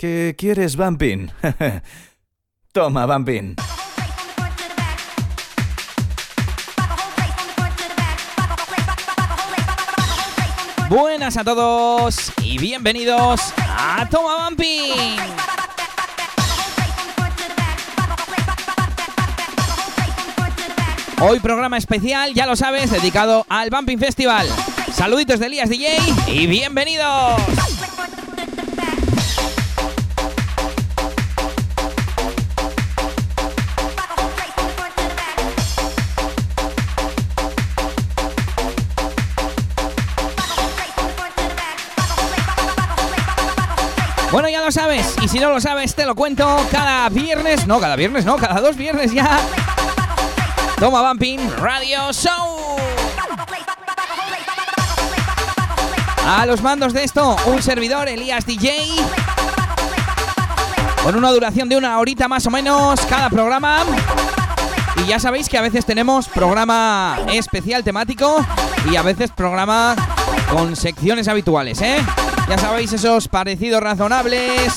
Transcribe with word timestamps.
¿Qué 0.00 0.34
quieres, 0.34 0.76
Bumping? 0.76 1.30
Toma, 2.72 3.04
Bumping. 3.04 3.54
Buenas 10.88 11.36
a 11.36 11.44
todos 11.44 12.32
y 12.42 12.56
bienvenidos 12.56 13.52
a 13.58 14.08
Toma 14.10 14.48
Bumping. 14.48 15.18
Hoy 21.20 21.40
programa 21.40 21.76
especial, 21.76 22.32
ya 22.32 22.46
lo 22.46 22.56
sabes, 22.56 22.90
dedicado 22.90 23.44
al 23.50 23.68
Bumping 23.68 23.98
Festival. 23.98 24.48
Saluditos 24.94 25.40
de 25.40 25.46
Elías 25.46 25.68
DJ 25.68 25.98
y 26.26 26.46
bienvenidos. 26.46 27.69
Si 45.30 45.38
no 45.38 45.50
lo 45.50 45.60
sabes, 45.60 45.94
te 45.94 46.04
lo 46.04 46.16
cuento 46.16 46.56
cada 46.72 47.08
viernes, 47.08 47.64
no, 47.68 47.78
cada 47.78 47.94
viernes, 47.94 48.24
no, 48.24 48.36
cada 48.36 48.60
dos 48.60 48.76
viernes 48.76 49.12
ya. 49.12 49.38
Toma 50.80 51.02
Bumping 51.02 51.38
Radio 51.58 52.12
Show. 52.12 52.76
A 56.26 56.46
los 56.46 56.62
mandos 56.62 56.92
de 56.92 57.04
esto, 57.04 57.36
un 57.46 57.62
servidor, 57.62 58.08
Elías 58.08 58.44
DJ. 58.44 58.72
Con 61.04 61.14
una 61.14 61.30
duración 61.30 61.68
de 61.68 61.76
una 61.76 61.96
horita 62.00 62.26
más 62.26 62.44
o 62.46 62.50
menos 62.50 63.00
cada 63.02 63.30
programa. 63.30 63.84
Y 64.96 65.06
ya 65.06 65.20
sabéis 65.20 65.48
que 65.48 65.58
a 65.58 65.62
veces 65.62 65.86
tenemos 65.86 66.28
programa 66.28 67.18
especial 67.32 67.84
temático 67.84 68.44
y 68.90 68.96
a 68.96 69.02
veces 69.02 69.30
programa 69.30 69.94
con 70.50 70.74
secciones 70.74 71.28
habituales, 71.28 71.80
¿eh? 71.82 71.98
Ya 72.48 72.58
sabéis 72.58 72.92
esos 72.92 73.28
parecidos 73.28 73.80
razonables. 73.80 74.74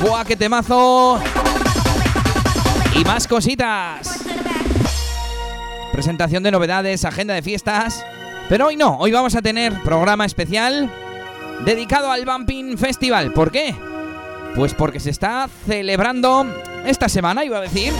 Buah, 0.00 0.24
qué 0.24 0.36
temazo. 0.36 1.20
Y 2.94 3.04
más 3.04 3.26
cositas. 3.26 4.24
Presentación 5.92 6.42
de 6.42 6.50
novedades, 6.52 7.04
agenda 7.04 7.34
de 7.34 7.42
fiestas. 7.42 8.04
Pero 8.48 8.68
hoy 8.68 8.76
no, 8.76 8.96
hoy 8.98 9.10
vamos 9.10 9.34
a 9.34 9.42
tener 9.42 9.72
programa 9.82 10.24
especial 10.24 10.90
dedicado 11.64 12.12
al 12.12 12.24
Bumping 12.24 12.78
Festival. 12.78 13.32
¿Por 13.32 13.50
qué? 13.50 13.74
Pues 14.54 14.72
porque 14.74 15.00
se 15.00 15.10
está 15.10 15.48
celebrando 15.66 16.46
esta 16.86 17.08
semana, 17.08 17.44
iba 17.44 17.58
a 17.58 17.62
decir. 17.62 17.92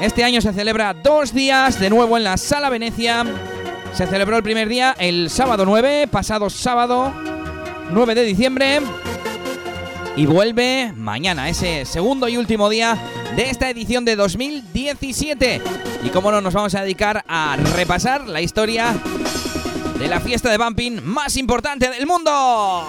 Este 0.00 0.22
año 0.22 0.40
se 0.40 0.52
celebra 0.52 0.94
dos 0.94 1.34
días 1.34 1.80
de 1.80 1.90
nuevo 1.90 2.16
en 2.16 2.24
la 2.24 2.36
Sala 2.36 2.70
Venecia. 2.70 3.24
Se 3.92 4.06
celebró 4.06 4.36
el 4.36 4.44
primer 4.44 4.68
día 4.68 4.94
el 4.98 5.28
sábado 5.28 5.64
9, 5.64 6.06
pasado 6.06 6.48
sábado 6.50 7.12
9 7.90 8.14
de 8.14 8.22
diciembre. 8.22 8.80
Y 10.18 10.26
vuelve 10.26 10.92
mañana, 10.96 11.48
ese 11.48 11.84
segundo 11.84 12.28
y 12.28 12.36
último 12.36 12.68
día 12.68 12.98
de 13.36 13.50
esta 13.50 13.70
edición 13.70 14.04
de 14.04 14.16
2017. 14.16 15.62
Y 16.02 16.08
como 16.08 16.32
no, 16.32 16.40
nos 16.40 16.52
vamos 16.52 16.74
a 16.74 16.82
dedicar 16.82 17.24
a 17.28 17.56
repasar 17.76 18.26
la 18.26 18.40
historia 18.40 18.96
de 19.96 20.08
la 20.08 20.18
fiesta 20.18 20.50
de 20.50 20.58
bumping 20.58 21.04
más 21.04 21.36
importante 21.36 21.88
del 21.88 22.04
mundo. 22.04 22.84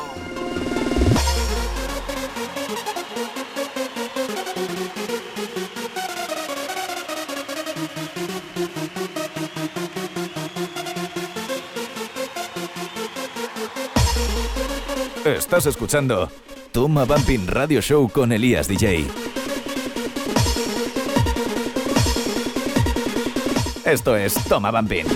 Estás 15.25 15.67
escuchando 15.67 16.31
Toma 16.71 17.03
Bumping 17.03 17.47
Radio 17.47 17.81
Show 17.81 18.09
con 18.09 18.31
Elías 18.31 18.67
DJ. 18.67 19.07
Esto 23.85 24.15
es 24.15 24.35
Toma 24.47 24.69
Bumping. 24.71 25.07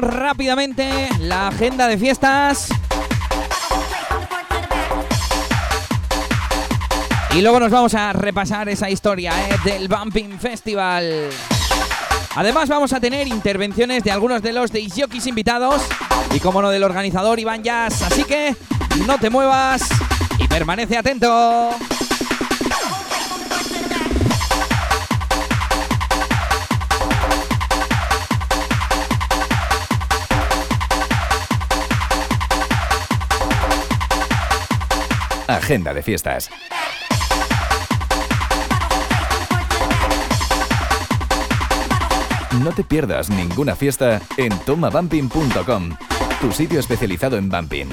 Rápidamente 0.00 1.08
la 1.20 1.48
agenda 1.48 1.86
de 1.86 1.98
fiestas. 1.98 2.68
Y 7.32 7.42
luego 7.42 7.60
nos 7.60 7.70
vamos 7.70 7.94
a 7.94 8.12
repasar 8.12 8.68
esa 8.68 8.88
historia 8.88 9.32
¿eh? 9.48 9.56
del 9.64 9.88
Bumping 9.88 10.38
Festival. 10.38 11.28
Además 12.36 12.68
vamos 12.68 12.92
a 12.92 13.00
tener 13.00 13.28
intervenciones 13.28 14.02
de 14.04 14.10
algunos 14.10 14.42
de 14.42 14.52
los 14.52 14.70
jockeys 14.70 15.26
invitados 15.26 15.82
y 16.34 16.40
como 16.40 16.62
no 16.62 16.70
del 16.70 16.84
organizador 16.84 17.38
Iván 17.38 17.62
Jazz. 17.62 18.02
Así 18.02 18.24
que 18.24 18.56
no 19.06 19.18
te 19.18 19.30
muevas 19.30 19.82
y 20.38 20.48
permanece 20.48 20.96
atento. 20.96 21.70
Agenda 35.46 35.92
de 35.92 36.02
fiestas. 36.02 36.50
No 42.62 42.72
te 42.72 42.84
pierdas 42.84 43.28
ninguna 43.28 43.74
fiesta 43.76 44.22
en 44.36 44.56
tomabumping.com, 44.60 45.90
tu 46.40 46.52
sitio 46.52 46.80
especializado 46.80 47.36
en 47.36 47.50
bumping. 47.50 47.88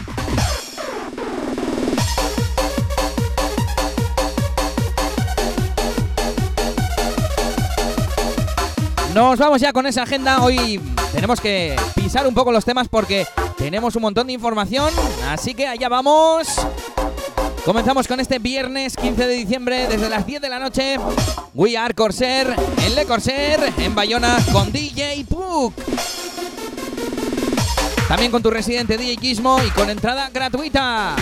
Nos 9.14 9.40
vamos 9.40 9.60
ya 9.60 9.74
con 9.74 9.86
esa 9.88 10.04
agenda. 10.04 10.42
Hoy 10.42 10.80
tenemos 11.12 11.42
que 11.42 11.76
pisar 11.96 12.26
un 12.28 12.34
poco 12.34 12.54
los 12.54 12.64
temas 12.64 12.88
porque 12.88 13.26
tenemos 13.58 13.96
un 13.98 14.04
montón 14.04 14.28
de 14.28 14.34
información. 14.34 14.94
Así 15.28 15.54
que 15.54 15.68
allá 15.68 15.90
vamos. 15.90 16.48
Comenzamos 17.66 18.08
con 18.08 18.20
este 18.20 18.40
viernes 18.40 18.96
15 18.98 19.28
de 19.28 19.36
diciembre 19.36 19.88
desde 19.88 20.10
las 20.10 20.26
10 20.26 20.42
de 20.42 20.50
la 20.50 20.58
noche. 20.58 20.98
We 21.54 21.78
Are 21.78 21.94
Corsair 21.94 22.56
en 22.84 22.96
Le 22.96 23.06
Corsair 23.06 23.60
en 23.78 23.94
Bayona 23.94 24.40
con 24.52 24.72
DJ 24.72 25.24
Puck. 25.30 25.74
También 28.08 28.32
con 28.32 28.42
tu 28.42 28.50
residente 28.50 28.98
DJ 28.98 29.18
Gizmo 29.18 29.60
y 29.64 29.70
con 29.70 29.92
entrada 29.92 30.32
gratuita. 30.34 31.16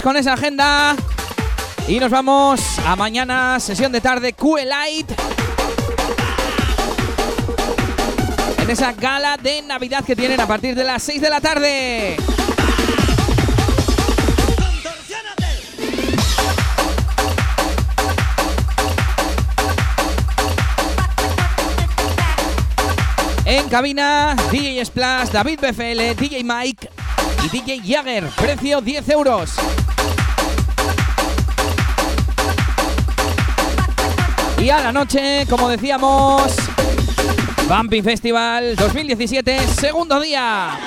con 0.00 0.16
esa 0.16 0.32
agenda 0.32 0.96
y 1.86 2.00
nos 2.00 2.10
vamos 2.10 2.78
a 2.86 2.96
mañana, 2.96 3.60
sesión 3.60 3.92
de 3.92 4.00
tarde, 4.00 4.32
QLite. 4.32 5.14
En 8.58 8.70
esa 8.70 8.92
gala 8.92 9.36
de 9.36 9.60
Navidad 9.60 10.02
que 10.02 10.16
tienen 10.16 10.40
a 10.40 10.46
partir 10.46 10.74
de 10.74 10.84
las 10.84 11.02
6 11.02 11.20
de 11.20 11.28
la 11.28 11.40
tarde. 11.42 12.16
En 23.44 23.68
cabina, 23.68 24.34
DJ 24.50 24.86
Splash, 24.86 25.28
David 25.28 25.60
BFL, 25.60 26.18
DJ 26.18 26.42
Mike 26.44 26.88
y 27.44 27.48
DJ 27.48 27.82
Jagger. 27.84 28.24
Precio 28.36 28.80
10 28.80 29.08
euros. 29.10 29.50
Y 34.62 34.70
a 34.70 34.80
la 34.80 34.92
noche, 34.92 35.44
como 35.50 35.68
decíamos, 35.68 36.54
Bumping 37.68 38.04
Festival 38.04 38.76
2017, 38.76 39.58
segundo 39.66 40.20
día. 40.20 40.78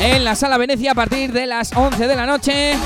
En 0.00 0.24
la 0.24 0.34
sala 0.34 0.56
Venecia 0.56 0.92
a 0.92 0.94
partir 0.94 1.32
de 1.32 1.46
las 1.46 1.70
11 1.76 2.06
de 2.06 2.16
la 2.16 2.24
noche. 2.24 2.78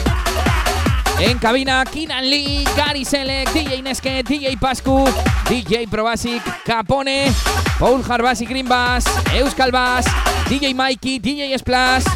En 1.20 1.38
cabina, 1.38 1.84
Kinan 1.84 2.28
Lee, 2.28 2.64
Gary 2.76 3.04
Select, 3.04 3.52
DJ 3.52 3.80
Neske, 3.80 4.24
DJ 4.24 4.56
Pascu, 4.58 5.04
DJ 5.48 5.86
Probasic, 5.88 6.42
Capone, 6.64 7.32
Paul 7.78 8.02
Harbasi 8.02 8.44
Green 8.44 8.66
Bass, 8.66 9.04
Euskal 9.34 9.70
Bass, 9.70 10.04
DJ 10.48 10.74
Mikey, 10.74 11.20
DJ 11.20 11.56
Splash, 11.58 12.06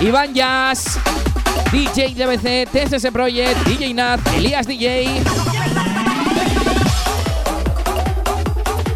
Iván 0.00 0.34
Jazz, 0.34 0.98
DJ 1.72 2.14
DBC, 2.14 2.68
TSS 2.70 3.10
Project, 3.12 3.66
DJ 3.66 3.94
Nat, 3.94 4.20
Elías 4.34 4.66
DJ, 4.66 5.22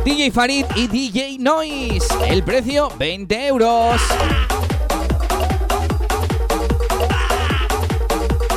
DJ 0.04 0.30
Farid 0.30 0.66
y 0.74 0.86
DJ 0.88 1.38
Noise. 1.38 2.06
El 2.26 2.42
precio 2.42 2.90
20 2.98 3.46
euros. 3.46 4.00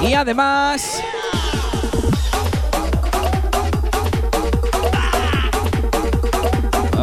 Y 0.01 0.13
además... 0.13 1.01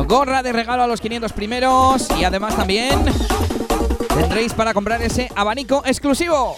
Gorra 0.06 0.42
de 0.42 0.52
regalo 0.52 0.82
a 0.82 0.86
los 0.86 1.00
500 1.00 1.32
primeros 1.32 2.08
y 2.18 2.24
además 2.24 2.54
también 2.54 3.04
tendréis 4.14 4.52
para 4.52 4.74
comprar 4.74 5.02
ese 5.02 5.30
abanico 5.34 5.82
exclusivo. 5.86 6.54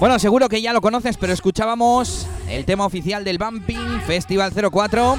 Bueno, 0.00 0.20
seguro 0.20 0.48
que 0.48 0.62
ya 0.62 0.72
lo 0.72 0.80
conoces, 0.80 1.16
pero 1.16 1.32
escuchábamos 1.32 2.28
el 2.48 2.64
tema 2.64 2.86
oficial 2.86 3.24
del 3.24 3.36
Bumping 3.36 4.00
Festival 4.06 4.52
04 4.52 5.18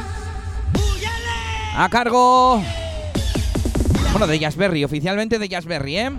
a 1.76 1.90
cargo 1.90 2.64
bueno, 4.12 4.26
de 4.26 4.40
Jazzberry, 4.40 4.86
oficialmente 4.86 5.38
de 5.38 5.50
Jazzberry, 5.50 5.98
¿eh? 5.98 6.12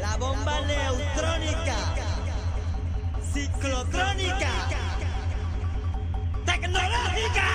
La 0.00 0.16
bomba 0.18 0.60
neutrónica, 0.66 1.74
ciclotrónica, 3.32 4.50
tecnológica. 6.46 7.48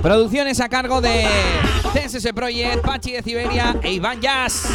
Producciones 0.00 0.60
a 0.60 0.68
cargo 0.70 1.02
de 1.02 1.26
CSS 1.92 2.32
Project, 2.32 2.82
Pachi 2.82 3.12
de 3.12 3.22
Siberia 3.22 3.76
e 3.82 3.92
Iván 3.92 4.20
Jazz. 4.22 4.66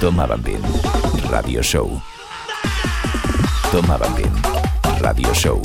Toma 0.00 0.26
Bambín, 0.26 0.60
Radio 1.28 1.60
Show. 1.60 2.00
Toma 3.72 3.96
Bambín, 3.96 4.30
Radio 5.00 5.34
Show. 5.34 5.60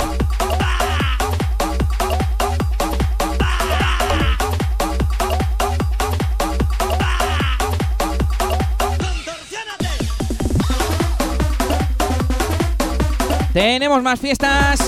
Tenemos 13.52 14.02
más 14.02 14.18
fiestas. 14.18 14.80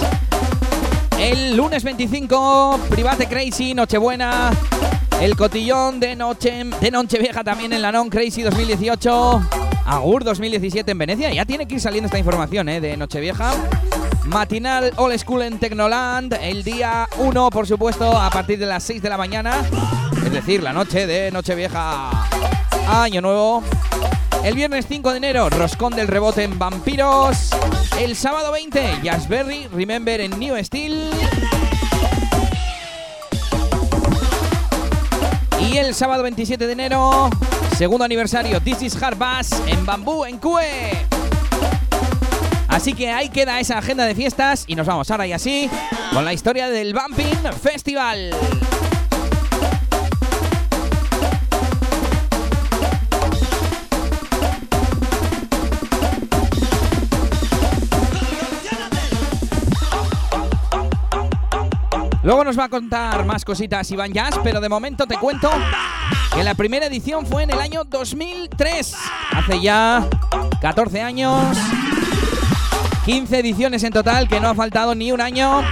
El 1.20 1.56
lunes 1.56 1.84
25, 1.84 2.80
Private 2.90 3.28
Crazy, 3.28 3.74
Nochebuena. 3.74 4.50
El 5.20 5.34
cotillón 5.34 5.98
de 5.98 6.14
Noche 6.14 6.64
de 6.80 6.90
Nochevieja 6.90 7.42
también 7.42 7.72
en 7.72 7.80
la 7.80 7.90
Non 7.90 8.10
Crazy 8.10 8.42
2018. 8.42 9.48
Agur 9.86 10.24
2017 10.24 10.90
en 10.90 10.98
Venecia. 10.98 11.32
Ya 11.32 11.46
tiene 11.46 11.66
que 11.66 11.76
ir 11.76 11.80
saliendo 11.80 12.06
esta 12.06 12.18
información 12.18 12.68
¿eh? 12.68 12.80
de 12.80 12.96
Nochevieja. 12.98 13.54
Matinal 14.24 14.92
All 14.96 15.18
School 15.18 15.42
en 15.42 15.58
Tecnoland. 15.58 16.34
El 16.40 16.62
día 16.64 17.08
1, 17.16 17.50
por 17.50 17.66
supuesto, 17.66 18.16
a 18.16 18.28
partir 18.28 18.58
de 18.58 18.66
las 18.66 18.82
6 18.82 19.00
de 19.00 19.08
la 19.08 19.16
mañana. 19.16 19.64
Es 20.24 20.32
decir, 20.32 20.62
la 20.62 20.74
noche 20.74 21.06
de 21.06 21.30
Nochevieja. 21.30 22.28
Año 22.86 23.22
nuevo. 23.22 23.62
El 24.44 24.54
viernes 24.54 24.86
5 24.86 25.10
de 25.12 25.16
enero, 25.16 25.48
Roscón 25.48 25.96
del 25.96 26.08
Rebote 26.08 26.44
en 26.44 26.58
Vampiros. 26.58 27.50
El 27.98 28.14
sábado 28.16 28.52
20, 28.52 29.00
Jazzberry, 29.02 29.66
Remember 29.68 30.20
en 30.20 30.38
New 30.38 30.62
Steel. 30.62 31.10
El 35.76 35.94
sábado 35.94 36.22
27 36.22 36.66
de 36.66 36.72
enero, 36.72 37.28
segundo 37.76 38.06
aniversario, 38.06 38.62
This 38.62 38.80
is 38.80 39.02
Hard 39.02 39.18
Bass 39.18 39.50
en 39.66 39.84
Bambú, 39.84 40.24
en 40.24 40.38
Cue. 40.38 41.06
Así 42.66 42.94
que 42.94 43.10
ahí 43.10 43.28
queda 43.28 43.60
esa 43.60 43.76
agenda 43.76 44.06
de 44.06 44.14
fiestas 44.14 44.64
y 44.66 44.74
nos 44.74 44.86
vamos 44.86 45.10
ahora 45.10 45.26
y 45.26 45.34
así 45.34 45.68
con 46.14 46.24
la 46.24 46.32
historia 46.32 46.70
del 46.70 46.94
Bumping 46.94 47.52
Festival. 47.62 48.34
Luego 62.26 62.42
nos 62.42 62.58
va 62.58 62.64
a 62.64 62.68
contar 62.68 63.24
más 63.24 63.44
cositas 63.44 63.88
Iván 63.92 64.12
Jazz, 64.12 64.40
pero 64.42 64.60
de 64.60 64.68
momento 64.68 65.06
te 65.06 65.16
cuento 65.16 65.48
que 66.34 66.42
la 66.42 66.56
primera 66.56 66.86
edición 66.86 67.24
fue 67.24 67.44
en 67.44 67.50
el 67.50 67.60
año 67.60 67.84
2003. 67.84 68.96
Hace 69.30 69.60
ya 69.60 70.04
14 70.60 71.02
años. 71.02 71.56
15 73.04 73.38
ediciones 73.38 73.84
en 73.84 73.92
total, 73.92 74.26
que 74.26 74.40
no 74.40 74.48
ha 74.48 74.56
faltado 74.56 74.96
ni 74.96 75.12
un 75.12 75.20
año. 75.20 75.62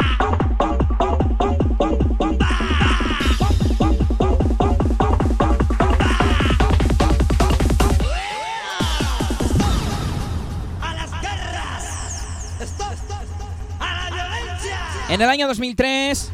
En 15.09 15.21
el 15.21 15.29
año 15.29 15.49
2003 15.49 16.34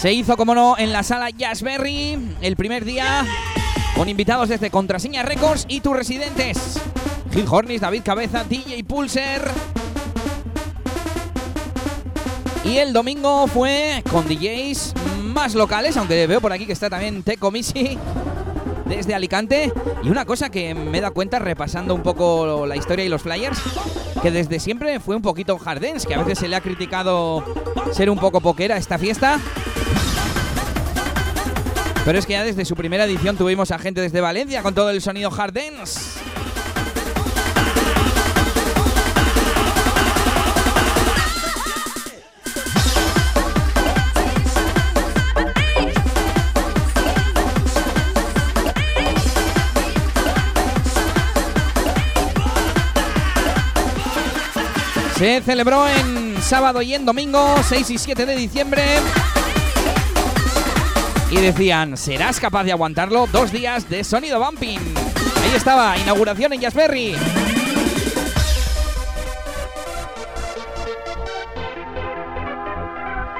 se 0.00 0.14
hizo, 0.14 0.34
como 0.38 0.54
no, 0.54 0.78
en 0.78 0.94
la 0.94 1.02
sala 1.02 1.28
Jazzberry 1.28 2.18
el 2.40 2.56
primer 2.56 2.86
día 2.86 3.26
con 3.94 4.08
invitados 4.08 4.48
desde 4.48 4.70
Contraseña 4.70 5.22
Records 5.22 5.66
y 5.68 5.82
tus 5.82 5.94
residentes. 5.94 6.80
Gil 7.30 7.44
Hornis, 7.46 7.82
David 7.82 8.00
Cabeza, 8.02 8.44
DJ 8.44 8.82
Pulser. 8.84 9.42
Y 12.64 12.78
el 12.78 12.94
domingo 12.94 13.46
fue 13.46 14.02
con 14.10 14.26
DJs 14.26 14.94
más 15.22 15.54
locales, 15.54 15.98
aunque 15.98 16.26
veo 16.26 16.40
por 16.40 16.54
aquí 16.54 16.64
que 16.64 16.72
está 16.72 16.88
también 16.88 17.22
Teco 17.22 17.50
Misi 17.50 17.98
desde 18.86 19.14
Alicante. 19.14 19.70
Y 20.02 20.08
una 20.08 20.24
cosa 20.24 20.48
que 20.48 20.74
me 20.74 20.96
he 20.96 21.00
dado 21.02 21.12
cuenta 21.12 21.38
repasando 21.38 21.94
un 21.94 22.02
poco 22.02 22.64
la 22.66 22.76
historia 22.76 23.04
y 23.04 23.10
los 23.10 23.20
flyers, 23.20 23.60
que 24.22 24.30
desde 24.30 24.60
siempre 24.60 24.98
fue 24.98 25.14
un 25.14 25.20
poquito 25.20 25.58
hardens, 25.58 26.06
que 26.06 26.14
a 26.14 26.22
veces 26.22 26.38
se 26.38 26.48
le 26.48 26.56
ha 26.56 26.62
criticado 26.62 27.44
ser 27.92 28.08
un 28.08 28.18
poco 28.18 28.40
poquera 28.40 28.78
esta 28.78 28.96
fiesta. 28.96 29.38
Pero 32.04 32.18
es 32.18 32.26
que 32.26 32.32
ya 32.32 32.42
desde 32.42 32.64
su 32.64 32.74
primera 32.74 33.04
edición 33.04 33.36
tuvimos 33.36 33.70
a 33.70 33.78
gente 33.78 34.00
desde 34.00 34.20
Valencia 34.20 34.62
con 34.62 34.74
todo 34.74 34.90
el 34.90 35.02
sonido 35.02 35.30
hardens. 35.30 36.18
Se 55.20 55.42
celebró 55.42 55.86
en 55.86 56.40
sábado 56.40 56.80
y 56.80 56.94
en 56.94 57.04
domingo, 57.04 57.56
6 57.68 57.90
y 57.90 57.98
7 57.98 58.24
de 58.24 58.36
diciembre. 58.36 58.82
Y 61.30 61.36
decían, 61.36 61.96
¿serás 61.96 62.40
capaz 62.40 62.64
de 62.64 62.72
aguantarlo? 62.72 63.26
Dos 63.28 63.52
días 63.52 63.88
de 63.88 64.02
sonido 64.02 64.44
bumping. 64.44 64.78
Ahí 64.78 65.52
estaba, 65.56 65.96
inauguración 65.98 66.52
en 66.52 66.60
Jazzberry. 66.60 67.16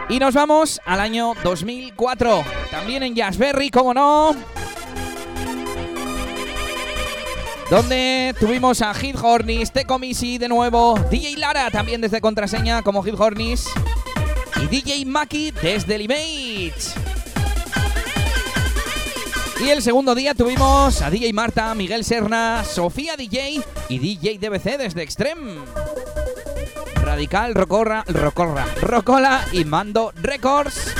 Y 0.08 0.18
nos 0.18 0.34
vamos 0.34 0.80
al 0.84 1.00
año 1.00 1.32
2004. 1.42 2.44
También 2.70 3.02
en 3.02 3.14
Jazzberry, 3.14 3.70
como 3.70 3.94
no. 3.94 4.36
donde 7.70 8.34
tuvimos 8.40 8.82
a 8.82 8.92
Hit 8.94 9.16
Hornis, 9.22 9.70
Tecomisi 9.70 10.38
de 10.38 10.48
nuevo, 10.48 10.98
DJ 11.08 11.36
Lara 11.36 11.70
también 11.70 12.00
desde 12.00 12.20
contraseña 12.20 12.82
como 12.82 13.00
Hit 13.04 13.14
Hornis 13.16 13.66
y 14.60 14.66
DJ 14.66 15.06
Maki 15.06 15.52
desde 15.52 15.94
el 15.94 16.02
Image. 16.02 17.19
Y 19.62 19.68
el 19.68 19.82
segundo 19.82 20.14
día 20.14 20.34
tuvimos 20.34 21.02
a 21.02 21.10
DJ 21.10 21.34
Marta, 21.34 21.74
Miguel 21.74 22.02
Serna, 22.02 22.64
Sofía 22.64 23.16
DJ 23.16 23.62
y 23.90 23.98
DJ 23.98 24.38
DBC 24.38 24.78
desde 24.78 25.02
Extreme. 25.02 25.60
Radical, 26.94 27.54
Rocorra, 27.54 28.04
Rocorra, 28.08 28.66
Rocola 28.80 29.44
y 29.52 29.66
Mando 29.66 30.12
Records. 30.16 30.94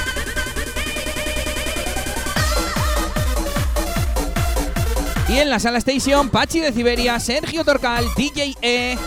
Y 5.31 5.39
en 5.39 5.49
la 5.49 5.59
sala 5.59 5.79
station, 5.79 6.29
Pachi 6.29 6.61
de 6.61 6.73
Siberia, 6.73 7.19
Sergio 7.19 7.65
Torcal, 7.65 8.05
DJ 8.15 8.57
E. 8.61 8.99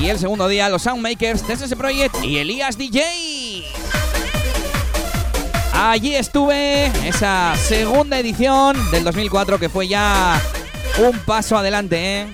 Y 0.00 0.08
el 0.08 0.18
segundo 0.18 0.48
día, 0.48 0.68
los 0.68 0.82
Soundmakers, 0.82 1.44
TSS 1.44 1.74
Project 1.76 2.24
y 2.24 2.38
Elías 2.38 2.76
DJ. 2.76 3.37
Allí 5.80 6.16
estuve, 6.16 6.86
esa 7.06 7.54
segunda 7.54 8.18
edición 8.18 8.76
del 8.90 9.04
2004 9.04 9.60
que 9.60 9.68
fue 9.68 9.86
ya 9.86 10.42
un 10.98 11.16
paso 11.20 11.56
adelante, 11.56 12.22
¿eh? 12.22 12.26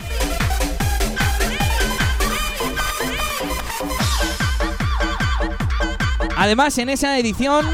Además, 6.38 6.78
en 6.78 6.88
esa 6.88 7.18
edición 7.18 7.66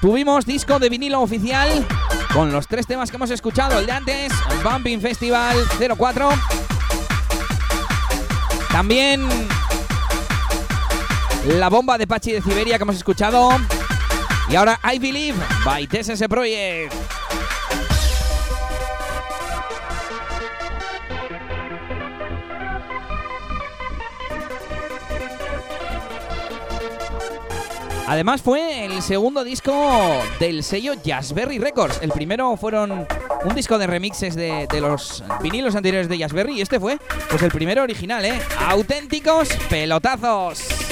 tuvimos 0.00 0.46
disco 0.46 0.78
de 0.78 0.88
vinilo 0.88 1.22
oficial 1.22 1.84
con 2.32 2.52
los 2.52 2.68
tres 2.68 2.86
temas 2.86 3.10
que 3.10 3.16
hemos 3.16 3.30
escuchado. 3.30 3.80
El 3.80 3.86
de 3.86 3.92
antes, 3.92 4.32
Bumping 4.62 5.00
Festival 5.00 5.56
04. 5.98 6.28
También 8.70 9.28
la 11.46 11.68
bomba 11.68 11.98
de 11.98 12.06
Pachi 12.06 12.32
de 12.32 12.42
Siberia 12.42 12.78
que 12.78 12.82
hemos 12.82 12.96
escuchado. 12.96 13.50
Y 14.48 14.56
ahora 14.56 14.78
I 14.92 14.98
Believe 14.98 15.38
by 15.64 15.86
TSS 15.86 16.26
Project. 16.28 16.94
Además 28.06 28.42
fue 28.42 28.84
el 28.84 29.02
segundo 29.02 29.44
disco 29.44 29.72
del 30.38 30.62
sello 30.62 30.92
Jazzberry 31.02 31.58
Records. 31.58 32.00
El 32.02 32.10
primero 32.10 32.54
fueron 32.56 33.06
un 33.44 33.54
disco 33.54 33.78
de 33.78 33.86
remixes 33.86 34.34
de, 34.34 34.68
los 34.80 35.24
vinilos 35.42 35.74
anteriores 35.74 36.08
de 36.08 36.18
Jazzberry 36.18 36.58
y 36.58 36.60
este 36.60 36.78
fue 36.78 36.98
pues 37.30 37.42
el 37.42 37.50
primero 37.50 37.82
original, 37.82 38.24
¿eh? 38.24 38.40
Auténticos 38.68 39.48
pelotazos. 39.70 40.83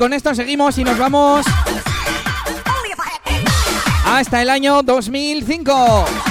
Con 0.00 0.14
esto 0.14 0.34
seguimos 0.34 0.78
y 0.78 0.84
nos 0.84 0.96
vamos 0.96 1.44
hasta 4.06 4.40
el 4.40 4.48
año 4.48 4.82
2005. 4.82 6.29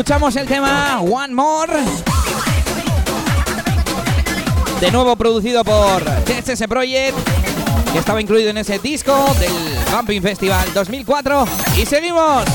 Escuchamos 0.00 0.34
el 0.36 0.46
tema 0.46 0.98
One 1.02 1.34
More. 1.34 1.74
De 4.80 4.90
nuevo 4.90 5.14
producido 5.14 5.62
por 5.62 6.02
TSS 6.24 6.66
Project, 6.66 7.18
que 7.92 7.98
estaba 7.98 8.18
incluido 8.18 8.48
en 8.48 8.56
ese 8.56 8.78
disco 8.78 9.12
del 9.38 9.52
Bumping 9.94 10.22
Festival 10.22 10.72
2004. 10.72 11.44
Y 11.76 11.84
seguimos. 11.84 12.46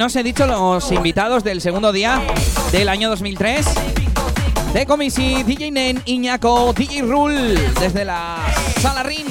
No 0.00 0.06
os 0.06 0.16
he 0.16 0.22
dicho 0.22 0.46
los 0.46 0.90
invitados 0.92 1.44
del 1.44 1.60
segundo 1.60 1.92
día 1.92 2.22
del 2.72 2.88
año 2.88 3.10
2003. 3.10 3.66
De 4.72 4.86
Comisi, 4.86 5.42
DJ 5.42 5.70
Nen, 5.72 6.02
Iñaco, 6.06 6.72
DJ 6.72 7.02
Rule, 7.02 7.60
desde 7.78 8.06
la 8.06 8.38
Sala 8.80 9.02
Rin, 9.02 9.26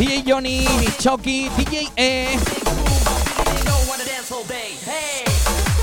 DJ 0.00 0.24
Johnny, 0.26 0.66
Chucky, 0.98 1.48
DJ 1.56 1.90
E. 1.94 2.28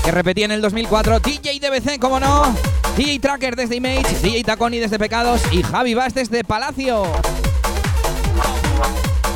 que 0.04 0.10
repetía 0.10 0.44
en 0.44 0.52
el 0.52 0.60
2004, 0.60 1.20
DJ 1.20 1.60
DBC, 1.60 1.98
como 1.98 2.20
no, 2.20 2.54
DJ 2.98 3.20
Tracker 3.20 3.56
desde 3.56 3.76
Image, 3.76 4.18
DJ 4.20 4.44
Taconi 4.44 4.78
desde 4.78 4.98
Pecados 4.98 5.40
y 5.52 5.62
Javi 5.62 5.94
Bass 5.94 6.12
desde 6.12 6.44
Palacio. 6.44 7.04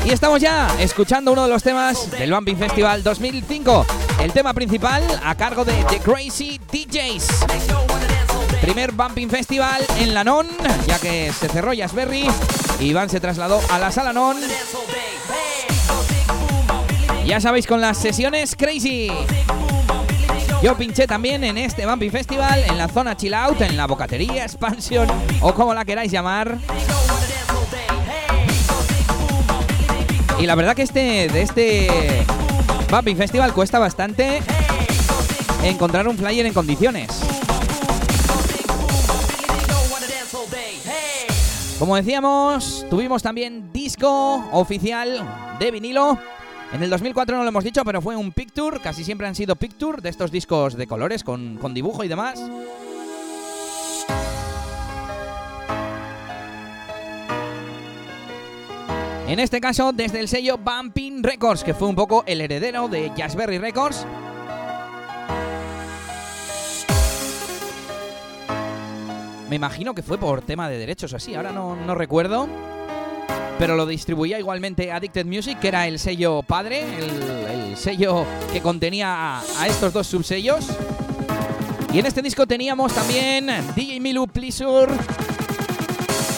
Y 0.05 0.11
estamos 0.11 0.39
ya 0.39 0.67
escuchando 0.79 1.31
uno 1.31 1.45
de 1.45 1.49
los 1.49 1.63
temas 1.63 2.11
del 2.11 2.31
Bumping 2.31 2.57
Festival 2.57 3.01
2005, 3.01 3.85
el 4.23 4.31
tema 4.31 4.53
principal 4.53 5.03
a 5.21 5.35
cargo 5.35 5.65
de 5.65 5.73
The 5.89 5.99
Crazy 5.99 6.57
DJs. 6.71 7.27
Primer 8.61 8.93
Bumping 8.93 9.29
Festival 9.29 9.85
en 9.99 10.13
la 10.13 10.23
NON, 10.23 10.47
ya 10.87 10.97
que 10.97 11.33
se 11.33 11.49
cerró 11.49 11.73
Jazzberry, 11.73 12.29
Iván 12.79 13.09
se 13.09 13.19
trasladó 13.19 13.59
a 13.69 13.79
la 13.79 13.91
sala 13.91 14.13
NON. 14.13 14.37
Ya 17.25 17.41
sabéis, 17.41 17.67
con 17.67 17.81
las 17.81 17.97
sesiones 17.97 18.55
Crazy. 18.55 19.11
Yo 20.61 20.77
pinché 20.77 21.05
también 21.05 21.43
en 21.43 21.57
este 21.57 21.85
Bumping 21.85 22.11
Festival, 22.11 22.63
en 22.63 22.77
la 22.77 22.87
zona 22.87 23.17
Chill 23.17 23.33
Out, 23.33 23.59
en 23.59 23.75
la 23.75 23.87
bocatería, 23.87 24.45
Expansion 24.45 25.09
o 25.41 25.53
como 25.53 25.73
la 25.73 25.83
queráis 25.83 26.09
llamar. 26.09 26.57
Y 30.39 30.45
la 30.45 30.55
verdad 30.55 30.75
que 30.75 30.83
este 30.83 31.27
de 31.27 31.41
este 31.41 32.25
Bumping 32.93 33.17
Festival 33.17 33.51
cuesta 33.53 33.79
bastante 33.79 34.39
encontrar 35.63 36.07
un 36.07 36.15
flyer 36.15 36.45
en 36.45 36.53
condiciones. 36.53 37.09
Como 41.79 41.95
decíamos, 41.95 42.85
tuvimos 42.91 43.23
también 43.23 43.73
disco 43.73 44.47
oficial 44.51 45.27
de 45.57 45.71
vinilo. 45.71 46.19
En 46.71 46.83
el 46.83 46.91
2004 46.91 47.35
no 47.35 47.41
lo 47.41 47.49
hemos 47.49 47.63
dicho, 47.63 47.83
pero 47.83 47.99
fue 47.99 48.15
un 48.15 48.31
picture. 48.31 48.79
Casi 48.79 49.03
siempre 49.03 49.25
han 49.25 49.33
sido 49.33 49.55
picture 49.55 49.99
de 49.99 50.09
estos 50.09 50.31
discos 50.31 50.75
de 50.75 50.85
colores 50.85 51.23
con, 51.23 51.57
con 51.57 51.73
dibujo 51.73 52.03
y 52.03 52.07
demás. 52.07 52.39
En 59.27 59.39
este 59.39 59.61
caso, 59.61 59.93
desde 59.93 60.19
el 60.19 60.27
sello 60.27 60.57
Bumping 60.57 61.23
Records, 61.23 61.63
que 61.63 61.73
fue 61.73 61.87
un 61.87 61.95
poco 61.95 62.23
el 62.27 62.41
heredero 62.41 62.89
de 62.89 63.11
Jazzberry 63.15 63.57
Records. 63.57 64.05
Me 69.49 69.55
imagino 69.55 69.95
que 69.95 70.03
fue 70.03 70.17
por 70.17 70.41
tema 70.41 70.67
de 70.67 70.77
derechos 70.77 71.13
así, 71.13 71.35
ahora 71.35 71.51
no, 71.51 71.75
no 71.75 71.95
recuerdo. 71.95 72.47
Pero 73.57 73.75
lo 73.77 73.85
distribuía 73.85 74.39
igualmente 74.39 74.91
Addicted 74.91 75.25
Music, 75.25 75.59
que 75.59 75.69
era 75.69 75.87
el 75.87 75.99
sello 75.99 76.41
padre, 76.43 76.81
el, 76.97 77.69
el 77.71 77.77
sello 77.77 78.25
que 78.51 78.61
contenía 78.61 79.37
a, 79.37 79.43
a 79.59 79.67
estos 79.67 79.93
dos 79.93 80.07
subsellos. 80.07 80.67
Y 81.93 81.99
en 81.99 82.05
este 82.07 82.21
disco 82.21 82.45
teníamos 82.45 82.93
también 82.93 83.47
DJ 83.75 83.99
Milu 83.99 84.27
Pleasure, 84.27 84.91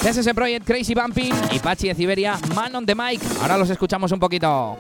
TSS 0.06 0.36
Project 0.36 0.68
Crazy 0.68 0.94
Bumping 0.94 1.34
y 1.52 1.58
Pachi 1.58 1.88
de 1.88 1.96
Siberia 1.96 2.38
Man 2.54 2.76
on 2.76 2.86
the 2.86 2.94
Mic. 2.94 3.20
Ahora 3.42 3.58
los 3.58 3.72
escuchamos 3.72 4.12
un 4.12 4.20
poquito. 4.20 4.78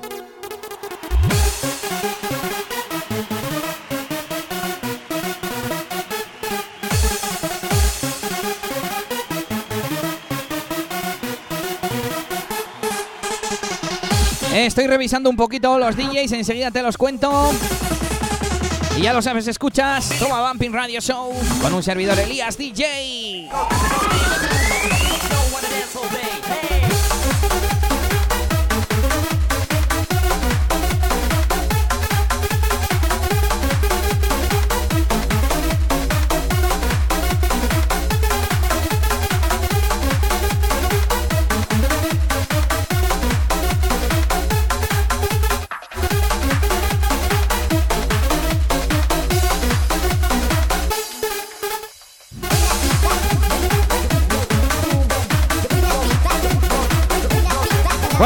Estoy 14.53 14.85
revisando 14.85 15.31
un 15.31 15.35
poquito 15.35 15.79
los 15.79 15.95
DJs, 15.95 16.33
enseguida 16.33 16.69
te 16.69 16.83
los 16.83 16.97
cuento. 16.97 17.51
Y 18.95 19.01
ya 19.01 19.11
lo 19.11 19.23
sabes, 19.23 19.47
escuchas 19.47 20.07
Toma 20.19 20.47
Bumping 20.49 20.71
Radio 20.71 21.01
Show 21.01 21.33
con 21.63 21.73
un 21.73 21.81
servidor 21.81 22.19
Elías 22.19 22.59
DJ. 22.59 23.49
disobey. 25.85 26.34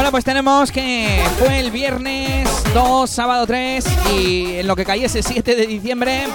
Bueno, 0.00 0.12
pues 0.12 0.24
tenemos 0.24 0.72
que 0.72 1.22
fue 1.38 1.60
el 1.60 1.70
viernes 1.70 2.48
2, 2.72 3.10
sábado 3.10 3.46
3 3.46 3.84
y 4.16 4.54
en 4.60 4.66
lo 4.66 4.74
que 4.74 4.86
cayese 4.86 5.22
7 5.22 5.54
de 5.54 5.66
diciembre. 5.66 6.26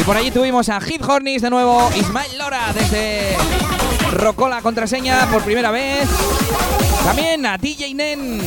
Y 0.00 0.04
por 0.04 0.16
allí 0.16 0.30
tuvimos 0.30 0.68
a 0.68 0.80
Hit 0.80 1.02
Hornis 1.02 1.42
de 1.42 1.50
nuevo, 1.50 1.90
Ismael 1.96 2.38
Lora 2.38 2.72
desde 2.72 3.36
Rocola 4.12 4.62
contraseña 4.62 5.28
por 5.32 5.42
primera 5.42 5.72
vez. 5.72 6.08
También 7.04 7.44
a 7.44 7.58
DJ 7.58 7.92
Nen. 7.92 8.40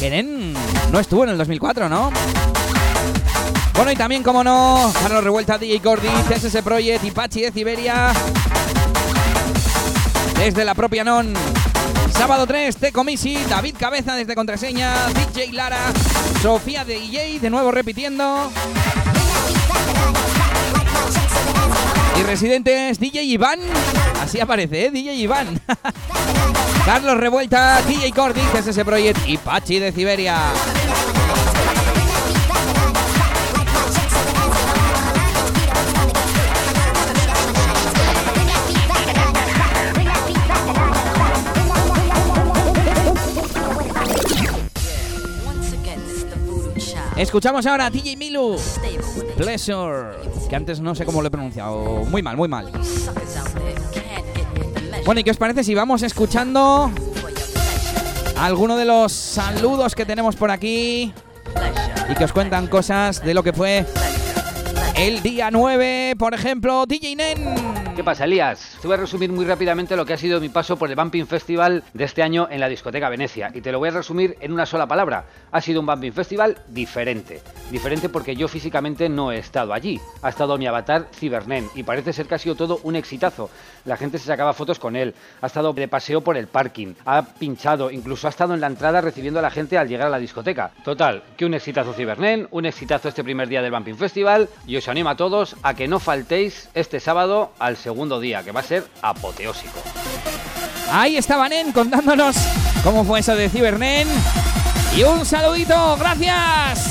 Que 0.00 0.10
Nen 0.10 0.54
no 0.90 0.98
estuvo 0.98 1.22
en 1.22 1.30
el 1.30 1.38
2004, 1.38 1.88
¿no? 1.88 2.10
Bueno, 3.80 3.92
y 3.92 3.96
también, 3.96 4.22
como 4.22 4.44
no, 4.44 4.92
Carlos 5.00 5.24
Revuelta, 5.24 5.56
DJ 5.56 5.80
Cordy, 5.80 6.08
CSS 6.28 6.60
Project 6.60 7.02
y 7.02 7.10
Pachi 7.12 7.40
de 7.40 7.50
Siberia. 7.50 8.12
Desde 10.36 10.66
la 10.66 10.74
propia 10.74 11.02
Non. 11.02 11.32
Sábado 12.12 12.46
3, 12.46 12.76
Teco 12.76 13.04
Misi, 13.04 13.42
David 13.48 13.76
Cabeza 13.78 14.14
desde 14.16 14.34
Contraseña, 14.34 14.92
DJ 15.08 15.54
Lara, 15.54 15.78
Sofía 16.42 16.84
de 16.84 17.00
DJ, 17.00 17.40
de 17.40 17.48
nuevo 17.48 17.70
repitiendo. 17.70 18.52
Y 22.18 22.22
residentes, 22.24 23.00
DJ 23.00 23.22
Iván. 23.22 23.60
Así 24.20 24.40
aparece, 24.40 24.84
¿eh? 24.84 24.90
DJ 24.90 25.14
Iván. 25.14 25.58
Carlos 26.84 27.16
Revuelta, 27.16 27.80
DJ 27.88 28.12
Cordy, 28.12 28.42
CSS 28.52 28.84
Project 28.84 29.26
y 29.26 29.38
Pachi 29.38 29.78
de 29.78 29.90
Siberia. 29.90 30.36
Escuchamos 47.20 47.66
ahora 47.66 47.84
a 47.84 47.90
DJ 47.90 48.16
Milu. 48.16 48.56
Pleasure. 49.36 50.16
Que 50.48 50.56
antes 50.56 50.80
no 50.80 50.94
sé 50.94 51.04
cómo 51.04 51.20
lo 51.20 51.28
he 51.28 51.30
pronunciado. 51.30 52.06
Muy 52.06 52.22
mal, 52.22 52.34
muy 52.34 52.48
mal. 52.48 52.72
Bueno, 55.04 55.20
¿y 55.20 55.24
qué 55.24 55.30
os 55.30 55.36
parece 55.36 55.62
si 55.62 55.74
vamos 55.74 56.02
escuchando 56.02 56.90
alguno 58.38 58.74
de 58.78 58.86
los 58.86 59.12
saludos 59.12 59.94
que 59.94 60.06
tenemos 60.06 60.34
por 60.34 60.50
aquí? 60.50 61.12
Y 62.08 62.14
que 62.14 62.24
os 62.24 62.32
cuentan 62.32 62.68
cosas 62.68 63.22
de 63.22 63.34
lo 63.34 63.42
que 63.42 63.52
fue 63.52 63.84
el 64.96 65.22
día 65.22 65.50
9, 65.50 66.14
por 66.18 66.32
ejemplo, 66.32 66.86
DJ 66.86 67.16
Nen. 67.16 67.89
¿Qué 68.00 68.04
pasa, 68.04 68.24
Elías? 68.24 68.78
Te 68.80 68.88
voy 68.88 68.94
a 68.94 69.00
resumir 69.00 69.30
muy 69.30 69.44
rápidamente 69.44 69.94
lo 69.94 70.06
que 70.06 70.14
ha 70.14 70.16
sido 70.16 70.40
mi 70.40 70.48
paso 70.48 70.78
por 70.78 70.88
el 70.88 70.96
Bumping 70.96 71.26
Festival 71.26 71.84
de 71.92 72.04
este 72.04 72.22
año 72.22 72.48
en 72.50 72.58
la 72.58 72.66
discoteca 72.66 73.10
Venecia. 73.10 73.50
Y 73.52 73.60
te 73.60 73.70
lo 73.70 73.78
voy 73.78 73.90
a 73.90 73.92
resumir 73.92 74.38
en 74.40 74.52
una 74.52 74.64
sola 74.64 74.86
palabra. 74.86 75.26
Ha 75.52 75.60
sido 75.60 75.80
un 75.80 75.86
Bumping 75.86 76.14
Festival 76.14 76.56
diferente. 76.68 77.42
Diferente 77.70 78.08
porque 78.08 78.34
yo 78.34 78.48
físicamente 78.48 79.10
no 79.10 79.32
he 79.32 79.36
estado 79.36 79.74
allí. 79.74 80.00
Ha 80.22 80.30
estado 80.30 80.56
mi 80.56 80.66
avatar 80.66 81.08
Cibernen 81.12 81.68
y 81.74 81.82
parece 81.82 82.14
ser 82.14 82.24
que 82.24 82.36
ha 82.36 82.38
sido 82.38 82.54
todo 82.54 82.80
un 82.84 82.96
exitazo. 82.96 83.50
La 83.84 83.98
gente 83.98 84.18
se 84.18 84.24
sacaba 84.24 84.54
fotos 84.54 84.78
con 84.78 84.96
él. 84.96 85.14
Ha 85.42 85.48
estado 85.48 85.74
de 85.74 85.86
paseo 85.86 86.22
por 86.22 86.38
el 86.38 86.46
parking. 86.46 86.94
Ha 87.04 87.20
pinchado. 87.38 87.90
Incluso 87.90 88.28
ha 88.28 88.30
estado 88.30 88.54
en 88.54 88.62
la 88.62 88.66
entrada 88.68 89.02
recibiendo 89.02 89.40
a 89.40 89.42
la 89.42 89.50
gente 89.50 89.76
al 89.76 89.88
llegar 89.88 90.06
a 90.06 90.10
la 90.10 90.18
discoteca. 90.18 90.70
Total, 90.84 91.22
que 91.36 91.44
un 91.44 91.52
exitazo 91.52 91.92
Cibernen, 91.92 92.48
un 92.50 92.64
exitazo 92.64 93.10
este 93.10 93.24
primer 93.24 93.48
día 93.48 93.60
del 93.60 93.72
Bumping 93.72 93.98
Festival. 93.98 94.48
Y 94.66 94.78
os 94.78 94.88
animo 94.88 95.10
a 95.10 95.16
todos 95.16 95.54
a 95.62 95.74
que 95.74 95.86
no 95.86 96.00
faltéis 96.00 96.70
este 96.72 96.98
sábado 96.98 97.52
al 97.58 97.76
segundo 97.76 97.89
segundo 97.90 98.20
día, 98.20 98.44
que 98.44 98.52
va 98.52 98.60
a 98.60 98.62
ser 98.62 98.86
apoteósico. 99.02 99.80
Ahí 100.92 101.16
estaba 101.16 101.48
Nen 101.48 101.72
contándonos 101.72 102.36
cómo 102.84 103.04
fue 103.04 103.18
eso 103.18 103.34
de 103.34 103.48
Cibernen. 103.48 104.06
Y 104.96 105.02
un 105.02 105.26
saludito, 105.26 105.96
gracias. 105.96 106.86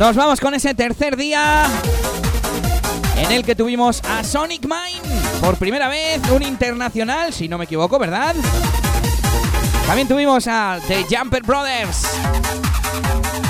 Nos 0.00 0.16
vamos 0.16 0.40
con 0.40 0.54
ese 0.54 0.74
tercer 0.74 1.16
día 1.16 1.70
en 3.18 3.32
el 3.32 3.44
que 3.44 3.54
tuvimos 3.54 4.02
a 4.04 4.22
Sonic 4.24 4.62
Mine 4.64 5.20
por 5.40 5.56
primera 5.56 5.88
vez, 5.88 6.20
un 6.30 6.42
internacional, 6.42 7.32
si 7.32 7.48
no 7.48 7.58
me 7.58 7.64
equivoco, 7.64 7.98
¿verdad? 7.98 8.34
También 9.86 10.06
tuvimos 10.06 10.46
a 10.46 10.78
The 10.86 11.04
Jumper 11.08 11.42
Brothers. 11.42 12.06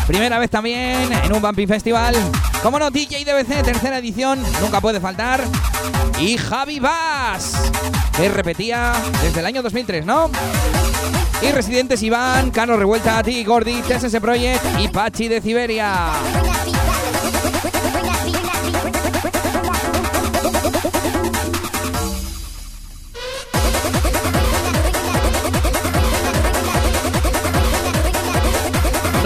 Primera 0.07 0.39
vez 0.39 0.51
también 0.51 1.13
en 1.13 1.33
un 1.33 1.43
Bumping 1.43 1.69
Festival. 1.69 2.15
Como 2.63 2.79
no, 2.79 2.91
DJ 2.91 3.25
DBC, 3.25 3.63
tercera 3.63 3.99
edición, 3.99 4.43
nunca 4.61 4.81
puede 4.81 5.01
faltar. 5.01 5.43
Y 6.19 6.39
Javi 6.39 6.81
Bass, 6.81 7.55
que 8.17 8.29
repetía 8.29 8.93
desde 9.23 9.41
el 9.41 9.47
año 9.47 9.63
2003, 9.63 10.07
¿no? 10.07 10.31
Y 11.43 11.53
residentes 11.53 12.03
Iván, 12.03 12.51
Carlos 12.51 12.79
Revuelta, 12.79 13.23
T. 13.23 13.45
Gordy, 13.45 13.83
TSS 13.83 14.19
Project 14.21 14.65
y 14.81 14.89
Pachi 14.89 15.29
de 15.29 15.41
Siberia. 15.41 16.11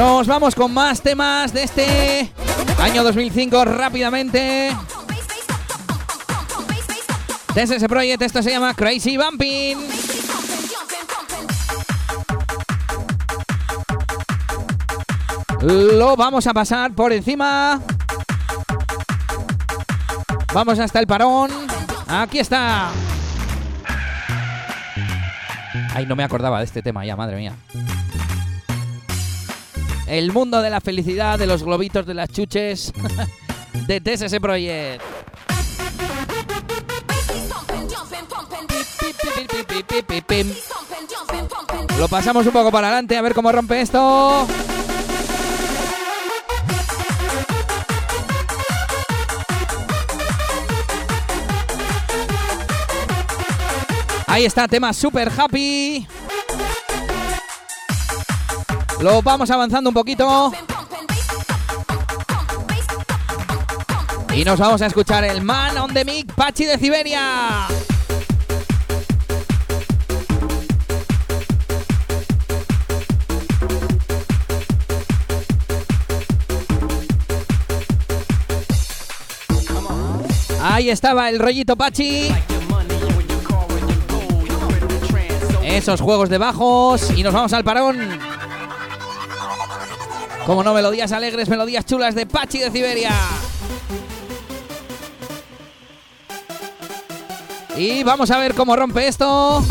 Nos 0.03 0.27
vamos 0.27 0.57
con 0.57 0.75
más 0.75 1.01
temas 1.01 1.53
de 1.53 1.63
este 1.63 2.33
año 2.81 3.05
2005 3.05 3.65
rápidamente. 3.65 4.77
Desde 7.55 7.77
ese 7.77 7.89
proyecto 7.89 8.25
esto 8.25 8.43
se 8.43 8.51
llama 8.51 8.75
Crazy 8.75 9.17
Bumping. 9.17 9.79
Lo 15.61 16.17
vamos 16.17 16.49
a 16.49 16.53
pasar 16.53 16.93
por 16.95 17.13
encima. 17.13 17.81
Vamos 20.53 20.81
hasta 20.81 20.99
el 20.99 21.07
parón. 21.07 21.49
Aquí 22.09 22.41
está. 22.41 22.91
Ay, 25.95 26.07
no 26.07 26.17
me 26.17 26.25
acordaba 26.25 26.59
de 26.59 26.65
este 26.65 26.83
tema 26.83 27.07
ya, 27.07 27.15
madre 27.15 27.37
mía. 27.37 27.55
El 30.13 30.31
mundo 30.31 30.61
de 30.61 30.69
la 30.69 30.83
felicidad, 30.83 31.39
de 31.39 31.47
los 31.47 31.63
globitos, 31.63 32.05
de 32.05 32.13
las 32.13 32.29
chuches, 32.29 32.93
de 33.87 33.99
TSS 33.99 34.39
Project. 34.41 35.03
Lo 41.99 42.09
pasamos 42.09 42.45
un 42.45 42.53
poco 42.53 42.71
para 42.71 42.89
adelante 42.89 43.17
a 43.17 43.23
ver 43.23 43.33
cómo 43.33 43.51
rompe 43.51 43.81
esto. 43.81 44.47
Ahí 54.27 54.45
está, 54.45 54.69
tema 54.69 54.93
super 54.93 55.33
happy. 55.35 56.07
Lo 59.03 59.21
vamos 59.21 59.51
avanzando 59.51 59.91
un 59.91 59.95
poquito. 59.95 60.53
Y 64.33 64.45
nos 64.45 64.61
vamos 64.61 64.81
a 64.81 64.87
escuchar 64.87 65.25
el 65.25 65.43
Man 65.43 65.77
on 65.77 65.93
the 65.93 66.05
Mic, 66.05 66.33
Pachi 66.33 66.67
de 66.67 66.79
Siberia. 66.79 67.67
Ahí 80.63 80.91
estaba 80.91 81.29
el 81.29 81.41
rollito 81.41 81.75
Pachi. 81.75 82.33
Esos 85.65 86.01
juegos 86.01 86.29
de 86.29 86.39
bajos. 86.39 87.11
Y 87.17 87.25
nos 87.25 87.35
vamos 87.35 87.53
al 87.53 87.65
parón. 87.65 88.32
Como 90.47 90.65
no, 90.65 90.75
melodías 90.75 91.13
alegres, 91.13 91.49
melodías 91.49 91.87
chulas 91.87 92.15
de 92.15 92.27
Pachi 92.27 92.59
de 92.59 92.71
Siberia. 92.71 93.13
Y 97.77 98.03
vamos 98.03 98.31
a 98.31 98.39
ver 98.39 98.55
cómo 98.55 98.75
rompe 98.75 99.07
esto. 99.07 99.65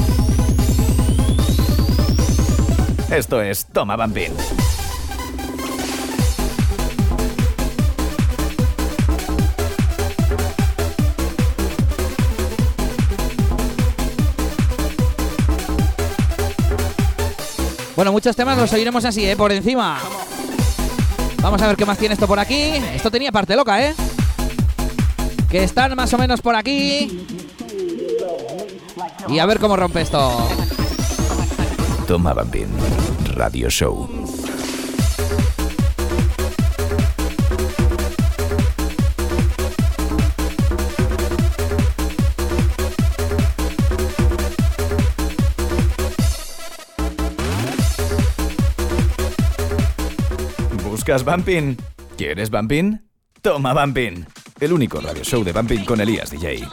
Esto 3.12 3.42
es 3.42 3.66
Toma 3.66 3.98
Bambín. 3.98 4.32
Bueno, 17.96 18.14
muchos 18.14 18.36
temas 18.36 18.58
los 18.58 18.72
oiremos 18.74 19.06
así, 19.06 19.30
¿eh? 19.30 19.36
Por 19.36 19.52
encima. 19.52 20.00
Vamos 21.41 21.62
a 21.62 21.67
ver 21.67 21.75
qué 21.75 21.86
más 21.86 21.97
tiene 21.97 22.13
esto 22.13 22.27
por 22.27 22.39
aquí. 22.39 22.73
Esto 22.93 23.10
tenía 23.10 23.32
parte 23.32 23.56
loca, 23.56 23.82
¿eh? 23.84 23.95
Que 25.49 25.63
están 25.63 25.95
más 25.95 26.13
o 26.13 26.17
menos 26.17 26.41
por 26.41 26.56
aquí. 26.56 27.25
Y 29.27 29.39
a 29.39 29.45
ver 29.45 29.60
cómo 29.60 29.75
rompe 29.75 30.01
esto. 30.01 30.47
Toma 32.08 32.34
Bambín. 32.34 32.67
Radio 33.36 33.69
Show. 33.69 34.21
¿Buscas 51.02 51.26
Bumping? 51.26 51.78
¿Quieres 52.16 52.52
Bumping? 52.52 53.02
Toma 53.42 53.74
Bumping. 53.74 54.24
El 54.60 54.72
único 54.72 55.02
radio 55.02 55.24
show 55.24 55.44
de 55.44 55.52
Bumping 55.52 55.84
con 55.84 56.00
Elías 56.00 56.30
DJ. 56.30 56.64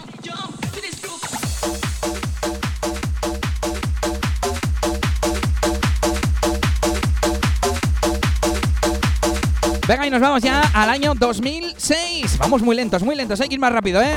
Venga, 9.88 10.06
y 10.06 10.10
nos 10.10 10.20
vamos 10.20 10.42
ya 10.42 10.60
al 10.74 10.90
año 10.90 11.14
2006. 11.14 12.36
Vamos 12.36 12.60
muy 12.60 12.76
lentos, 12.76 13.02
muy 13.02 13.16
lentos. 13.16 13.40
Hay 13.40 13.48
que 13.48 13.54
ir 13.54 13.60
más 13.60 13.72
rápido, 13.72 14.02
¿eh? 14.02 14.14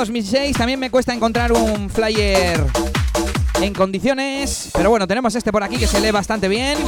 2006, 0.00 0.56
también 0.56 0.80
me 0.80 0.90
cuesta 0.90 1.12
encontrar 1.12 1.52
un 1.52 1.90
flyer 1.90 2.64
en 3.60 3.74
condiciones, 3.74 4.70
pero 4.72 4.88
bueno, 4.88 5.06
tenemos 5.06 5.34
este 5.34 5.52
por 5.52 5.62
aquí 5.62 5.76
que 5.76 5.86
se 5.86 6.00
lee 6.00 6.10
bastante 6.10 6.48
bien. 6.48 6.78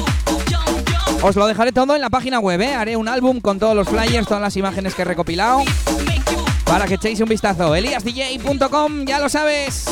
Os 1.20 1.36
lo 1.36 1.46
dejaré 1.46 1.72
todo 1.72 1.94
en 1.94 2.00
la 2.00 2.08
página 2.08 2.38
web, 2.38 2.58
¿eh? 2.62 2.72
haré 2.72 2.96
un 2.96 3.08
álbum 3.08 3.42
con 3.42 3.58
todos 3.58 3.76
los 3.76 3.86
flyers, 3.86 4.26
todas 4.26 4.40
las 4.40 4.56
imágenes 4.56 4.94
que 4.94 5.02
he 5.02 5.04
recopilado, 5.04 5.62
para 6.64 6.86
que 6.86 6.94
echéis 6.94 7.20
un 7.20 7.28
vistazo. 7.28 7.74
eliasdj.com, 7.74 9.04
ya 9.04 9.18
lo 9.18 9.28
sabes. 9.28 9.84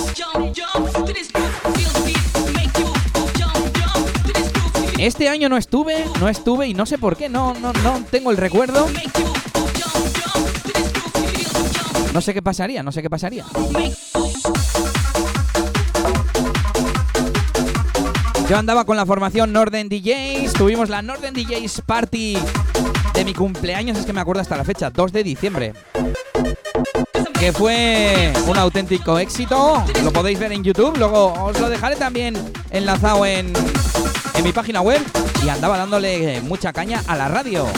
Este 4.96 5.28
año 5.28 5.50
no 5.50 5.58
estuve, 5.58 6.06
no 6.20 6.28
estuve 6.30 6.68
y 6.68 6.72
no 6.74 6.86
sé 6.86 6.96
por 6.96 7.18
qué, 7.18 7.28
no, 7.28 7.52
no, 7.52 7.74
no 7.74 8.02
tengo 8.10 8.30
el 8.30 8.38
recuerdo. 8.38 8.88
No 12.12 12.20
sé 12.20 12.34
qué 12.34 12.42
pasaría, 12.42 12.82
no 12.82 12.92
sé 12.92 13.02
qué 13.02 13.10
pasaría. 13.10 13.44
Yo 18.48 18.58
andaba 18.58 18.84
con 18.84 18.96
la 18.96 19.06
formación 19.06 19.52
Norden 19.52 19.88
DJs, 19.88 20.54
tuvimos 20.54 20.88
la 20.88 21.02
Norden 21.02 21.34
DJs 21.34 21.82
Party 21.86 22.36
de 23.14 23.24
mi 23.24 23.32
cumpleaños, 23.32 23.96
es 23.96 24.04
que 24.04 24.12
me 24.12 24.20
acuerdo 24.20 24.42
hasta 24.42 24.56
la 24.56 24.64
fecha, 24.64 24.90
2 24.90 25.12
de 25.12 25.22
diciembre. 25.22 25.72
Que 27.38 27.52
fue 27.52 28.32
un 28.48 28.58
auténtico 28.58 29.18
éxito, 29.20 29.84
lo 30.02 30.12
podéis 30.12 30.40
ver 30.40 30.50
en 30.50 30.64
YouTube, 30.64 30.96
luego 30.98 31.32
os 31.44 31.60
lo 31.60 31.68
dejaré 31.68 31.94
también 31.94 32.34
enlazado 32.70 33.24
en, 33.24 33.52
en 34.34 34.44
mi 34.44 34.52
página 34.52 34.80
web 34.80 35.00
y 35.44 35.48
andaba 35.48 35.78
dándole 35.78 36.40
mucha 36.40 36.72
caña 36.72 37.04
a 37.06 37.16
la 37.16 37.28
radio. 37.28 37.68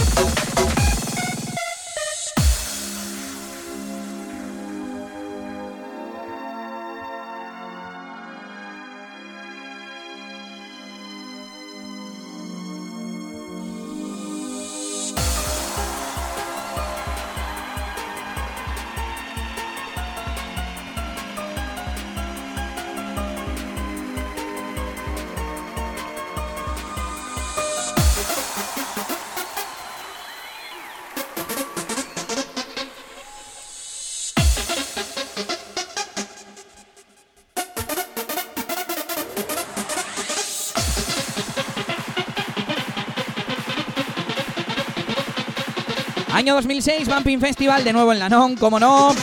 Año 46.42 46.56
2006, 46.56 47.06
Bumping 47.06 47.38
Festival, 47.38 47.84
de 47.84 47.92
nuevo 47.92 48.12
en 48.12 48.18
Lanón, 48.18 48.56
como 48.56 48.80
no. 48.80 49.14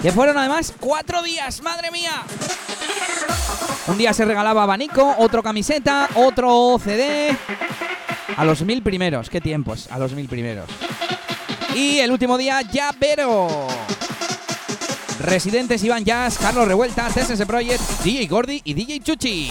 Que 0.00 0.12
fueron 0.12 0.38
además 0.38 0.72
cuatro 0.78 1.20
días, 1.24 1.60
madre 1.60 1.90
mía. 1.90 2.22
Un 3.88 3.98
día 3.98 4.12
se 4.12 4.24
regalaba 4.24 4.62
abanico, 4.62 5.16
otro 5.18 5.42
camiseta, 5.42 6.08
otro 6.14 6.78
CD. 6.78 7.36
A 8.36 8.44
los 8.44 8.62
mil 8.62 8.80
primeros, 8.80 9.28
qué 9.28 9.40
tiempos, 9.40 9.88
a 9.90 9.98
los 9.98 10.12
mil 10.12 10.28
primeros. 10.28 10.70
Y 11.74 11.98
el 11.98 12.12
último 12.12 12.38
día, 12.38 12.62
llavero. 12.62 13.66
Residentes 15.18 15.82
Iván 15.82 16.04
Jazz, 16.04 16.38
Carlos 16.38 16.68
Revuelta, 16.68 17.08
CSS 17.08 17.44
Project, 17.44 17.82
DJ 18.04 18.28
Gordy 18.28 18.62
y 18.62 18.74
DJ 18.74 19.00
Chuchi. 19.00 19.50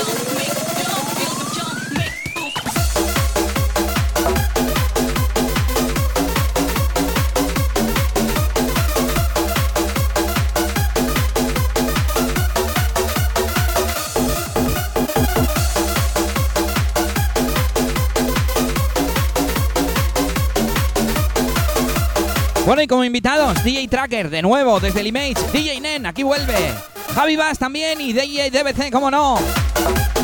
Como 22.91 23.05
invitados, 23.05 23.63
DJ 23.63 23.87
Tracker, 23.87 24.29
de 24.29 24.41
nuevo, 24.41 24.81
desde 24.81 24.99
el 24.99 25.07
Image, 25.07 25.35
DJ 25.53 25.79
Nen, 25.79 26.05
aquí 26.05 26.23
vuelve. 26.23 26.73
Javi 27.15 27.37
Bass 27.37 27.57
también 27.57 28.01
y 28.01 28.11
DJ 28.11 28.51
DBC, 28.51 28.91
como 28.91 29.09
no. 29.09 29.39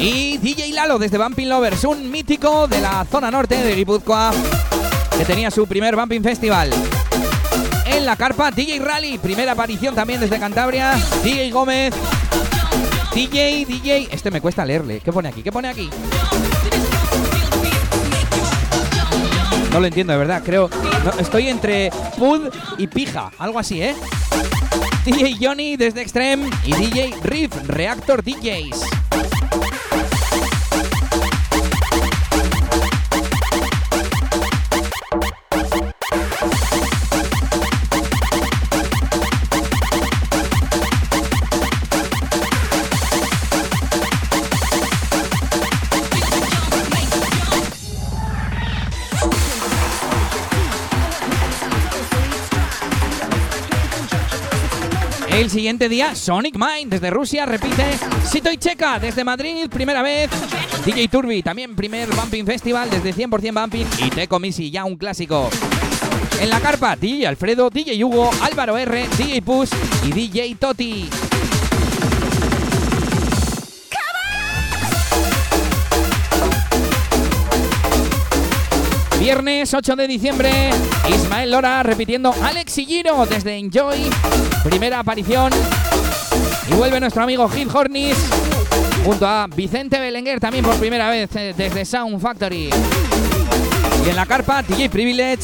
Y 0.01 0.37
DJ 0.39 0.73
Lalo, 0.73 0.99
desde 0.99 1.17
Bumping 1.17 1.47
Lovers, 1.47 1.85
un 1.85 2.11
mítico 2.11 2.67
de 2.67 2.81
la 2.81 3.05
zona 3.09 3.31
norte 3.31 3.55
de 3.55 3.73
Guipúzcoa, 3.73 4.33
que 5.17 5.23
tenía 5.23 5.49
su 5.49 5.65
primer 5.65 5.95
Bumping 5.95 6.21
Festival. 6.21 6.69
En 7.85 8.05
la 8.05 8.17
carpa, 8.17 8.51
DJ 8.51 8.79
Rally, 8.79 9.17
primera 9.17 9.53
aparición 9.53 9.95
también 9.95 10.19
desde 10.19 10.37
Cantabria. 10.37 10.99
DJ 11.23 11.49
Gómez, 11.51 11.93
DJ, 13.15 13.65
DJ. 13.65 14.09
Este 14.11 14.29
me 14.29 14.41
cuesta 14.41 14.65
leerle. 14.65 14.99
¿Qué 14.99 15.13
pone 15.13 15.29
aquí? 15.29 15.41
¿Qué 15.41 15.53
pone 15.53 15.69
aquí? 15.69 15.89
No 19.77 19.81
lo 19.81 19.87
entiendo, 19.89 20.11
de 20.13 20.17
verdad. 20.17 20.41
Creo. 20.43 20.71
estoy 21.19 21.49
entre 21.49 21.91
Pud 22.17 22.49
y 22.79 22.87
Pija. 22.87 23.29
Algo 23.37 23.59
así, 23.59 23.79
¿eh? 23.79 23.95
DJ 25.05 25.37
Johnny 25.39 25.77
desde 25.77 26.01
Extreme 26.01 26.49
y 26.65 26.73
DJ 26.73 27.13
Riff, 27.21 27.53
Reactor 27.67 28.23
DJs. 28.23 28.96
El 55.37 55.51
siguiente 55.51 55.87
día, 55.87 56.15
Sonic 56.15 56.55
Mind 56.57 56.91
desde 56.91 57.11
Rusia, 57.11 57.45
repite. 57.45 57.85
Sito 58.25 58.49
Checa 58.55 58.97
desde 58.97 59.23
Madrid, 59.23 59.69
primera 59.69 60.01
vez. 60.01 60.31
DJ 60.83 61.07
Turbi, 61.09 61.43
también 61.43 61.75
primer 61.75 62.09
Bumping 62.09 62.43
Festival 62.43 62.89
desde 62.89 63.13
100% 63.13 63.53
Bumping. 63.53 63.85
Y 63.99 64.09
Teco 64.09 64.39
Misi, 64.39 64.71
ya 64.71 64.83
un 64.83 64.95
clásico. 64.95 65.51
En 66.41 66.49
la 66.49 66.59
carpa, 66.59 66.95
DJ 66.95 67.27
Alfredo, 67.27 67.69
DJ 67.69 68.03
Hugo, 68.03 68.31
Álvaro 68.41 68.79
R, 68.79 69.07
DJ 69.15 69.43
Push 69.43 69.69
y 70.05 70.11
DJ 70.11 70.55
Toti. 70.55 71.07
Viernes 79.27 79.73
8 79.73 79.97
de 79.97 80.07
diciembre, 80.07 80.49
Ismael 81.09 81.51
Lora 81.51 81.83
repitiendo 81.83 82.33
Alex 82.43 82.77
y 82.77 82.85
Giro 82.85 83.25
desde 83.25 83.57
Enjoy, 83.57 84.09
primera 84.63 84.99
aparición. 84.99 85.51
Y 86.71 86.73
vuelve 86.73 86.97
nuestro 87.01 87.23
amigo 87.23 87.49
Hit 87.49 87.67
Hornis 87.75 88.15
junto 89.03 89.27
a 89.27 89.47
Vicente 89.47 89.99
Belenguer 89.99 90.39
también 90.39 90.63
por 90.63 90.77
primera 90.77 91.09
vez 91.09 91.29
eh, 91.35 91.53
desde 91.57 91.83
Sound 91.83 92.21
Factory. 92.21 92.69
Y 94.05 94.09
en 94.09 94.15
la 94.15 94.25
carpa, 94.25 94.63
DJ 94.63 94.89
Privilege, 94.89 95.43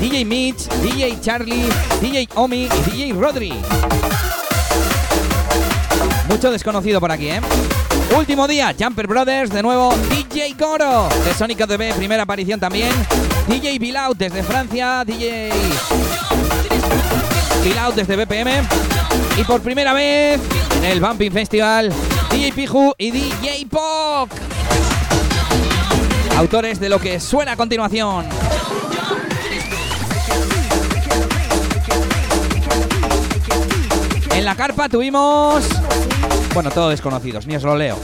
DJ 0.00 0.24
Mitch, 0.24 0.68
DJ 0.80 1.20
Charlie, 1.20 1.68
DJ 2.00 2.28
Omi 2.36 2.68
y 2.68 2.90
DJ 2.90 3.12
Rodri. 3.12 3.54
Mucho 6.28 6.52
desconocido 6.52 7.00
por 7.00 7.10
aquí, 7.10 7.30
¿eh? 7.30 7.40
Último 8.16 8.46
día, 8.46 8.72
Jumper 8.78 9.08
Brothers, 9.08 9.50
de 9.50 9.64
nuevo 9.64 9.92
DJ 10.10 10.25
Coro, 10.58 11.08
de 11.24 11.32
Sonic 11.32 11.62
OTV, 11.62 11.94
primera 11.96 12.24
aparición 12.24 12.60
también. 12.60 12.92
DJ 13.48 13.78
Bilout 13.78 14.18
desde 14.18 14.42
Francia, 14.42 15.02
DJ 15.02 15.50
Bilout 17.64 17.94
desde 17.94 18.16
BPM. 18.16 18.50
Y 19.38 19.44
por 19.44 19.62
primera 19.62 19.94
vez 19.94 20.38
en 20.76 20.84
el 20.84 21.00
Bumping 21.00 21.32
Festival, 21.32 21.90
DJ 22.30 22.52
Piju 22.52 22.92
y 22.98 23.12
DJ 23.12 23.66
Pop. 23.70 24.30
Autores 26.36 26.78
de 26.80 26.90
lo 26.90 26.98
que 26.98 27.18
suena 27.18 27.52
a 27.52 27.56
continuación. 27.56 28.26
En 34.34 34.44
la 34.44 34.54
carpa 34.54 34.90
tuvimos. 34.90 35.64
Bueno, 36.52 36.70
todos 36.70 36.90
desconocidos, 36.90 37.46
ni 37.46 37.56
os 37.56 37.62
lo 37.62 37.74
leo. 37.74 37.98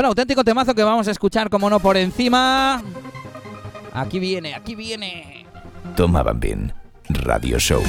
Bueno, 0.00 0.08
auténtico 0.08 0.42
temazo 0.42 0.74
que 0.74 0.82
vamos 0.82 1.06
a 1.08 1.10
escuchar, 1.10 1.50
como 1.50 1.68
no, 1.68 1.78
por 1.78 1.98
encima. 1.98 2.82
Aquí 3.92 4.18
viene, 4.18 4.54
aquí 4.54 4.74
viene. 4.74 5.44
Toma 5.94 6.22
Bumping 6.22 6.72
Radio 7.10 7.58
Show. 7.58 7.82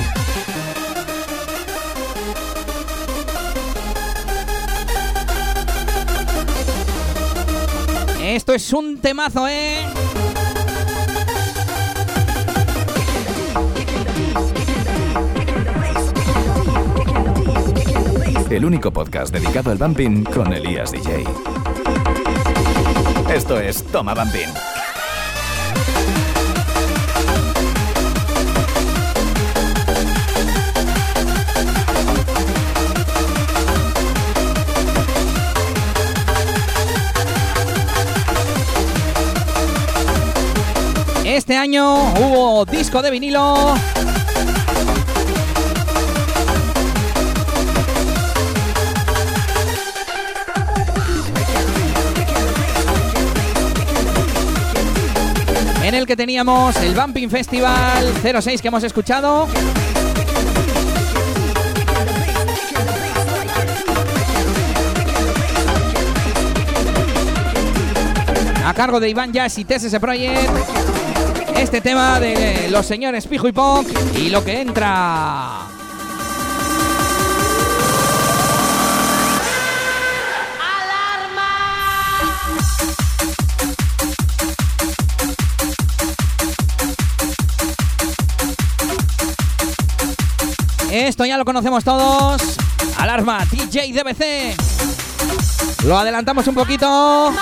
Esto 8.22 8.54
es 8.56 8.74
un 8.74 8.98
temazo, 8.98 9.48
¿eh? 9.48 9.86
El 18.50 18.66
único 18.66 18.92
podcast 18.92 19.34
dedicado 19.34 19.72
al 19.72 19.78
bumping 19.78 20.26
con 20.26 20.52
Elías 20.52 20.92
DJ. 20.92 21.24
Esto 23.34 23.58
es 23.62 23.82
Toma 23.86 24.14
Bumping. 24.14 24.50
Este 41.24 41.56
año 41.56 42.12
hubo 42.16 42.66
disco 42.66 43.02
de 43.02 43.12
vinilo. 43.12 43.76
En 55.92 55.96
el 55.96 56.08
que 56.08 56.16
teníamos 56.16 56.74
el 56.78 56.96
Bumping 56.96 57.30
Festival 57.30 58.14
06 58.24 58.62
que 58.62 58.70
hemos 58.70 58.82
escuchado. 58.82 59.46
A 68.66 68.74
cargo 68.74 69.02
de 69.02 69.10
Iván 69.10 69.34
Jazz 69.34 69.58
y 69.58 69.66
TSS 69.66 70.00
Project. 70.00 70.50
este 71.58 71.82
tema 71.82 72.22
de 72.22 72.70
los 72.72 72.86
señores 72.86 73.28
Pijo 73.28 73.50
y 73.50 73.52
Punk 73.52 73.90
y 74.16 74.30
lo 74.30 74.46
que 74.46 74.62
entra. 74.62 75.71
Esto 90.92 91.24
ya 91.24 91.38
lo 91.38 91.46
conocemos 91.46 91.86
todos. 91.86 92.58
Alarma, 92.98 93.46
DJ 93.50 93.94
DBC. 93.94 94.58
Lo 95.86 95.98
adelantamos 95.98 96.46
un 96.48 96.54
poquito. 96.54 97.34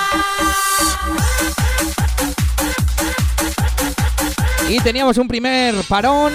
Y 4.68 4.78
teníamos 4.78 5.18
un 5.18 5.26
primer 5.26 5.74
parón 5.88 6.32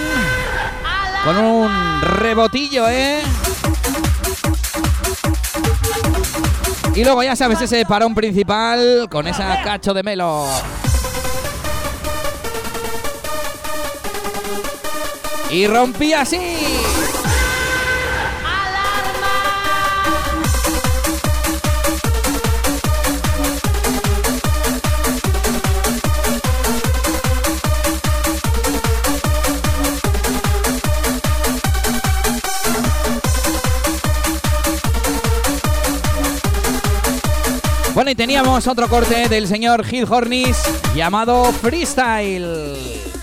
con 1.24 1.38
un 1.38 2.02
rebotillo, 2.02 2.86
¿eh? 2.86 3.22
Y 6.94 7.02
luego 7.02 7.22
ya 7.22 7.34
sabes 7.34 7.62
ese 7.62 7.86
parón 7.86 8.14
principal 8.14 9.08
con 9.10 9.26
esa 9.26 9.62
cacho 9.62 9.94
de 9.94 10.02
melo. 10.02 10.46
Y 15.50 15.66
rompí 15.66 16.12
así. 16.12 16.75
Y 38.08 38.14
teníamos 38.14 38.68
otro 38.68 38.88
corte 38.88 39.28
del 39.28 39.48
señor 39.48 39.84
Gil 39.84 40.06
Hornis 40.08 40.56
llamado 40.94 41.50
Freestyle. 41.52 43.15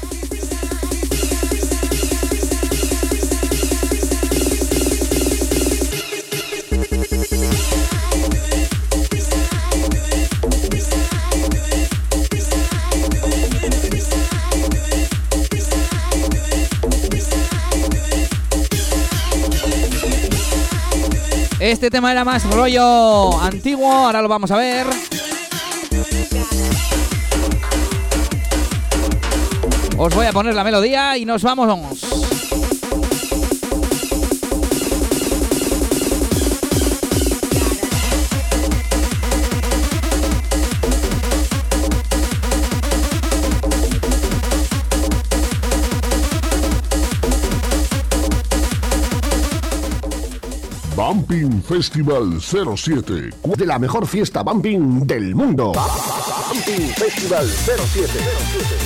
Este 21.64 21.90
tema 21.90 22.12
era 22.12 22.26
más 22.26 22.44
rollo 22.52 23.40
antiguo, 23.42 23.90
ahora 23.90 24.22
lo 24.22 24.28
vamos 24.28 24.52
a 24.52 24.58
ver. 24.58 24.86
Os 29.98 30.14
voy 30.14 30.26
a 30.26 30.34
poner 30.34 30.56
la 30.56 30.66
melodía 30.66 31.18
y 31.18 31.24
nos 31.24 31.42
vamos. 31.42 32.23
Bumping 51.14 51.62
Festival 51.62 52.42
07. 52.42 53.30
De 53.56 53.66
la 53.68 53.78
mejor 53.78 54.08
fiesta 54.08 54.42
bumping 54.42 55.06
del 55.06 55.36
mundo. 55.36 55.72
Bumping 56.52 56.88
Festival 56.96 57.48
07. 57.48 58.10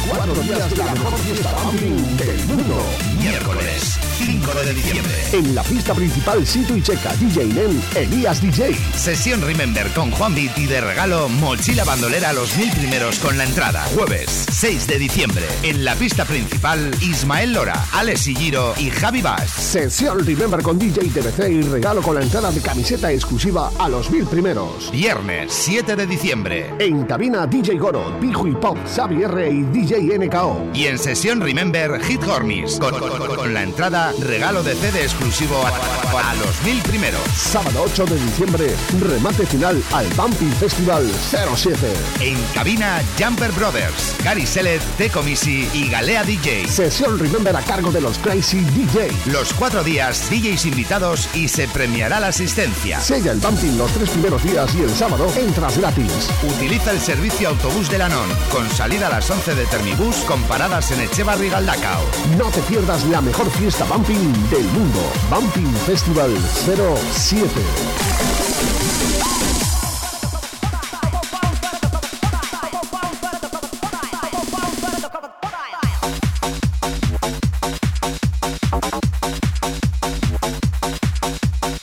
Cuatro 0.09 0.33
días 0.41 0.69
de 0.69 0.75
la 0.75 0.91
mejor 0.91 1.17
fiesta 1.19 1.55
bumping 1.63 2.17
del 2.17 2.45
mundo. 2.47 2.75
Miércoles 3.17 4.06
5 4.17 4.53
de 4.65 4.73
diciembre. 4.73 5.13
En 5.33 5.53
la 5.53 5.61
pista 5.63 5.93
principal, 5.93 6.45
Sito 6.45 6.75
y 6.75 6.81
Checa, 6.81 7.13
DJ 7.15 7.45
Nen, 7.45 7.81
Elías 7.95 8.41
DJ. 8.41 8.75
Sesión 8.95 9.41
Remember 9.41 9.87
con 9.93 10.09
Juan 10.11 10.33
Beat 10.33 10.57
y 10.57 10.65
de 10.65 10.81
regalo 10.81 11.29
mochila 11.29 11.83
bandolera 11.83 12.29
a 12.29 12.33
los 12.33 12.55
mil 12.57 12.71
primeros 12.71 13.19
con 13.19 13.37
la 13.37 13.43
entrada. 13.43 13.83
Jueves 13.95 14.45
6 14.51 14.87
de 14.87 14.97
diciembre. 14.99 15.45
En 15.63 15.85
la 15.85 15.95
pista 15.95 16.25
principal, 16.25 16.91
Ismael 17.01 17.53
Lora, 17.53 17.85
Alex 17.93 18.23
Giro 18.23 18.73
y 18.77 18.89
Javi 18.89 19.21
Bass. 19.21 19.51
Sesión 19.51 20.25
Remember 20.25 20.61
con 20.63 20.79
DJ 20.79 21.09
TBC 21.09 21.49
y 21.49 21.61
regalo 21.61 22.01
con 22.01 22.15
la 22.15 22.21
entrada 22.21 22.51
de 22.51 22.61
camiseta 22.61 23.11
exclusiva 23.11 23.71
a 23.77 23.87
los 23.87 24.09
mil 24.09 24.25
primeros. 24.25 24.91
Viernes 24.91 25.53
7 25.53 25.95
de 25.95 26.07
diciembre. 26.07 26.73
En 26.79 27.03
cabina 27.05 27.45
DJ 27.45 27.77
Goro, 27.77 28.19
Pijo 28.19 28.47
y 28.47 28.53
Pop, 28.53 28.77
Xavi 28.95 29.23
R 29.23 29.49
y 29.49 29.61
DJ 29.63 30.17
NKO. 30.17 30.71
Y 30.73 30.85
en 30.87 30.97
sesión 30.97 31.39
Remember 31.41 32.01
Hit 32.03 32.23
Hornis. 32.23 32.77
Con, 32.79 32.97
con- 32.97 33.35
con 33.37 33.53
la 33.53 33.63
entrada, 33.63 34.06
regalo 34.19 34.63
de 34.63 34.75
CD 34.75 35.03
exclusivo 35.03 35.65
a, 35.65 35.69
a 35.69 36.35
los 36.35 36.61
mil 36.63 36.81
primeros. 36.83 37.21
Sábado 37.35 37.83
8 37.85 38.05
de 38.05 38.15
diciembre, 38.15 38.75
remate 38.99 39.45
final 39.45 39.81
al 39.93 40.07
Bumping 40.09 40.53
Festival 40.53 41.09
07. 41.55 41.77
En 42.21 42.41
cabina, 42.53 43.01
Jumper 43.19 43.51
Brothers, 43.51 44.15
Gary 44.23 44.45
Selet, 44.45 44.81
Teco 44.97 45.23
Misi 45.23 45.67
y 45.73 45.89
Galea 45.89 46.23
DJ. 46.23 46.67
Sesión 46.67 47.19
Remember 47.19 47.55
a 47.55 47.61
cargo 47.61 47.91
de 47.91 48.01
los 48.01 48.17
Crazy 48.19 48.59
DJ. 48.59 49.09
Los 49.31 49.53
cuatro 49.53 49.83
días, 49.83 50.29
DJs 50.29 50.65
invitados 50.65 51.29
y 51.35 51.47
se 51.47 51.67
premiará 51.67 52.19
la 52.19 52.27
asistencia. 52.27 52.99
Sella 52.99 53.31
el 53.31 53.39
Bumping 53.39 53.77
los 53.77 53.91
tres 53.91 54.09
primeros 54.09 54.43
días 54.43 54.73
y 54.75 54.81
el 54.81 54.89
sábado 54.89 55.31
entras 55.37 55.77
gratis. 55.77 56.29
Utiliza 56.43 56.91
el 56.91 56.99
servicio 56.99 57.49
autobús 57.49 57.89
de 57.89 57.97
Lanón, 57.97 58.29
con 58.51 58.69
salida 58.69 59.07
a 59.07 59.11
las 59.11 59.29
11 59.29 59.55
de 59.55 59.65
Termibús, 59.65 60.17
con 60.27 60.41
paradas 60.43 60.91
en 60.91 61.01
Echevarri 61.01 61.49
Galdacao. 61.49 62.01
No 62.37 62.49
te 62.49 62.61
pierdas 62.61 63.03
la 63.05 63.21
mejor 63.21 63.49
fiesta 63.51 63.85
Bumping 63.97 64.49
del 64.51 64.63
mundo. 64.73 64.99
Bumping 65.27 65.73
Festival 65.87 66.29
07. 66.67 67.49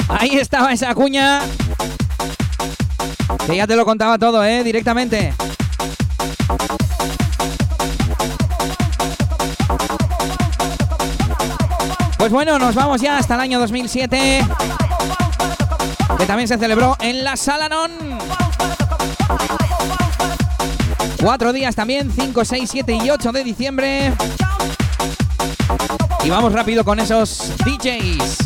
Ahí 0.08 0.36
estaba 0.36 0.72
esa 0.72 0.94
cuña. 0.94 1.40
Que 3.44 3.56
ya 3.56 3.66
te 3.66 3.74
lo 3.74 3.84
contaba 3.84 4.18
todo, 4.18 4.44
¿eh? 4.44 4.62
Directamente. 4.62 5.34
Bueno, 12.44 12.66
nos 12.66 12.74
vamos 12.74 13.00
ya 13.00 13.16
hasta 13.16 13.36
el 13.36 13.40
año 13.40 13.58
2007. 13.58 14.46
Que 16.18 16.26
también 16.26 16.46
se 16.46 16.58
celebró 16.58 16.94
en 17.00 17.24
la 17.24 17.38
Salanón. 17.38 17.90
Cuatro 21.22 21.54
días 21.54 21.74
también, 21.74 22.12
5, 22.14 22.44
6, 22.44 22.68
7 22.70 22.98
y 23.02 23.08
8 23.08 23.32
de 23.32 23.44
diciembre. 23.44 24.12
Y 26.22 26.28
vamos 26.28 26.52
rápido 26.52 26.84
con 26.84 27.00
esos 27.00 27.54
DJs. 27.64 28.36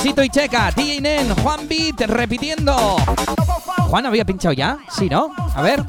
Sito 0.00 0.22
y 0.22 0.28
Checa, 0.28 0.70
DJ 0.70 1.00
Nen, 1.00 1.34
Juan 1.42 1.66
Beat 1.66 2.00
repitiendo. 2.02 2.96
¿Juan 3.88 4.06
había 4.06 4.24
pinchado 4.24 4.52
ya? 4.52 4.78
Sí, 4.88 5.08
¿no? 5.08 5.32
A 5.56 5.62
ver. 5.62 5.84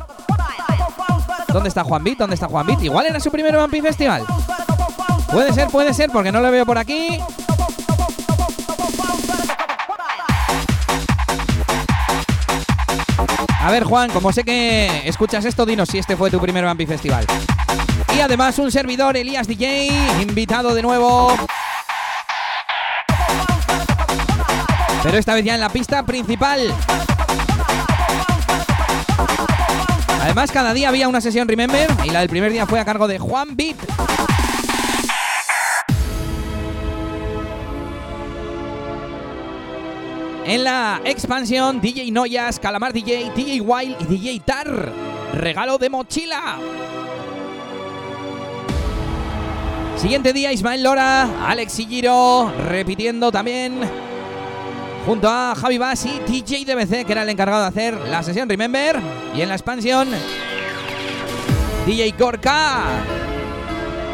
¿Dónde 1.50 1.70
está 1.70 1.84
Juan 1.84 2.04
Beat? 2.04 2.18
¿Dónde 2.18 2.34
está 2.34 2.48
Juan 2.48 2.66
Beat? 2.66 2.82
Igual 2.82 3.06
era 3.06 3.20
su 3.20 3.30
primer 3.30 3.56
Bumpy 3.56 3.80
Festival. 3.80 4.26
Puede 5.32 5.54
ser, 5.54 5.68
puede 5.68 5.94
ser, 5.94 6.10
porque 6.12 6.32
no 6.32 6.42
lo 6.42 6.52
veo 6.52 6.66
por 6.66 6.80
aquí. 6.80 7.20
A 13.64 13.72
ver, 13.72 13.86
Juan, 13.86 14.12
como 14.12 14.34
sé 14.34 14.44
que 14.44 15.08
escuchas 15.08 15.46
esto, 15.46 15.66
dinos 15.66 15.88
si 15.88 15.98
este 15.98 16.18
fue 16.18 16.30
tu 16.30 16.38
primer 16.38 16.66
Bumpy 16.66 16.86
Festival. 16.86 17.26
Y 18.14 18.20
además 18.20 18.60
un 18.60 18.70
servidor, 18.70 19.16
Elías 19.16 19.48
DJ, 19.48 19.88
invitado 20.22 20.76
de 20.76 20.82
nuevo. 20.82 21.34
Pero 25.02 25.18
esta 25.18 25.34
vez 25.34 25.46
ya 25.46 25.56
en 25.56 25.62
la 25.62 25.70
pista 25.70 26.06
principal. 26.06 26.74
Además, 30.22 30.52
cada 30.52 30.74
día 30.74 30.90
había 30.90 31.08
una 31.08 31.22
sesión 31.22 31.48
Remember 31.48 31.90
y 32.04 32.10
la 32.10 32.20
del 32.20 32.30
primer 32.30 32.52
día 32.52 32.66
fue 32.66 32.82
a 32.82 32.86
cargo 32.86 33.08
de 33.08 33.18
Juan 33.18 33.56
Beat. 33.56 33.78
En 40.46 40.66
la 40.66 41.02
expansión, 41.06 41.80
DJ 41.80 42.12
Noyas, 42.12 42.60
Calamar 42.60 42.92
DJ, 42.92 43.32
DJ 43.34 43.62
Wild 43.62 43.96
y 44.02 44.06
DJ 44.06 44.40
Tar. 44.42 44.92
Regalo 45.36 45.78
de 45.78 45.90
mochila. 45.90 46.58
Siguiente 49.96 50.34
día, 50.34 50.52
Ismael 50.52 50.84
Lora, 50.84 51.48
Alex 51.48 51.78
Giro, 51.78 52.52
repitiendo 52.68 53.32
también 53.32 53.80
junto 55.06 55.30
a 55.30 55.54
Javi 55.56 55.78
Bass 55.78 56.06
y 56.06 56.20
DJ 56.30 56.66
DBC, 56.66 57.06
que 57.06 57.14
era 57.14 57.24
el 57.24 57.30
encargado 57.30 57.62
de 57.62 57.68
hacer 57.70 57.98
la 58.10 58.22
sesión 58.22 58.50
Remember. 58.50 59.00
Y 59.34 59.42
en 59.42 59.48
la 59.48 59.56
expansión, 59.56 60.10
DJ 61.86 62.14
Gorka. 62.20 62.84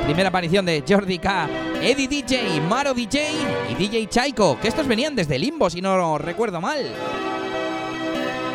Primera 0.05 0.29
aparición 0.29 0.63
de 0.65 0.83
Jordi 0.87 1.17
K, 1.17 1.47
Eddie 1.81 2.07
DJ, 2.07 2.61
Maro 2.61 2.93
DJ 2.93 3.31
y 3.69 3.75
DJ 3.75 4.07
Chaiko, 4.07 4.59
que 4.59 4.67
estos 4.67 4.85
venían 4.85 5.15
desde 5.15 5.39
Limbo, 5.39 5.69
si 5.69 5.81
no 5.81 6.17
recuerdo 6.17 6.59
mal. 6.59 6.79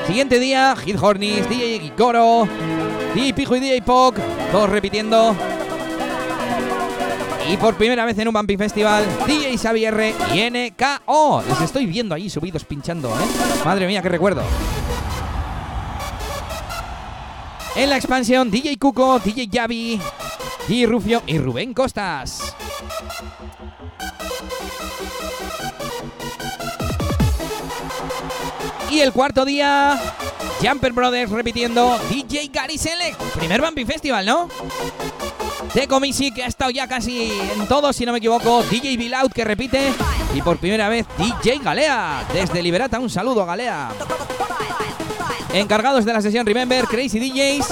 Siguiente 0.06 0.38
día, 0.38 0.76
Hit 0.76 0.96
Hornis, 1.00 1.48
DJ 1.48 1.80
Gikoro, 1.80 2.46
DJ 3.14 3.32
Pijo 3.32 3.56
y 3.56 3.60
DJ 3.60 3.80
Pog, 3.82 4.14
todos 4.52 4.68
repitiendo. 4.68 5.34
Y 7.50 7.56
por 7.56 7.74
primera 7.76 8.04
vez 8.04 8.18
en 8.18 8.28
un 8.28 8.34
Bumping 8.34 8.58
Festival, 8.58 9.06
DJ 9.26 9.56
Xavier 9.56 10.14
y 10.34 10.50
NKO. 10.50 11.42
Les 11.48 11.60
estoy 11.62 11.86
viendo 11.86 12.14
ahí 12.14 12.28
subidos 12.28 12.64
pinchando, 12.64 13.08
¿eh? 13.08 13.64
Madre 13.64 13.86
mía, 13.86 14.02
qué 14.02 14.10
recuerdo. 14.10 14.42
En 17.74 17.88
la 17.88 17.96
expansión, 17.96 18.50
DJ 18.50 18.78
Cuco, 18.78 19.18
DJ 19.18 19.48
Yavi, 19.48 20.00
DJ 20.68 20.86
Rufio 20.86 21.22
y 21.26 21.38
Rubén 21.38 21.72
Costas. 21.72 22.54
Y 28.90 29.00
el 29.00 29.12
cuarto 29.12 29.44
día, 29.44 30.00
Jumper 30.62 30.92
Brothers 30.92 31.30
repitiendo 31.30 31.98
DJ 32.10 32.50
Gary 32.52 32.78
Select. 32.78 33.20
Primer 33.36 33.60
Bumping 33.60 33.86
Festival, 33.86 34.24
¿no? 34.24 34.48
de 35.74 35.88
Comisi, 35.88 36.30
que 36.30 36.44
ha 36.44 36.46
estado 36.46 36.70
ya 36.70 36.86
casi 36.86 37.32
en 37.32 37.66
todo, 37.66 37.92
si 37.92 38.06
no 38.06 38.12
me 38.12 38.18
equivoco. 38.18 38.62
DJ 38.62 38.96
Bilout, 38.96 39.32
que 39.32 39.44
repite. 39.44 39.92
Y 40.32 40.40
por 40.40 40.58
primera 40.58 40.88
vez, 40.88 41.06
DJ 41.18 41.58
Galea. 41.58 42.24
Desde 42.32 42.62
Liberata, 42.62 43.00
un 43.00 43.10
saludo 43.10 43.44
Galea. 43.44 43.90
Encargados 45.52 46.04
de 46.04 46.12
la 46.12 46.22
sesión 46.22 46.46
Remember, 46.46 46.84
Crazy 46.86 47.18
DJs. 47.18 47.66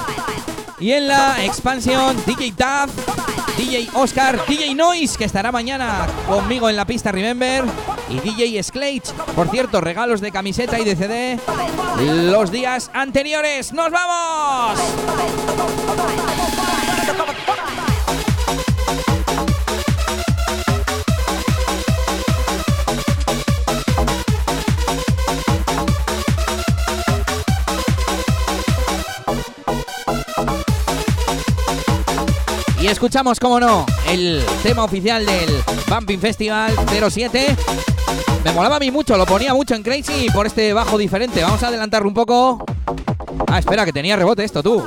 Y 0.81 0.93
en 0.93 1.07
la 1.07 1.45
expansión, 1.45 2.17
DJ 2.27 2.53
Duff, 2.53 3.42
DJ 3.63 3.91
Oscar, 3.95 4.45
DJ 4.49 4.75
Noise, 4.75 5.17
que 5.17 5.25
estará 5.25 5.53
mañana 5.53 6.09
conmigo 6.27 6.69
en 6.69 6.75
la 6.75 6.85
pista 6.85 7.13
Remember. 7.13 7.63
Y 8.09 8.19
DJ 8.19 8.61
Sklage. 8.61 9.03
Por 9.37 9.49
cierto, 9.51 9.81
regalos 9.81 10.21
de 10.21 10.33
camiseta 10.33 10.81
y 10.81 10.85
de 10.85 10.97
CD 10.97 11.39
los 12.01 12.51
días 12.51 12.91
anteriores. 12.93 13.73
¡Nos 13.73 13.93
vamos! 13.93 14.81
Y 32.83 32.89
escuchamos, 32.89 33.39
como 33.39 33.61
no, 33.61 33.87
el 34.09 34.45
tema 34.65 34.83
oficial 34.83 35.25
del 35.25 35.63
Bumping 35.89 36.19
Festival 36.19 36.75
07. 37.11 37.57
Me 38.45 38.51
molaba 38.51 38.75
a 38.75 38.79
mí 38.81 38.91
mucho, 38.91 39.17
lo 39.17 39.25
ponía 39.25 39.55
mucho 39.55 39.77
en 39.77 39.85
Crazy 39.85 40.27
por 40.35 40.49
este 40.49 40.73
bajo 40.73 40.99
diferente. 40.99 41.45
Vamos 41.45 41.63
a 41.63 41.69
adelantarlo 41.69 42.09
un 42.09 42.15
poco. 42.15 42.65
Ah, 43.47 43.61
espera, 43.61 43.85
que 43.85 43.93
tenía 43.93 44.17
rebote 44.17 44.43
esto, 44.43 44.65
tú. 44.65 44.85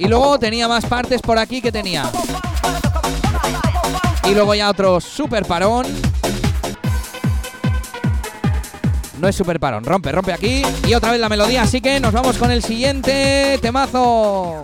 Y 0.00 0.08
luego 0.08 0.36
tenía 0.40 0.66
más 0.66 0.84
partes 0.84 1.22
por 1.22 1.38
aquí 1.38 1.62
que 1.62 1.70
tenía. 1.70 2.10
Y 4.28 4.34
luego 4.34 4.54
ya 4.54 4.68
otro 4.68 5.00
super 5.00 5.44
parón. 5.46 5.86
No 9.18 9.26
es 9.26 9.34
super 9.34 9.58
parón, 9.58 9.84
rompe, 9.84 10.12
rompe 10.12 10.32
aquí. 10.32 10.62
Y 10.86 10.94
otra 10.94 11.12
vez 11.12 11.20
la 11.20 11.28
melodía, 11.28 11.62
así 11.62 11.80
que 11.80 11.98
nos 11.98 12.12
vamos 12.12 12.36
con 12.36 12.50
el 12.50 12.62
siguiente 12.62 13.58
temazo. 13.62 14.62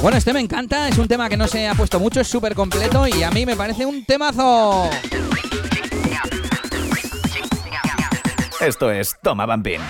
Bueno, 0.00 0.16
este 0.16 0.32
me 0.32 0.40
encanta, 0.40 0.88
es 0.88 0.98
un 0.98 1.06
tema 1.06 1.28
que 1.28 1.36
no 1.36 1.46
se 1.46 1.68
ha 1.68 1.74
puesto 1.76 2.00
mucho, 2.00 2.20
es 2.20 2.26
súper 2.26 2.56
completo 2.56 3.06
y 3.06 3.22
a 3.22 3.30
mí 3.30 3.46
me 3.46 3.54
parece 3.54 3.86
un 3.86 4.04
temazo. 4.04 4.90
Esto 8.62 8.92
es 8.92 9.16
Toma 9.20 9.44
Bambín. 9.44 9.80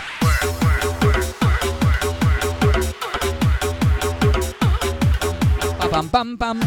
Pam, 5.91 6.09
pam, 6.09 6.39
pam. 6.39 6.61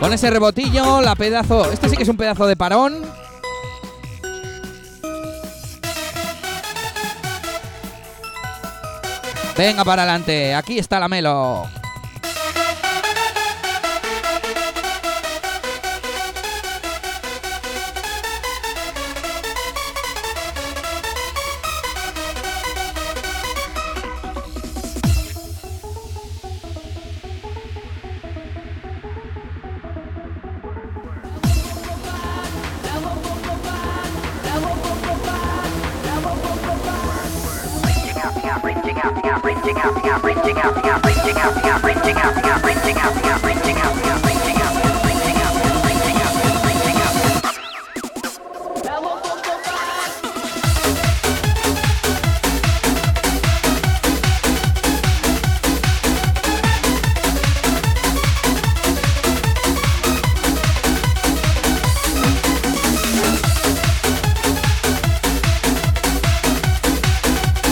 Con 0.00 0.12
ese 0.12 0.30
rebotillo, 0.30 1.00
la 1.00 1.14
pedazo. 1.14 1.70
Este 1.70 1.88
sí 1.88 1.96
que 1.96 2.02
es 2.02 2.08
un 2.08 2.16
pedazo 2.16 2.48
de 2.48 2.56
parón. 2.56 3.02
Venga 9.56 9.84
para 9.84 10.02
adelante, 10.02 10.56
aquí 10.56 10.80
está 10.80 10.98
la 10.98 11.08
Melo. 11.08 11.68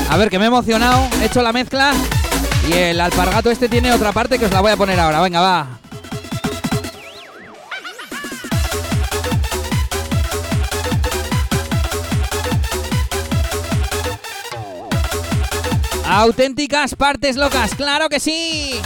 A 0.08 0.16
ver, 0.18 0.28
que 0.28 0.38
me 0.38 0.44
he 0.44 0.48
emocionado, 0.48 1.08
he 1.22 1.24
hecho 1.24 1.40
la 1.42 1.52
mezcla 1.52 1.92
y 2.68 2.72
el 2.72 3.00
alpargato 3.00 3.50
este 3.50 3.68
tiene 3.68 3.92
otra 3.92 4.12
parte 4.12 4.38
que 4.38 4.46
os 4.46 4.52
la 4.52 4.60
voy 4.60 4.72
a 4.72 4.76
poner 4.76 4.98
ahora. 5.00 5.20
Venga, 5.20 5.40
va. 5.40 5.66
Auténticas 16.04 16.94
partes 16.94 17.36
locas, 17.36 17.74
claro 17.74 18.08
que 18.08 18.20
sí. 18.20 18.80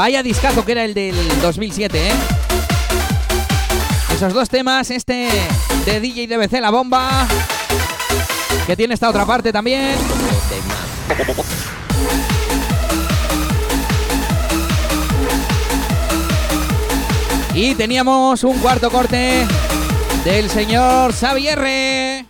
Vaya 0.00 0.22
discazo 0.22 0.64
que 0.64 0.72
era 0.72 0.86
el 0.86 0.94
del 0.94 1.14
2007, 1.42 2.08
¿eh? 2.08 2.12
Esos 4.14 4.32
dos 4.32 4.48
temas, 4.48 4.90
este 4.90 5.28
de 5.84 6.00
DJ 6.00 6.26
DBC 6.26 6.58
La 6.58 6.70
Bomba, 6.70 7.28
que 8.66 8.76
tiene 8.76 8.94
esta 8.94 9.10
otra 9.10 9.26
parte 9.26 9.52
también. 9.52 9.98
Y 17.52 17.74
teníamos 17.74 18.42
un 18.42 18.58
cuarto 18.58 18.90
corte 18.90 19.46
del 20.24 20.48
señor 20.48 21.12
Xavier. 21.12 22.29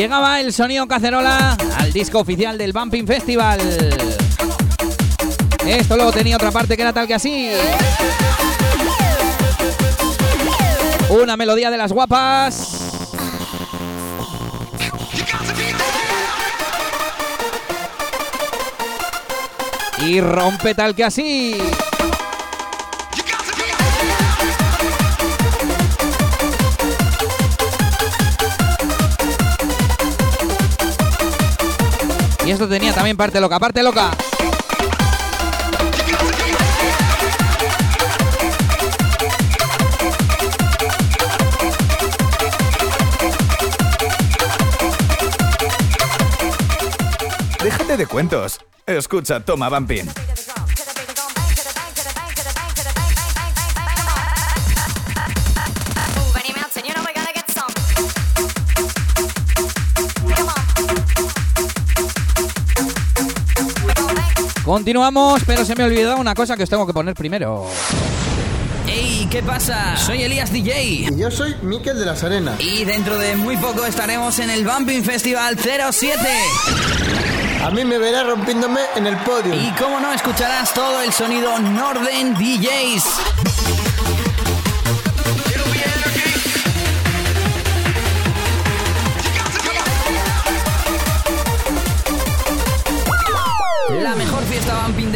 Llegaba 0.00 0.40
el 0.40 0.54
sonido 0.54 0.88
cacerola 0.88 1.58
al 1.76 1.92
disco 1.92 2.20
oficial 2.20 2.56
del 2.56 2.72
Bumping 2.72 3.06
Festival. 3.06 3.60
Esto 5.66 5.94
luego 5.94 6.10
tenía 6.10 6.36
otra 6.36 6.50
parte 6.50 6.74
que 6.74 6.80
era 6.80 6.94
tal 6.94 7.06
que 7.06 7.12
así. 7.12 7.50
Una 11.10 11.36
melodía 11.36 11.70
de 11.70 11.76
las 11.76 11.92
guapas. 11.92 12.78
Y 19.98 20.18
rompe 20.22 20.74
tal 20.74 20.94
que 20.94 21.04
así. 21.04 21.60
Esto 32.50 32.68
tenía 32.68 32.92
también 32.92 33.16
parte 33.16 33.40
loca, 33.40 33.60
parte 33.60 33.80
loca. 33.80 34.10
Déjate 47.62 47.96
de 47.96 48.06
cuentos. 48.06 48.58
Escucha, 48.84 49.38
toma 49.38 49.68
Bumping. 49.68 50.29
Continuamos, 64.70 65.42
pero 65.44 65.64
se 65.64 65.74
me 65.74 65.82
ha 65.82 65.86
olvidado 65.86 66.18
una 66.18 66.32
cosa 66.32 66.56
que 66.56 66.62
os 66.62 66.70
tengo 66.70 66.86
que 66.86 66.92
poner 66.92 67.12
primero. 67.12 67.66
¡Ey! 68.86 69.26
¿Qué 69.28 69.42
pasa? 69.42 69.96
Soy 69.96 70.22
Elías 70.22 70.52
DJ. 70.52 70.84
Y 70.84 71.18
yo 71.18 71.28
soy 71.28 71.56
Miquel 71.62 71.98
de 71.98 72.06
las 72.06 72.22
Arenas. 72.22 72.60
Y 72.60 72.84
dentro 72.84 73.18
de 73.18 73.34
muy 73.34 73.56
poco 73.56 73.84
estaremos 73.84 74.38
en 74.38 74.48
el 74.48 74.64
Bumping 74.64 75.02
Festival 75.02 75.58
07. 75.58 76.16
A 77.64 77.70
mí 77.72 77.84
me 77.84 77.98
verás 77.98 78.24
rompiéndome 78.28 78.82
en 78.94 79.08
el 79.08 79.16
podio. 79.16 79.52
Y 79.56 79.72
cómo 79.72 79.98
no, 79.98 80.12
escucharás 80.12 80.72
todo 80.72 81.02
el 81.02 81.12
sonido 81.12 81.58
Norden 81.58 82.34
DJs. 82.34 83.49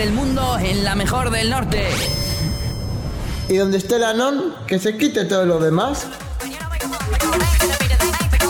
Del 0.04 0.12
mundo 0.12 0.58
en 0.58 0.84
la 0.84 0.94
mejor 0.94 1.30
del 1.30 1.48
norte. 1.48 1.88
Y 3.48 3.56
donde 3.56 3.78
esté 3.78 3.98
la 3.98 4.12
non, 4.12 4.54
que 4.66 4.78
se 4.78 4.98
quite 4.98 5.24
todo 5.24 5.46
lo 5.46 5.58
demás. 5.58 6.06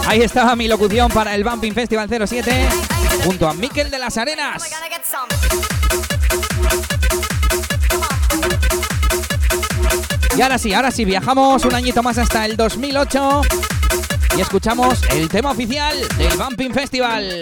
Ahí 0.09 0.23
estaba 0.23 0.57
mi 0.57 0.67
locución 0.67 1.13
para 1.13 1.33
el 1.37 1.45
Bumping 1.45 1.73
Festival 1.73 2.09
07 2.27 2.69
junto 3.25 3.49
a 3.49 3.55
Miquel 3.55 3.89
de 3.89 4.01
las 4.01 4.17
Arenas. 4.17 4.65
Y 10.37 10.43
ahora 10.43 10.59
sí, 10.59 10.75
ahora 10.75 10.91
sí, 10.91 11.05
viajamos 11.05 11.65
un 11.65 11.75
añito 11.77 12.03
más 12.03 12.19
hasta 12.19 12.47
el 12.47 12.57
2008 12.57 13.43
y 14.37 14.41
escuchamos 14.41 14.99
el 15.11 15.29
tema 15.29 15.53
oficial 15.53 15.97
del 16.19 16.37
Bumping 16.37 16.75
Festival. 16.75 17.33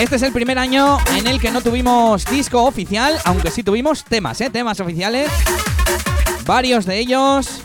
Este 0.00 0.16
es 0.16 0.22
el 0.22 0.32
primer 0.32 0.58
año 0.58 0.96
en 1.14 1.26
el 1.26 1.38
que 1.38 1.50
no 1.50 1.60
tuvimos 1.60 2.24
disco 2.24 2.64
oficial, 2.64 3.18
aunque 3.26 3.50
sí 3.50 3.62
tuvimos 3.62 4.02
temas, 4.02 4.40
¿eh? 4.40 4.48
Temas 4.48 4.80
oficiales. 4.80 5.30
Varios 6.46 6.86
de 6.86 6.98
ellos. 6.98 7.60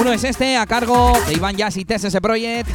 Uno 0.00 0.10
es 0.10 0.24
este, 0.24 0.56
a 0.56 0.64
cargo 0.64 1.12
de 1.26 1.34
Iván 1.34 1.56
Jazz 1.56 1.76
y 1.76 1.84
TSS 1.84 2.20
Project. 2.22 2.70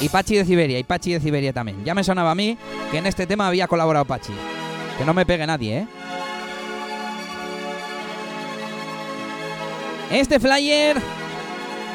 Y 0.00 0.08
Pachi 0.08 0.36
de 0.36 0.46
Siberia, 0.46 0.78
y 0.78 0.84
Pachi 0.84 1.12
de 1.12 1.20
Siberia 1.20 1.52
también. 1.52 1.84
Ya 1.84 1.94
me 1.94 2.02
sonaba 2.02 2.30
a 2.30 2.34
mí 2.34 2.56
que 2.90 2.96
en 2.96 3.06
este 3.06 3.26
tema 3.26 3.48
había 3.48 3.68
colaborado 3.68 4.06
Pachi. 4.06 4.32
Que 4.96 5.04
no 5.04 5.12
me 5.12 5.26
pegue 5.26 5.46
nadie, 5.46 5.80
¿eh? 5.80 5.86
Este 10.10 10.40
flyer 10.40 10.96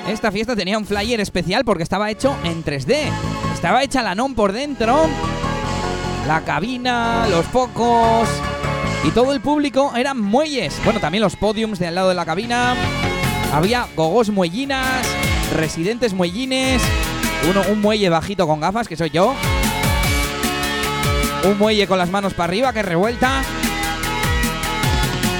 esta 0.07 0.31
fiesta 0.31 0.55
tenía 0.55 0.77
un 0.77 0.85
flyer 0.85 1.19
especial 1.19 1.65
porque 1.65 1.83
estaba 1.83 2.09
hecho 2.09 2.35
en 2.43 2.63
3D. 2.63 3.09
Estaba 3.53 3.83
hecha 3.83 4.01
la 4.01 4.15
NON 4.15 4.35
por 4.35 4.53
dentro. 4.53 5.05
La 6.25 6.41
cabina, 6.41 7.27
los 7.29 7.45
focos. 7.45 8.29
Y 9.03 9.11
todo 9.11 9.33
el 9.33 9.41
público 9.41 9.93
eran 9.95 10.19
muelles. 10.21 10.79
Bueno, 10.83 10.99
también 10.99 11.23
los 11.23 11.35
podiums 11.35 11.79
de 11.79 11.87
al 11.87 11.95
lado 11.95 12.09
de 12.09 12.15
la 12.15 12.25
cabina. 12.25 12.75
Había 13.53 13.87
gogos 13.95 14.29
muellinas, 14.29 15.05
residentes 15.55 16.13
muellines. 16.13 16.81
Uno, 17.49 17.61
un 17.69 17.81
muelle 17.81 18.09
bajito 18.09 18.47
con 18.47 18.59
gafas, 18.59 18.87
que 18.87 18.95
soy 18.95 19.09
yo. 19.09 19.33
Un 21.43 21.57
muelle 21.57 21.85
con 21.85 21.97
las 21.97 22.09
manos 22.09 22.33
para 22.33 22.45
arriba, 22.45 22.73
que 22.73 22.81
revuelta. 22.81 23.43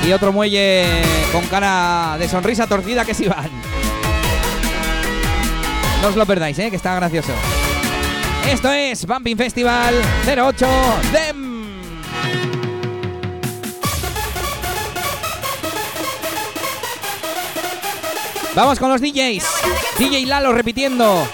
Y 0.06 0.12
otro 0.12 0.32
muelle 0.32 0.86
con 1.32 1.46
cara 1.48 2.18
de 2.20 2.30
sonrisa 2.30 2.68
torcida, 2.68 3.06
que 3.06 3.12
es 3.12 3.22
Iván. 3.22 3.67
No 6.02 6.10
os 6.10 6.16
lo 6.16 6.26
perdáis, 6.26 6.58
¿eh? 6.60 6.70
que 6.70 6.76
está 6.76 6.96
gracioso. 6.96 7.32
Esto 8.50 8.72
es 8.72 9.06
Bumping 9.06 9.38
Festival 9.38 9.94
08 10.26 10.68
DEM. 11.12 11.48
Vamos 18.56 18.80
con 18.80 18.90
los 18.90 19.02
DJs. 19.02 19.46
DJ 20.00 20.26
Lalo 20.26 20.52
repitiendo. 20.52 21.28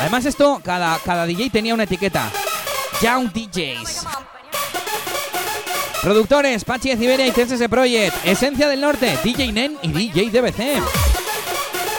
Además 0.00 0.24
esto, 0.24 0.60
cada, 0.64 0.98
cada 1.00 1.26
DJ 1.26 1.50
tenía 1.50 1.74
una 1.74 1.82
etiqueta. 1.82 2.30
Young 3.02 3.32
DJs. 3.32 4.06
Productores, 6.02 6.64
Pachi 6.64 6.90
de 6.90 6.96
Siberia 6.96 7.26
y 7.26 7.32
TSS 7.32 7.68
Project. 7.68 8.16
Esencia 8.24 8.68
del 8.68 8.80
Norte, 8.80 9.18
DJ 9.22 9.52
Nen 9.52 9.76
y 9.82 9.88
DJ 9.88 10.30
DBC. 10.30 10.82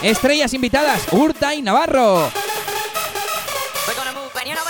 Estrellas 0.02 0.54
invitadas, 0.54 1.02
Urta 1.12 1.54
y 1.56 1.62
Navarro. 1.62 2.32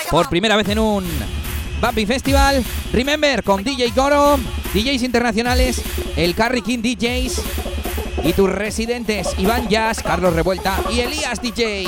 Por 0.09 0.27
primera 0.29 0.55
vez 0.55 0.67
en 0.69 0.79
un 0.79 1.05
Bumpy 1.81 2.05
Festival. 2.05 2.63
Remember 2.91 3.43
con 3.43 3.63
DJ 3.63 3.91
Goro, 3.95 4.39
DJs 4.73 5.03
internacionales, 5.03 5.81
el 6.15 6.33
Carry 6.33 6.61
King 6.63 6.79
DJs 6.81 7.41
y 8.23 8.33
tus 8.33 8.49
residentes 8.49 9.29
Iván 9.37 9.69
Jazz, 9.69 10.01
Carlos 10.01 10.33
Revuelta 10.33 10.79
y 10.91 11.01
Elías 11.01 11.41
DJ. 11.41 11.85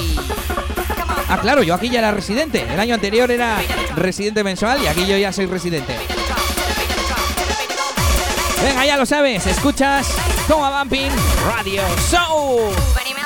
Ah, 1.28 1.40
claro, 1.42 1.64
yo 1.64 1.74
aquí 1.74 1.90
ya 1.90 2.00
era 2.00 2.12
residente. 2.12 2.66
El 2.72 2.80
año 2.80 2.94
anterior 2.94 3.32
era 3.32 3.58
residente 3.96 4.44
mensual 4.44 4.84
y 4.84 4.88
aquí 4.88 5.08
yo 5.08 5.18
ya 5.18 5.34
soy 5.34 5.48
residente. 5.48 5.96
Venga, 8.64 8.86
ya 8.86 8.98
lo 8.98 9.08
sabes, 9.08 9.48
escuchas 9.48 10.08
Toma 10.48 10.84
Bumping 10.84 11.10
Radio 11.48 11.82
Show. 12.12 12.72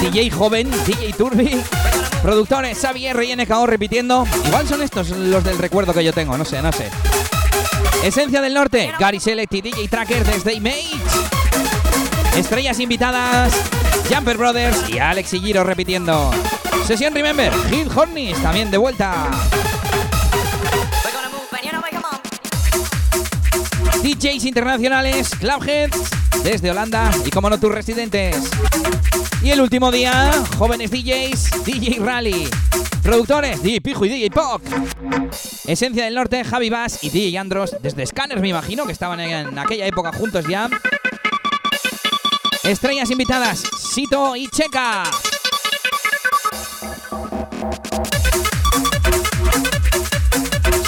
DJ 0.00 0.30
joven, 0.30 0.70
DJ 0.86 1.12
Turbi, 1.12 1.60
productores 2.22 2.78
Xavier 2.78 3.16
y 3.22 3.36
NKO 3.36 3.66
repitiendo. 3.66 4.26
Igual 4.46 4.68
son 4.68 4.82
estos 4.82 5.10
los 5.10 5.42
del 5.44 5.58
recuerdo 5.58 5.92
que 5.92 6.04
yo 6.04 6.12
tengo, 6.12 6.36
no 6.36 6.44
sé, 6.44 6.60
no 6.62 6.72
sé. 6.72 6.90
Esencia 8.04 8.40
del 8.40 8.54
Norte, 8.54 8.92
Gary 8.98 9.20
Select 9.20 9.54
y 9.54 9.62
DJ 9.62 9.88
Tracker 9.88 10.24
desde 10.24 10.54
Image. 10.54 10.84
Estrellas 12.36 12.78
invitadas, 12.80 13.52
Jumper 14.12 14.36
Brothers 14.36 14.88
y 14.88 14.98
Alex 14.98 15.34
y 15.34 15.40
Giro 15.40 15.64
repitiendo. 15.64 16.30
Sesión 16.86 17.14
Remember, 17.14 17.52
Hit 17.70 17.88
Hornies 17.96 18.40
también 18.42 18.70
de 18.70 18.78
vuelta. 18.78 19.30
DJs 24.06 24.44
internacionales, 24.44 25.30
Clubheads 25.40 25.98
desde 26.44 26.70
Holanda 26.70 27.10
y 27.24 27.30
como 27.30 27.50
no 27.50 27.58
tus 27.58 27.72
residentes. 27.72 28.36
Y 29.42 29.50
el 29.50 29.60
último 29.60 29.90
día, 29.90 30.32
jóvenes 30.58 30.92
DJs, 30.92 31.64
DJ 31.64 31.98
Rally. 31.98 32.48
Productores, 33.02 33.60
DJ 33.64 33.80
Pijo 33.80 34.04
y 34.04 34.10
DJ 34.10 34.30
Poc. 34.30 34.62
Esencia 35.66 36.04
del 36.04 36.14
Norte, 36.14 36.44
Javi 36.44 36.70
Bass 36.70 37.02
y 37.02 37.10
DJ 37.10 37.36
Andros 37.36 37.74
desde 37.82 38.06
Scanners, 38.06 38.40
me 38.40 38.50
imagino 38.50 38.86
que 38.86 38.92
estaban 38.92 39.18
en 39.18 39.58
aquella 39.58 39.86
época 39.86 40.12
juntos 40.12 40.44
ya. 40.48 40.70
Estrellas 42.62 43.10
invitadas, 43.10 43.64
Sito 43.76 44.36
y 44.36 44.46
Checa. 44.46 45.02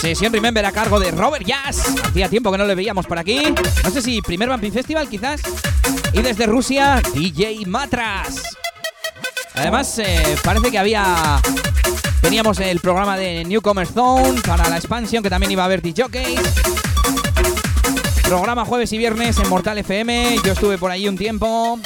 Sesión 0.09 0.33
Remember 0.33 0.65
a 0.65 0.73
cargo 0.73 0.99
de 0.99 1.11
Robert 1.11 1.45
Jazz. 1.45 1.83
Hacía 2.03 2.31
tiempo 2.31 2.51
que 2.51 2.57
no 2.57 2.65
le 2.65 2.75
veíamos 2.75 3.05
por 3.05 3.19
aquí. 3.19 3.43
No 3.85 3.91
sé 3.91 4.01
si 4.01 4.23
primer 4.23 4.49
Bumping 4.49 4.73
Festival 4.73 5.07
quizás. 5.07 5.43
Y 6.15 6.23
desde 6.23 6.47
Rusia, 6.47 7.03
DJ 7.13 7.67
Matras. 7.67 8.43
Además, 9.53 9.99
eh, 9.99 10.39
parece 10.43 10.71
que 10.71 10.79
había... 10.79 11.43
Teníamos 12.23 12.59
el 12.61 12.81
programa 12.81 13.19
de 13.19 13.45
Newcomer 13.45 13.87
Zone 13.87 14.41
para 14.41 14.71
la 14.71 14.79
expansión, 14.79 15.23
que 15.23 15.29
también 15.29 15.53
iba 15.53 15.65
a 15.65 15.67
haber 15.67 15.83
DJ 15.83 16.07
Programa 18.23 18.65
jueves 18.65 18.91
y 18.95 18.97
viernes 18.97 19.37
en 19.37 19.49
Mortal 19.51 19.77
FM. 19.77 20.39
Yo 20.43 20.53
estuve 20.55 20.79
por 20.79 20.91
ahí 20.91 21.07
un 21.07 21.19
tiempo. 21.19 21.79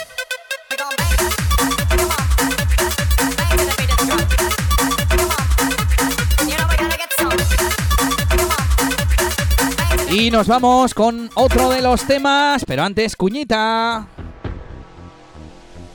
Y 10.12 10.30
nos 10.30 10.46
vamos 10.46 10.92
con 10.92 11.30
otro 11.36 11.70
de 11.70 11.80
los 11.80 12.06
temas, 12.06 12.66
pero 12.66 12.82
antes, 12.82 13.16
cuñita. 13.16 14.06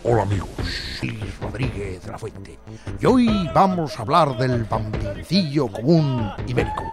Hola 0.03 0.23
amigos, 0.23 0.49
soy 0.99 1.19
Rodríguez 1.39 2.03
de 2.03 2.11
la 2.11 2.17
Fuente. 2.17 2.57
Y 2.99 3.05
hoy 3.05 3.47
vamos 3.53 3.95
a 3.95 4.01
hablar 4.01 4.35
del 4.39 4.63
vampincillo 4.63 5.67
común 5.67 6.31
ibérico. 6.47 6.83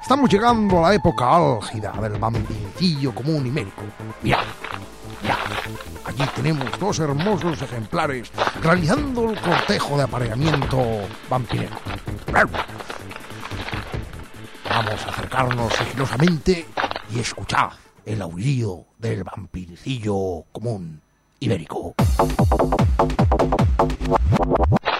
Estamos 0.00 0.30
llegando 0.30 0.78
a 0.78 0.90
la 0.90 0.94
época 0.94 1.34
álgida 1.34 1.94
del 2.00 2.12
vampincillo 2.12 3.12
común 3.12 3.44
ibérico. 3.44 3.82
Mirad, 4.22 4.44
ya, 5.26 5.38
allí 6.04 6.30
tenemos 6.36 6.78
dos 6.78 6.96
hermosos 7.00 7.60
ejemplares 7.60 8.30
realizando 8.62 9.30
el 9.30 9.40
cortejo 9.40 9.96
de 9.96 10.04
apareamiento 10.04 10.80
vampirero. 11.28 11.76
Vamos 14.68 15.06
a 15.06 15.10
acercarnos 15.10 15.72
sigilosamente 15.72 16.66
y 17.14 17.20
escuchar 17.20 17.70
el 18.04 18.22
aullido 18.22 18.86
del 18.98 19.24
vampircillo 19.24 20.44
común 20.52 21.00
ibérico. 21.40 21.94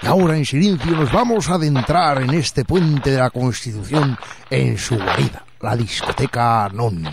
Y 0.01 0.05
ahora 0.05 0.37
en 0.37 0.45
silencio 0.45 0.91
nos 0.91 1.11
vamos 1.11 1.49
a 1.49 1.55
adentrar 1.55 2.21
en 2.21 2.31
este 2.31 2.65
puente 2.65 3.11
de 3.11 3.17
la 3.17 3.29
Constitución 3.29 4.17
en 4.49 4.77
su 4.77 4.95
guarida, 4.95 5.45
la 5.61 5.75
discoteca 5.75 6.69
Non. 6.73 7.03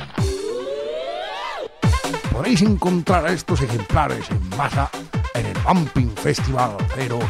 Podréis 2.32 2.62
encontrar 2.62 3.26
a 3.26 3.32
estos 3.32 3.61
ejemplares 3.62 4.30
en 4.30 4.57
masa 4.57 4.90
en 5.34 5.46
el 5.46 5.59
Bumping 5.59 6.11
Festival 6.16 6.76
08, 6.96 7.20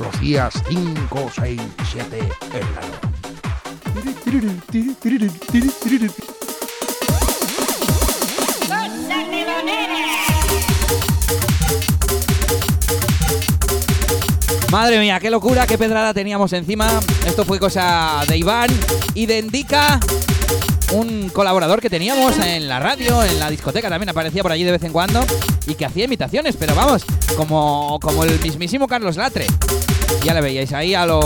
los 0.00 0.20
días 0.20 0.62
5, 0.68 1.30
6 1.34 1.60
y 1.60 1.84
7 1.84 2.18
en 2.18 2.74
la 2.74 2.80
noche. 2.80 3.09
Madre 14.70 15.00
mía, 15.00 15.18
qué 15.18 15.30
locura, 15.30 15.66
qué 15.66 15.76
pedrada 15.76 16.14
teníamos 16.14 16.52
encima. 16.52 17.00
Esto 17.26 17.44
fue 17.44 17.58
cosa 17.58 18.22
de 18.28 18.38
Iván 18.38 18.70
y 19.14 19.26
de 19.26 19.38
Indica, 19.40 19.98
un 20.92 21.28
colaborador 21.30 21.80
que 21.80 21.90
teníamos 21.90 22.38
en 22.38 22.68
la 22.68 22.78
radio, 22.78 23.24
en 23.24 23.40
la 23.40 23.50
discoteca 23.50 23.88
también 23.88 24.10
aparecía 24.10 24.42
por 24.42 24.52
allí 24.52 24.62
de 24.62 24.72
vez 24.72 24.84
en 24.84 24.92
cuando 24.92 25.24
y 25.66 25.74
que 25.74 25.86
hacía 25.86 26.04
imitaciones, 26.04 26.56
pero 26.56 26.76
vamos, 26.76 27.04
como, 27.36 27.98
como 28.00 28.22
el 28.22 28.38
mismísimo 28.40 28.86
Carlos 28.86 29.16
Latre. 29.16 29.46
Ya 30.24 30.34
le 30.34 30.40
veíais 30.40 30.72
ahí 30.72 30.94
a 30.94 31.06
lo 31.06 31.20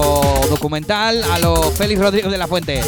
documental, 0.49 1.23
a 1.25 1.39
lo 1.39 1.71
Félix 1.73 2.01
Rodríguez 2.01 2.31
de 2.31 2.39
la 2.39 2.47
Fuente. 2.47 2.83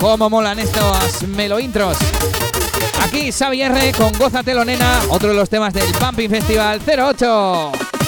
Cómo 0.00 0.28
molan 0.28 0.58
estos 0.58 1.22
melo 1.28 1.60
intros. 1.60 1.96
Aquí 3.04 3.30
Xavi 3.30 3.62
R 3.62 3.92
con 3.92 4.12
Goza 4.18 4.42
Telonena, 4.42 5.02
otro 5.10 5.28
de 5.28 5.34
los 5.34 5.48
temas 5.48 5.72
del 5.74 5.92
Pumping 5.92 6.30
Festival 6.30 6.80
08. 6.86 8.01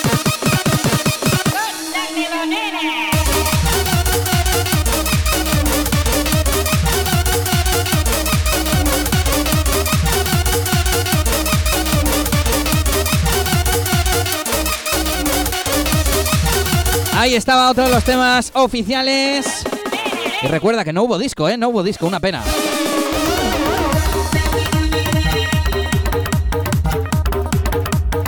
Ahí 17.25 17.35
estaba 17.37 17.71
otro 17.71 17.85
de 17.85 17.91
los 17.91 18.05
temas 18.05 18.51
oficiales. 18.53 19.65
Y 20.43 20.47
recuerda 20.47 20.85
que 20.85 20.93
no 20.93 21.05
hubo 21.05 21.17
disco, 21.17 21.49
¿eh? 21.49 21.57
No 21.57 21.71
hubo 21.71 21.83
disco, 21.83 22.07
una 22.07 22.21
pena. 22.21 22.45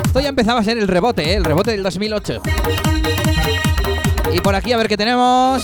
Esto 0.03 0.21
ya 0.21 0.31
empezaba 0.31 0.61
a 0.61 0.65
ser 0.65 0.79
el 0.79 0.89
rebote, 0.89 1.31
¿eh? 1.31 1.35
El 1.35 1.45
rebote 1.45 1.73
del 1.73 1.83
2008. 1.83 2.41
Y 4.33 4.41
por 4.41 4.55
aquí 4.55 4.73
a 4.73 4.79
ver 4.79 4.89
qué 4.89 4.97
tenemos. 4.97 5.63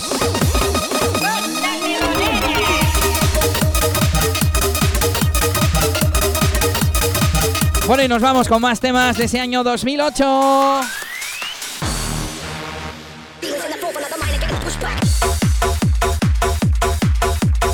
Bueno, 7.87 8.03
y 8.03 8.07
nos 8.07 8.21
vamos 8.21 8.47
con 8.47 8.61
más 8.61 8.79
temas 8.79 9.17
de 9.17 9.23
ese 9.23 9.39
año 9.39 9.63
2008. 9.63 11.02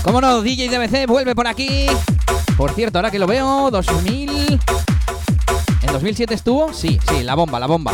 Cómo 0.03 0.21
no, 0.21 0.41
DJ 0.41 0.69
DBC 0.69 1.07
vuelve 1.07 1.35
por 1.35 1.47
aquí. 1.47 1.87
Por 2.57 2.71
cierto, 2.71 2.97
ahora 2.97 3.11
que 3.11 3.19
lo 3.19 3.27
veo, 3.27 3.69
2000... 3.71 4.59
¿En 5.81 5.93
2007 5.93 6.33
estuvo? 6.33 6.73
Sí, 6.73 6.99
sí, 7.09 7.23
la 7.23 7.35
bomba, 7.35 7.59
la 7.59 7.67
bomba. 7.67 7.91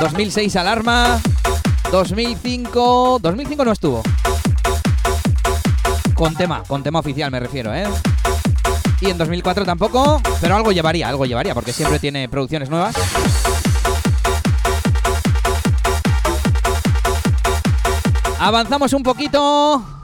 2006 0.00 0.56
alarma. 0.56 1.20
2005... 1.90 3.18
2005 3.20 3.64
no 3.64 3.72
estuvo. 3.72 4.02
Con 6.14 6.34
tema, 6.34 6.62
con 6.64 6.82
tema 6.82 7.00
oficial 7.00 7.30
me 7.30 7.40
refiero, 7.40 7.74
¿eh? 7.74 7.86
Y 9.00 9.10
en 9.10 9.18
2004 9.18 9.64
tampoco, 9.64 10.20
pero 10.40 10.56
algo 10.56 10.72
llevaría, 10.72 11.08
algo 11.08 11.26
llevaría, 11.26 11.54
porque 11.54 11.72
siempre 11.72 11.98
tiene 11.98 12.28
producciones 12.28 12.70
nuevas. 12.70 12.94
Avanzamos 18.38 18.92
un 18.92 19.02
poquito 19.02 19.95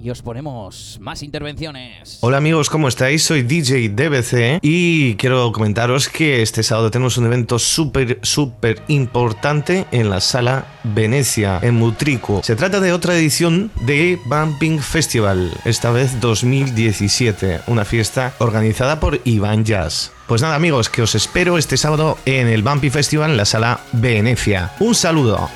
y 0.00 0.10
os 0.10 0.22
ponemos 0.22 0.98
más 1.00 1.22
intervenciones. 1.22 2.18
Hola 2.20 2.38
amigos, 2.38 2.70
¿cómo 2.70 2.88
estáis? 2.88 3.22
Soy 3.22 3.42
DJ 3.42 3.88
DBC 3.90 4.60
y 4.62 5.14
quiero 5.16 5.50
comentaros 5.52 6.08
que 6.08 6.42
este 6.42 6.62
sábado 6.62 6.90
tenemos 6.90 7.16
un 7.18 7.26
evento 7.26 7.58
súper, 7.58 8.18
súper 8.22 8.82
importante 8.88 9.86
en 9.90 10.10
la 10.10 10.20
sala 10.20 10.66
Venecia, 10.84 11.58
en 11.62 11.74
Mutrico. 11.74 12.42
Se 12.42 12.56
trata 12.56 12.80
de 12.80 12.92
otra 12.92 13.16
edición 13.16 13.70
de 13.82 14.18
Bumping 14.26 14.80
Festival, 14.80 15.50
esta 15.64 15.90
vez 15.90 16.20
2017, 16.20 17.62
una 17.66 17.84
fiesta 17.84 18.34
organizada 18.38 19.00
por 19.00 19.20
Iván 19.24 19.64
Jazz. 19.64 20.12
Pues 20.26 20.42
nada 20.42 20.56
amigos, 20.56 20.90
que 20.90 21.02
os 21.02 21.14
espero 21.14 21.56
este 21.56 21.76
sábado 21.76 22.18
en 22.26 22.48
el 22.48 22.62
Bumping 22.62 22.90
Festival 22.90 23.30
en 23.30 23.36
la 23.38 23.46
sala 23.46 23.80
Venecia. 23.92 24.72
Un 24.78 24.94
saludo. 24.94 25.48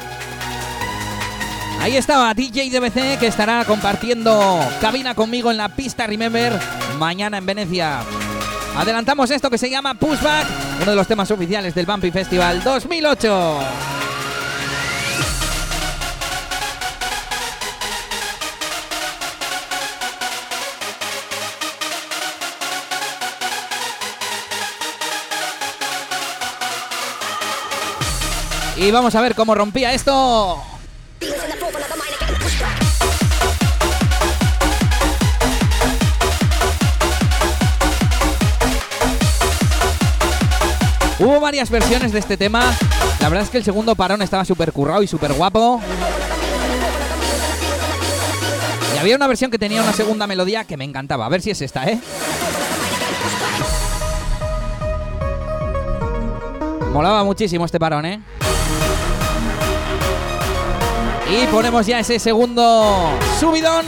Ahí 1.83 1.97
estaba 1.97 2.33
DJ 2.33 2.71
DBC 2.71 3.19
que 3.19 3.27
estará 3.27 3.65
compartiendo 3.65 4.57
cabina 4.81 5.17
conmigo 5.17 5.51
en 5.51 5.57
la 5.57 5.69
pista 5.69 6.07
Remember 6.07 6.53
mañana 6.97 7.39
en 7.39 7.45
Venecia. 7.45 8.03
Adelantamos 8.77 9.33
esto 9.33 9.51
que 9.51 9.59
se 9.59 9.69
llama 9.69 9.95
Pushback, 9.95 10.47
uno 10.81 10.93
de 10.93 10.97
los 10.97 11.09
temas 11.09 11.29
oficiales 11.33 11.75
del 11.75 11.85
Bumpy 11.85 12.13
Festival 12.13 12.63
2008. 12.63 13.59
Y 28.77 28.91
vamos 28.93 29.17
a 29.17 29.21
ver 29.21 29.35
cómo 29.35 29.57
rompía 29.57 29.93
esto 29.93 30.63
Hubo 41.19 41.39
varias 41.39 41.71
versiones 41.71 42.11
de 42.11 42.19
este 42.19 42.37
tema. 42.37 42.75
La 43.21 43.29
verdad 43.29 43.45
es 43.45 43.51
que 43.51 43.59
el 43.59 43.65
segundo 43.65 43.95
parón 43.95 44.23
estaba 44.23 44.45
súper 44.45 44.73
currado 44.73 45.05
y 45.05 45.07
súper 45.07 45.33
guapo. 45.35 45.81
Y 48.95 48.99
había 48.99 49.15
una 49.15 49.29
versión 49.29 49.51
que 49.51 49.59
tenía 49.59 49.83
una 49.83 49.93
segunda 49.93 50.27
melodía 50.27 50.65
que 50.65 50.77
me 50.77 50.85
encantaba. 50.85 51.27
A 51.27 51.29
ver 51.29 51.41
si 51.41 51.51
es 51.51 51.63
esta, 51.63 51.85
¿eh? 51.85 52.01
Molaba 56.93 57.23
muchísimo 57.23 57.65
este 57.65 57.79
parón, 57.79 58.05
¿eh? 58.05 58.21
Y 61.33 61.47
ponemos 61.47 61.87
ya 61.87 61.99
ese 61.99 62.19
segundo 62.19 63.19
subidón. 63.41 63.87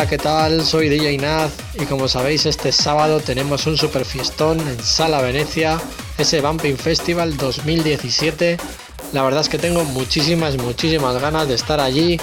Hola, 0.00 0.08
¿qué 0.08 0.16
tal? 0.16 0.64
Soy 0.64 0.88
DJ 0.88 1.18
Naz 1.18 1.52
y 1.78 1.84
como 1.84 2.08
sabéis 2.08 2.46
este 2.46 2.72
sábado 2.72 3.20
tenemos 3.20 3.66
un 3.66 3.76
super 3.76 4.06
fiestón 4.06 4.58
en 4.58 4.82
Sala 4.82 5.20
Venecia, 5.20 5.78
ese 6.16 6.40
Bumping 6.40 6.78
Festival 6.78 7.36
2017. 7.36 8.56
La 9.12 9.22
verdad 9.22 9.42
es 9.42 9.50
que 9.50 9.58
tengo 9.58 9.84
muchísimas, 9.84 10.56
muchísimas 10.56 11.20
ganas 11.20 11.48
de 11.48 11.54
estar 11.54 11.80
allí 11.80 12.18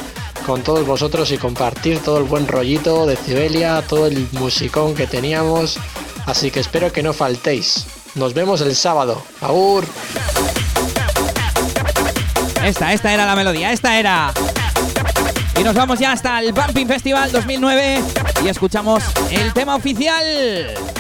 con 0.48 0.64
todos 0.64 0.88
vosotros 0.88 1.32
y 1.32 1.38
compartir 1.38 2.00
todo 2.00 2.18
el 2.18 2.24
buen 2.24 2.48
rollito 2.48 3.06
de 3.06 3.16
Cibelia, 3.16 3.84
todo 3.88 4.08
el 4.08 4.28
musicón 4.32 4.96
que 4.96 5.06
teníamos. 5.06 5.78
Así 6.26 6.50
que 6.50 6.62
espero 6.62 6.92
que 6.92 7.04
no 7.04 7.14
faltéis. 7.14 7.86
Nos 8.16 8.34
vemos 8.34 8.62
el 8.62 8.76
sábado. 8.76 9.22
¡Agur! 9.40 9.86
Esta, 12.66 12.92
esta 12.92 13.14
era 13.14 13.28
la 13.28 13.36
melodía, 13.36 13.72
esta 13.72 14.00
era. 14.00 14.34
Y 15.60 15.64
nos 15.64 15.76
vamos 15.76 16.00
ya 16.00 16.12
hasta 16.12 16.40
el 16.40 16.54
Bumping 16.54 16.88
Festival 16.88 17.32
2009 17.32 18.02
y 18.44 18.48
escuchamos 18.48 19.04
el 19.32 19.54
tema 19.54 19.76
oficial. 19.76 20.97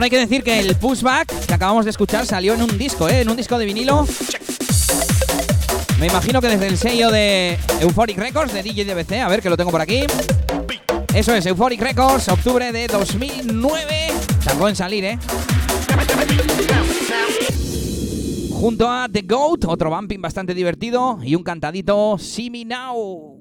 Bueno, 0.00 0.14
hay 0.14 0.18
que 0.18 0.26
decir 0.26 0.42
que 0.42 0.58
el 0.58 0.76
pushback 0.76 1.28
que 1.44 1.52
acabamos 1.52 1.84
de 1.84 1.90
escuchar 1.90 2.24
salió 2.24 2.54
en 2.54 2.62
un 2.62 2.78
disco, 2.78 3.06
¿eh? 3.06 3.20
En 3.20 3.28
un 3.28 3.36
disco 3.36 3.58
de 3.58 3.66
vinilo. 3.66 4.06
Me 5.98 6.06
imagino 6.06 6.40
que 6.40 6.48
desde 6.48 6.68
el 6.68 6.78
sello 6.78 7.10
de 7.10 7.58
Euphoric 7.82 8.16
Records 8.16 8.54
de 8.54 8.62
DJ 8.62 8.86
DBC, 8.86 9.20
a 9.20 9.28
ver 9.28 9.42
que 9.42 9.50
lo 9.50 9.58
tengo 9.58 9.70
por 9.70 9.82
aquí. 9.82 10.04
Eso 11.12 11.34
es, 11.34 11.44
Euphoric 11.44 11.82
Records, 11.82 12.30
octubre 12.30 12.72
de 12.72 12.86
2009. 12.86 13.84
Tardó 14.42 14.68
en 14.70 14.76
salir, 14.76 15.04
¿eh? 15.04 15.18
Junto 18.52 18.90
a 18.90 19.06
The 19.06 19.20
Goat, 19.20 19.66
otro 19.66 19.90
bumping 19.90 20.22
bastante 20.22 20.54
divertido 20.54 21.18
y 21.22 21.34
un 21.34 21.42
cantadito 21.42 22.16
Me 22.50 22.64
Now. 22.64 23.39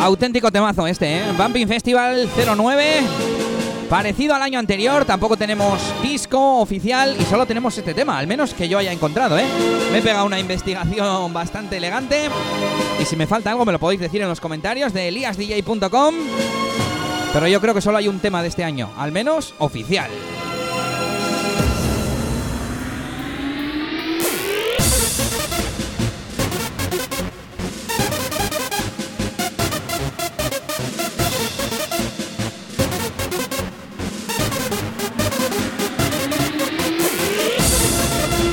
Auténtico 0.00 0.50
temazo 0.50 0.86
este, 0.86 1.18
¿eh? 1.18 1.32
Bumping 1.36 1.68
Festival 1.68 2.26
09. 2.34 3.02
Parecido 3.90 4.34
al 4.34 4.40
año 4.40 4.58
anterior, 4.58 5.04
tampoco 5.04 5.36
tenemos 5.36 5.78
disco 6.02 6.58
oficial 6.58 7.16
y 7.20 7.24
solo 7.24 7.44
tenemos 7.44 7.76
este 7.76 7.92
tema, 7.92 8.16
al 8.18 8.26
menos 8.26 8.54
que 8.54 8.68
yo 8.68 8.78
haya 8.78 8.92
encontrado, 8.92 9.36
¿eh? 9.36 9.44
Me 9.92 9.98
he 9.98 10.02
pegado 10.02 10.24
una 10.24 10.40
investigación 10.40 11.32
bastante 11.34 11.76
elegante 11.76 12.30
y 12.98 13.04
si 13.04 13.14
me 13.16 13.26
falta 13.26 13.50
algo 13.50 13.66
me 13.66 13.72
lo 13.72 13.78
podéis 13.78 14.00
decir 14.00 14.22
en 14.22 14.28
los 14.28 14.40
comentarios 14.40 14.94
de 14.94 15.08
eliasdj.com. 15.08 16.14
Pero 17.34 17.46
yo 17.46 17.60
creo 17.60 17.74
que 17.74 17.82
solo 17.82 17.98
hay 17.98 18.08
un 18.08 18.20
tema 18.20 18.40
de 18.40 18.48
este 18.48 18.64
año, 18.64 18.88
al 18.96 19.12
menos 19.12 19.54
oficial. 19.58 20.10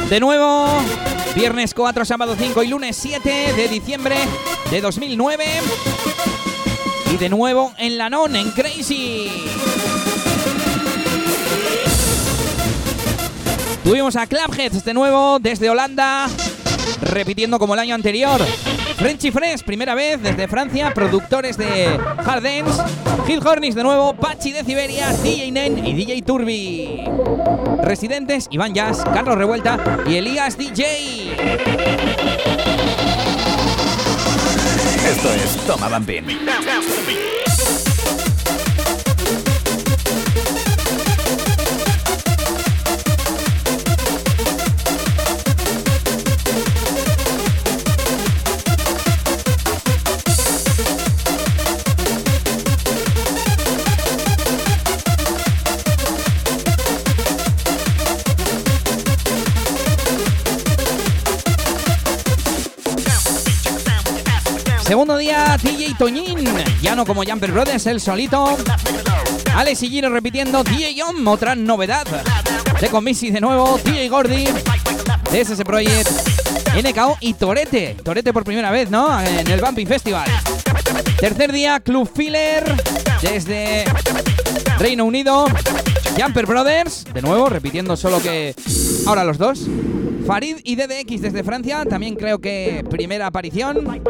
De 0.10 0.22
nuevo, 0.22 0.68
viernes 1.36 1.74
4, 1.74 2.05
sábado 2.05 2.38
5 2.39 2.64
y 2.64 2.68
lunes 2.68 2.95
7 2.95 3.53
de 3.58 3.68
diciembre 3.68 4.16
de 4.72 4.80
2009. 4.80 5.45
Y 7.14 7.18
de 7.18 7.28
nuevo 7.28 7.74
en 7.78 7.97
la 7.97 8.10
non, 8.10 8.34
en 8.38 8.49
Crazy. 8.51 9.30
Tuvimos 13.84 14.16
a 14.16 14.28
Clubheads 14.28 14.86
de 14.86 14.93
nuevo 14.93 15.39
desde 15.39 15.70
Holanda, 15.70 16.30
repitiendo 17.01 17.60
como 17.60 17.74
el 17.74 17.82
año 17.82 17.93
anterior. 17.93 18.39
Frenchy 18.98 19.30
Fresh, 19.30 19.62
primera 19.62 19.93
vez 19.93 20.22
desde 20.24 20.48
Francia, 20.48 20.91
productores 20.91 21.56
de 21.56 21.86
Hard 22.26 22.41
Dance. 22.41 22.82
Gil 23.28 23.45
Hornis 23.45 23.76
de 23.76 23.84
nuevo, 23.84 24.16
Pachi 24.16 24.52
de 24.52 24.64
Siberia, 24.64 25.14
DJ 25.22 25.52
Nen 25.52 25.86
y 25.86 25.93
DJ 25.93 26.24
Turbi. 26.24 27.04
Residentes, 27.84 28.48
Iván 28.50 28.74
Jazz, 28.74 29.04
Carlos 29.14 29.38
Revuelta 29.38 30.00
y 30.08 30.16
Elías 30.16 30.58
DJ. 30.58 31.36
Esto 35.06 35.32
es 35.32 35.58
Toma 35.68 35.89
Bambín. 35.89 36.26
DJ 65.62 65.95
Toñín. 65.97 66.38
Ya 66.82 66.95
no 66.95 67.05
como 67.05 67.24
Jumper 67.24 67.51
Brothers, 67.51 67.86
el 67.88 67.99
solito. 67.99 68.58
Alex 69.55 69.84
y 69.84 69.89
Giro 69.89 70.10
repitiendo 70.10 70.64
DJ 70.64 70.95
Yom, 70.95 71.28
otra 71.28 71.55
novedad. 71.55 72.05
con 72.91 73.03
Missy 73.03 73.32
de 73.32 73.41
nuevo, 73.41 73.80
DJ 73.84 74.10
Gordy. 74.10 74.45
DSS 75.32 75.64
Project, 75.64 76.10
NKO 76.76 77.18
y 77.22 77.34
Torete. 77.34 77.97
Torete 78.03 78.32
por 78.32 78.43
primera 78.43 78.72
vez, 78.72 78.89
¿no? 78.89 79.20
En 79.22 79.49
el 79.49 79.60
Bumping 79.60 79.88
Festival. 79.88 80.30
Tercer 81.20 81.51
día, 81.51 81.80
Club 81.80 82.10
Filler. 82.16 82.64
Desde 83.22 83.86
Reino 84.80 85.05
Unido. 85.05 85.47
Jumper 86.20 86.45
Brothers, 86.45 87.05
de 87.14 87.22
nuevo, 87.22 87.49
repitiendo 87.49 87.97
solo 87.97 88.22
que 88.22 88.55
ahora 89.05 89.24
los 89.24 89.38
dos. 89.38 89.68
Farid 90.28 90.58
y 90.66 90.76
DDX 90.76 91.22
desde 91.22 91.42
Francia, 91.42 91.86
también 91.86 92.16
creo 92.16 92.40
que 92.40 92.84
primera 92.90 93.28
aparición. 93.28 94.02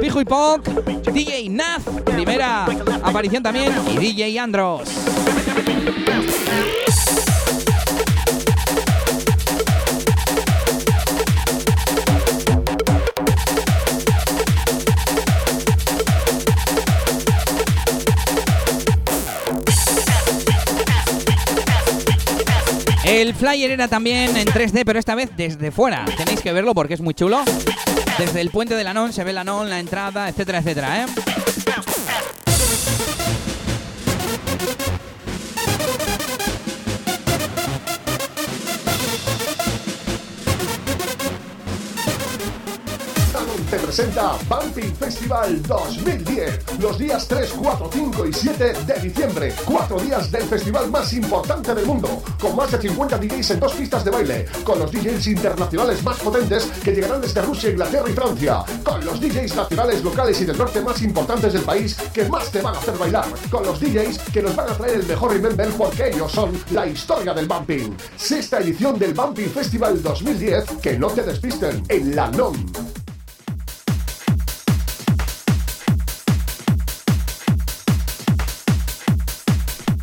Pijo 0.00 0.18
y 0.18 0.24
Poc, 0.24 0.64
DJ 1.12 1.50
Naz, 1.50 1.84
primera 2.06 2.64
aparición 3.02 3.42
también. 3.42 3.70
Y 3.92 3.98
DJ 3.98 4.38
Andros. 4.38 4.88
El 23.08 23.34
flyer 23.34 23.70
era 23.70 23.88
también 23.88 24.36
en 24.36 24.46
3D, 24.46 24.82
pero 24.84 24.98
esta 24.98 25.14
vez 25.14 25.30
desde 25.34 25.70
fuera. 25.70 26.04
Tenéis 26.16 26.42
que 26.42 26.52
verlo 26.52 26.74
porque 26.74 26.92
es 26.92 27.00
muy 27.00 27.14
chulo. 27.14 27.42
Desde 28.18 28.42
el 28.42 28.50
puente 28.50 28.74
de 28.74 28.84
Lanón 28.84 29.14
se 29.14 29.24
ve 29.24 29.32
Lanón, 29.32 29.70
la 29.70 29.80
entrada, 29.80 30.28
etcétera, 30.28 30.58
etcétera, 30.58 31.04
¿eh? 31.04 31.06
Presenta 43.88 44.36
Bumping 44.50 44.94
Festival 44.96 45.62
2010. 45.62 46.78
Los 46.78 46.98
días 46.98 47.26
3, 47.26 47.54
4, 47.56 47.90
5 47.90 48.26
y 48.26 48.32
7 48.34 48.72
de 48.86 49.00
diciembre. 49.00 49.54
Cuatro 49.64 49.98
días 49.98 50.30
del 50.30 50.42
festival 50.42 50.90
más 50.90 51.10
importante 51.14 51.74
del 51.74 51.86
mundo. 51.86 52.22
Con 52.38 52.54
más 52.54 52.70
de 52.70 52.82
50 52.82 53.16
DJs 53.16 53.52
en 53.52 53.60
dos 53.60 53.72
pistas 53.72 54.04
de 54.04 54.10
baile. 54.10 54.46
Con 54.62 54.78
los 54.78 54.92
DJs 54.92 55.28
internacionales 55.28 56.04
más 56.04 56.18
potentes 56.18 56.66
que 56.84 56.92
llegarán 56.92 57.22
desde 57.22 57.40
Rusia, 57.40 57.70
Inglaterra 57.70 58.10
y 58.10 58.12
Francia. 58.12 58.64
Con 58.84 59.02
los 59.06 59.18
DJs 59.22 59.56
nacionales, 59.56 60.04
locales 60.04 60.38
y 60.42 60.44
del 60.44 60.58
norte 60.58 60.82
más 60.82 61.00
importantes 61.00 61.54
del 61.54 61.62
país 61.62 61.96
que 62.12 62.28
más 62.28 62.52
te 62.52 62.60
van 62.60 62.74
a 62.74 62.78
hacer 62.80 62.98
bailar. 62.98 63.24
Con 63.50 63.64
los 63.64 63.80
DJs 63.80 64.18
que 64.34 64.42
nos 64.42 64.54
van 64.54 64.68
a 64.68 64.76
traer 64.76 64.96
el 64.96 65.06
mejor 65.06 65.32
remember 65.32 65.70
porque 65.70 66.10
ellos 66.10 66.30
son 66.30 66.52
la 66.72 66.86
historia 66.86 67.32
del 67.32 67.48
bumping. 67.48 67.96
Sexta 68.18 68.58
edición 68.58 68.98
del 68.98 69.14
Bumping 69.14 69.48
Festival 69.48 70.02
2010. 70.02 70.64
Que 70.82 70.98
no 70.98 71.08
te 71.08 71.22
despisten 71.22 71.82
en 71.88 72.14
la 72.14 72.30
NOM. 72.30 72.54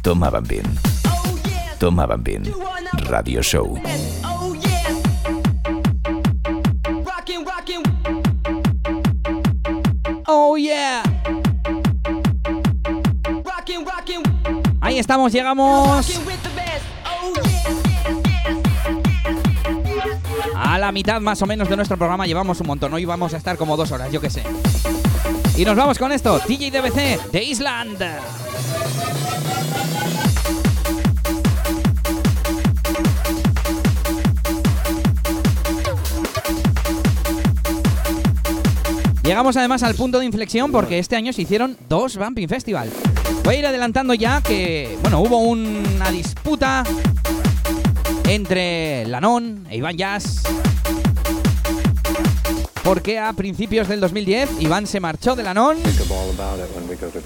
Toma 0.06 0.30
Bambín. 0.30 0.62
Toma 1.80 2.06
Bambín. 2.06 2.44
Radio 3.10 3.42
Show. 3.42 3.76
Oh 10.28 10.58
yeah. 10.58 11.02
Ahí 14.80 15.00
estamos, 15.00 15.32
llegamos. 15.32 16.22
A 20.56 20.78
la 20.78 20.92
mitad 20.92 21.20
más 21.20 21.42
o 21.42 21.48
menos 21.48 21.68
de 21.68 21.76
nuestro 21.76 21.98
programa 21.98 22.28
llevamos 22.28 22.62
un 22.62 22.68
montón. 22.68 22.94
Hoy 22.94 23.06
vamos 23.06 23.34
a 23.34 23.38
estar 23.38 23.58
como 23.58 23.76
dos 23.76 23.92
horas, 23.92 24.12
yo 24.12 24.22
qué 24.22 24.30
sé. 24.30 24.44
Y 25.58 25.66
nos 25.66 25.76
vamos 25.76 25.98
con 25.98 26.12
esto, 26.12 26.40
DJ 26.48 26.70
DBC 26.70 27.32
de 27.32 27.44
Island. 27.44 28.45
Llegamos 39.26 39.58
además 39.58 39.82
al 39.82 39.96
punto 39.96 40.20
de 40.20 40.26
inflexión 40.26 40.72
porque 40.72 41.00
este 41.00 41.16
año 41.16 41.34
se 41.34 41.42
hicieron 41.42 41.76
dos 41.90 42.16
Bumping 42.16 42.48
Festival. 42.48 42.92
Voy 43.44 43.56
a 43.56 43.60
ir 43.60 43.66
adelantando 43.66 44.14
ya 44.14 44.40
que, 44.42 45.00
bueno, 45.02 45.20
hubo 45.20 45.40
una 45.40 46.12
disputa 46.12 46.84
entre 48.30 49.04
Lanon 49.08 49.66
e 49.68 49.78
Iván 49.78 49.98
Jazz. 49.98 50.44
Porque 52.84 53.18
a 53.18 53.34
principios 53.34 53.88
del 53.88 54.00
2010 54.00 54.62
Iván 54.62 54.86
se 54.86 55.00
marchó 55.00 55.36
de 55.36 55.42
Lanon. 55.42 55.78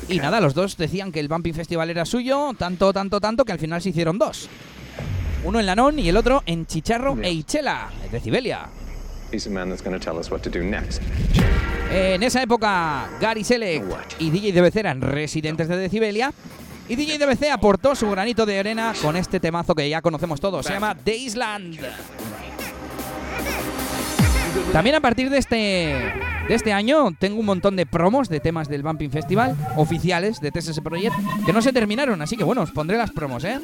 Y 0.08 0.20
nada, 0.20 0.40
los 0.40 0.54
dos 0.54 0.78
decían 0.78 1.12
que 1.12 1.20
el 1.20 1.28
Bumping 1.28 1.54
Festival 1.54 1.90
era 1.90 2.06
suyo, 2.06 2.54
tanto, 2.58 2.94
tanto, 2.94 3.20
tanto, 3.20 3.44
que 3.44 3.52
al 3.52 3.60
final 3.60 3.82
se 3.82 3.90
hicieron 3.90 4.18
dos. 4.18 4.48
Uno 5.44 5.60
en 5.60 5.66
Lanón 5.66 6.00
y 6.00 6.08
el 6.08 6.16
otro 6.16 6.44
en 6.46 6.66
Chicharro 6.66 7.18
e 7.22 7.32
Ichela, 7.32 7.90
de 8.10 8.22
Cibelia. 8.22 8.70
En 11.92 12.22
esa 12.24 12.42
época, 12.42 13.10
Gary 13.20 13.44
Selec 13.44 13.84
y 14.20 14.30
DJ 14.30 14.52
DBC 14.54 14.76
eran 14.78 15.02
residentes 15.02 15.68
de 15.68 15.78
Decibelia. 15.78 16.34
Y 16.88 16.96
DJ 16.96 17.20
DBC 17.20 17.52
aportó 17.52 17.96
su 17.96 18.10
granito 18.10 18.48
de 18.48 18.60
arena 18.60 18.94
con 19.02 19.16
este 19.16 19.40
temazo 19.40 19.76
que 19.76 19.88
ya 19.88 20.02
conocemos 20.02 20.40
todos. 20.40 20.66
Se 20.66 20.74
llama 20.74 20.96
The 20.96 21.16
Island. 21.16 21.80
También 24.74 24.96
a 24.96 25.00
partir 25.00 25.30
de 25.30 25.38
este, 25.38 25.56
de 25.56 26.56
este 26.56 26.74
año 26.74 27.12
tengo 27.18 27.40
un 27.40 27.46
montón 27.46 27.76
de 27.76 27.86
promos 27.86 28.30
de 28.30 28.40
temas 28.40 28.68
del 28.68 28.82
Bumping 28.84 29.12
Festival, 29.12 29.56
oficiales 29.78 30.40
de 30.42 30.52
TSS 30.52 30.80
Project, 30.82 31.16
que 31.46 31.54
no 31.54 31.62
se 31.62 31.74
terminaron. 31.74 32.22
Así 32.22 32.36
que 32.36 32.44
bueno, 32.44 32.62
os 32.64 32.72
pondré 32.72 32.98
las 32.98 33.12
promos, 33.12 33.44
¿eh? 33.44 33.60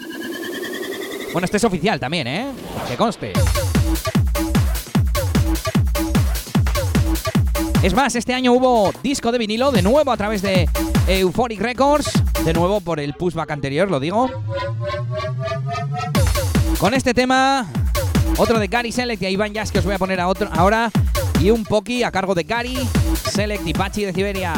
Bueno, 1.31 1.45
este 1.45 1.57
es 1.57 1.63
oficial 1.63 1.99
también, 1.99 2.27
¿eh? 2.27 2.47
Que 2.87 2.95
conste. 2.95 3.33
Es 7.85 7.93
más, 7.93 8.15
este 8.15 8.33
año 8.33 8.51
hubo 8.51 8.91
disco 9.03 9.31
de 9.31 9.37
vinilo 9.37 9.69
de 9.69 9.83
nuevo 9.83 10.11
a 10.11 10.17
través 10.17 10.41
de 10.41 10.67
Euphoric 11.05 11.61
Records, 11.61 12.11
de 12.43 12.51
nuevo 12.51 12.81
por 12.81 12.99
el 12.99 13.13
pushback 13.13 13.51
anterior, 13.51 13.91
lo 13.91 13.99
digo. 13.99 14.27
Con 16.79 16.95
este 16.95 17.13
tema, 17.13 17.67
otro 18.39 18.57
de 18.57 18.69
Gary 18.69 18.91
Select 18.91 19.21
y 19.21 19.27
Iván 19.27 19.53
Jazz 19.53 19.71
que 19.71 19.77
os 19.77 19.85
voy 19.85 19.93
a 19.93 19.99
poner 19.99 20.19
a 20.19 20.27
otro 20.27 20.49
ahora 20.51 20.89
y 21.39 21.51
un 21.51 21.63
poqui 21.63 22.01
a 22.01 22.09
cargo 22.09 22.33
de 22.33 22.41
Gary 22.41 22.75
Select 23.31 23.67
y 23.67 23.73
Pachi 23.75 24.05
de 24.05 24.13
Siberia. 24.13 24.53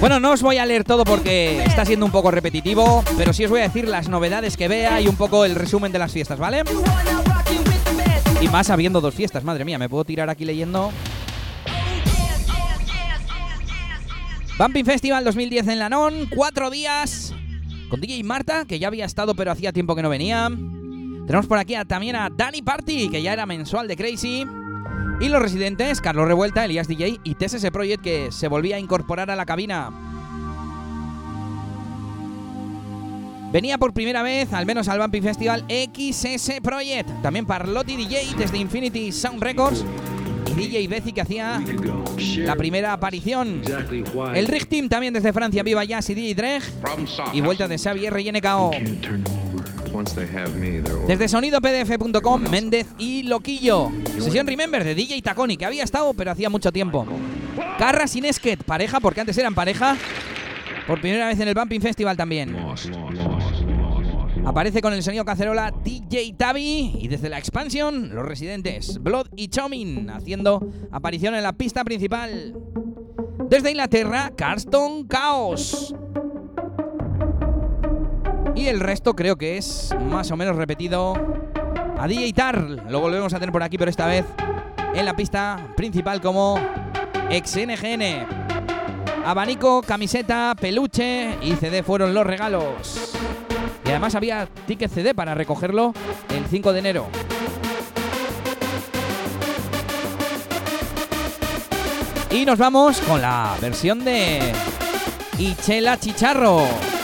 Bueno, 0.00 0.20
no 0.20 0.32
os 0.32 0.42
voy 0.42 0.58
a 0.58 0.66
leer 0.66 0.84
todo 0.84 1.04
porque 1.04 1.64
está 1.64 1.84
siendo 1.84 2.04
un 2.04 2.12
poco 2.12 2.30
repetitivo, 2.30 3.02
pero 3.16 3.32
sí 3.32 3.44
os 3.44 3.50
voy 3.50 3.60
a 3.60 3.64
decir 3.64 3.88
las 3.88 4.08
novedades 4.08 4.56
que 4.56 4.68
vea 4.68 5.00
y 5.00 5.08
un 5.08 5.16
poco 5.16 5.44
el 5.44 5.54
resumen 5.54 5.90
de 5.90 5.98
las 5.98 6.12
fiestas, 6.12 6.38
¿vale? 6.38 6.62
Y 8.40 8.48
más 8.48 8.68
habiendo 8.68 9.00
dos 9.00 9.14
fiestas, 9.14 9.42
madre 9.42 9.64
mía, 9.64 9.78
me 9.78 9.88
puedo 9.88 10.04
tirar 10.04 10.28
aquí 10.28 10.44
leyendo. 10.44 10.92
Bumping 14.58 14.84
Festival 14.84 15.24
2010 15.24 15.68
en 15.68 15.78
Lanón, 15.78 16.28
cuatro 16.34 16.70
días 16.70 17.34
con 17.88 18.00
DJ 18.00 18.22
Marta, 18.24 18.64
que 18.66 18.78
ya 18.78 18.88
había 18.88 19.06
estado 19.06 19.34
pero 19.34 19.50
hacía 19.50 19.72
tiempo 19.72 19.94
que 19.94 20.02
no 20.02 20.10
venía. 20.10 20.48
Tenemos 21.26 21.46
por 21.46 21.58
aquí 21.58 21.74
también 21.86 22.16
a 22.16 22.28
Danny 22.30 22.62
Party, 22.62 23.08
que 23.08 23.22
ya 23.22 23.32
era 23.32 23.46
mensual 23.46 23.88
de 23.88 23.96
Crazy. 23.96 24.46
Y 25.20 25.28
los 25.28 25.40
residentes, 25.40 26.00
Carlos 26.00 26.28
Revuelta, 26.28 26.64
Elías 26.64 26.88
DJ 26.88 27.20
y 27.24 27.34
TSS 27.34 27.70
Project, 27.70 28.02
que 28.02 28.32
se 28.32 28.48
volvía 28.48 28.76
a 28.76 28.78
incorporar 28.78 29.30
a 29.30 29.36
la 29.36 29.46
cabina. 29.46 29.90
Venía 33.50 33.78
por 33.78 33.94
primera 33.94 34.22
vez, 34.22 34.52
al 34.52 34.66
menos 34.66 34.88
al 34.88 34.98
Bumpy 34.98 35.22
Festival, 35.22 35.64
XS 35.68 36.60
Project. 36.62 37.08
También 37.22 37.46
Parlotti 37.46 37.96
DJ 37.96 38.34
desde 38.36 38.58
Infinity 38.58 39.12
Sound 39.12 39.42
Records. 39.42 39.84
Y 40.50 40.54
DJ 40.54 40.88
Bezi 40.88 41.12
que 41.12 41.22
hacía 41.22 41.62
la 42.38 42.56
primera 42.56 42.92
aparición. 42.92 43.62
El 44.34 44.46
Rig 44.46 44.68
Team 44.68 44.88
también 44.88 45.14
desde 45.14 45.32
Francia, 45.32 45.62
Viva 45.62 45.84
Jazz 45.84 46.10
y 46.10 46.14
DJ 46.14 46.34
Dreg. 46.34 46.62
Y 47.32 47.40
vuelta 47.40 47.66
de 47.66 47.78
Xavier 47.78 48.18
y 48.20 48.32
NKO. 48.32 48.70
Desde 51.06 51.28
sonidopdf.com, 51.28 52.42
Méndez 52.50 52.86
y 52.98 53.22
Loquillo. 53.22 53.90
Sesión 54.18 54.46
Remember 54.46 54.84
de 54.84 54.94
DJ 54.94 55.22
Taconi, 55.22 55.56
que 55.56 55.64
había 55.64 55.84
estado 55.84 56.12
pero 56.12 56.32
hacía 56.32 56.50
mucho 56.50 56.70
tiempo. 56.70 57.06
Carras 57.78 58.14
y 58.14 58.20
Nesket, 58.20 58.62
pareja, 58.64 59.00
porque 59.00 59.20
antes 59.20 59.38
eran 59.38 59.54
pareja. 59.54 59.96
Por 60.86 61.00
primera 61.00 61.28
vez 61.28 61.40
en 61.40 61.48
el 61.48 61.54
Bumping 61.54 61.80
Festival 61.80 62.16
también. 62.16 62.56
Aparece 64.44 64.80
con 64.82 64.92
el 64.92 65.02
sonido 65.02 65.24
cacerola 65.24 65.72
DJ 65.82 66.34
Tavi 66.36 66.98
y 67.00 67.08
desde 67.08 67.28
la 67.28 67.38
expansión 67.38 68.14
los 68.14 68.24
residentes 68.24 69.02
Blood 69.02 69.28
y 69.34 69.48
Chomin 69.48 70.10
haciendo 70.10 70.68
aparición 70.92 71.34
en 71.34 71.42
la 71.42 71.54
pista 71.54 71.84
principal. 71.84 72.54
Desde 73.48 73.70
Inglaterra, 73.70 74.32
Carston 74.36 75.08
Chaos. 75.08 75.94
Y 78.56 78.68
el 78.68 78.80
resto 78.80 79.14
creo 79.14 79.36
que 79.36 79.58
es 79.58 79.94
más 80.10 80.30
o 80.30 80.36
menos 80.36 80.56
repetido 80.56 81.14
a 81.98 82.08
DJ 82.08 82.32
Tar. 82.32 82.58
Lo 82.88 83.00
volvemos 83.00 83.32
a 83.34 83.38
tener 83.38 83.52
por 83.52 83.62
aquí, 83.62 83.76
pero 83.76 83.90
esta 83.90 84.06
vez 84.06 84.24
en 84.94 85.04
la 85.04 85.14
pista 85.14 85.68
principal 85.76 86.22
como 86.22 86.58
ex 87.28 87.54
NGN. 87.54 88.26
Abanico, 89.26 89.82
camiseta, 89.82 90.54
peluche 90.58 91.36
y 91.42 91.52
CD 91.56 91.82
fueron 91.82 92.14
los 92.14 92.26
regalos. 92.26 93.12
Y 93.84 93.90
además 93.90 94.14
había 94.14 94.48
ticket 94.66 94.90
CD 94.90 95.14
para 95.14 95.34
recogerlo 95.34 95.92
el 96.30 96.46
5 96.46 96.72
de 96.72 96.78
enero. 96.78 97.06
Y 102.30 102.46
nos 102.46 102.58
vamos 102.58 103.00
con 103.00 103.20
la 103.20 103.54
versión 103.60 104.02
de 104.02 104.40
Ichela 105.38 105.98
Chicharro. 105.98 106.95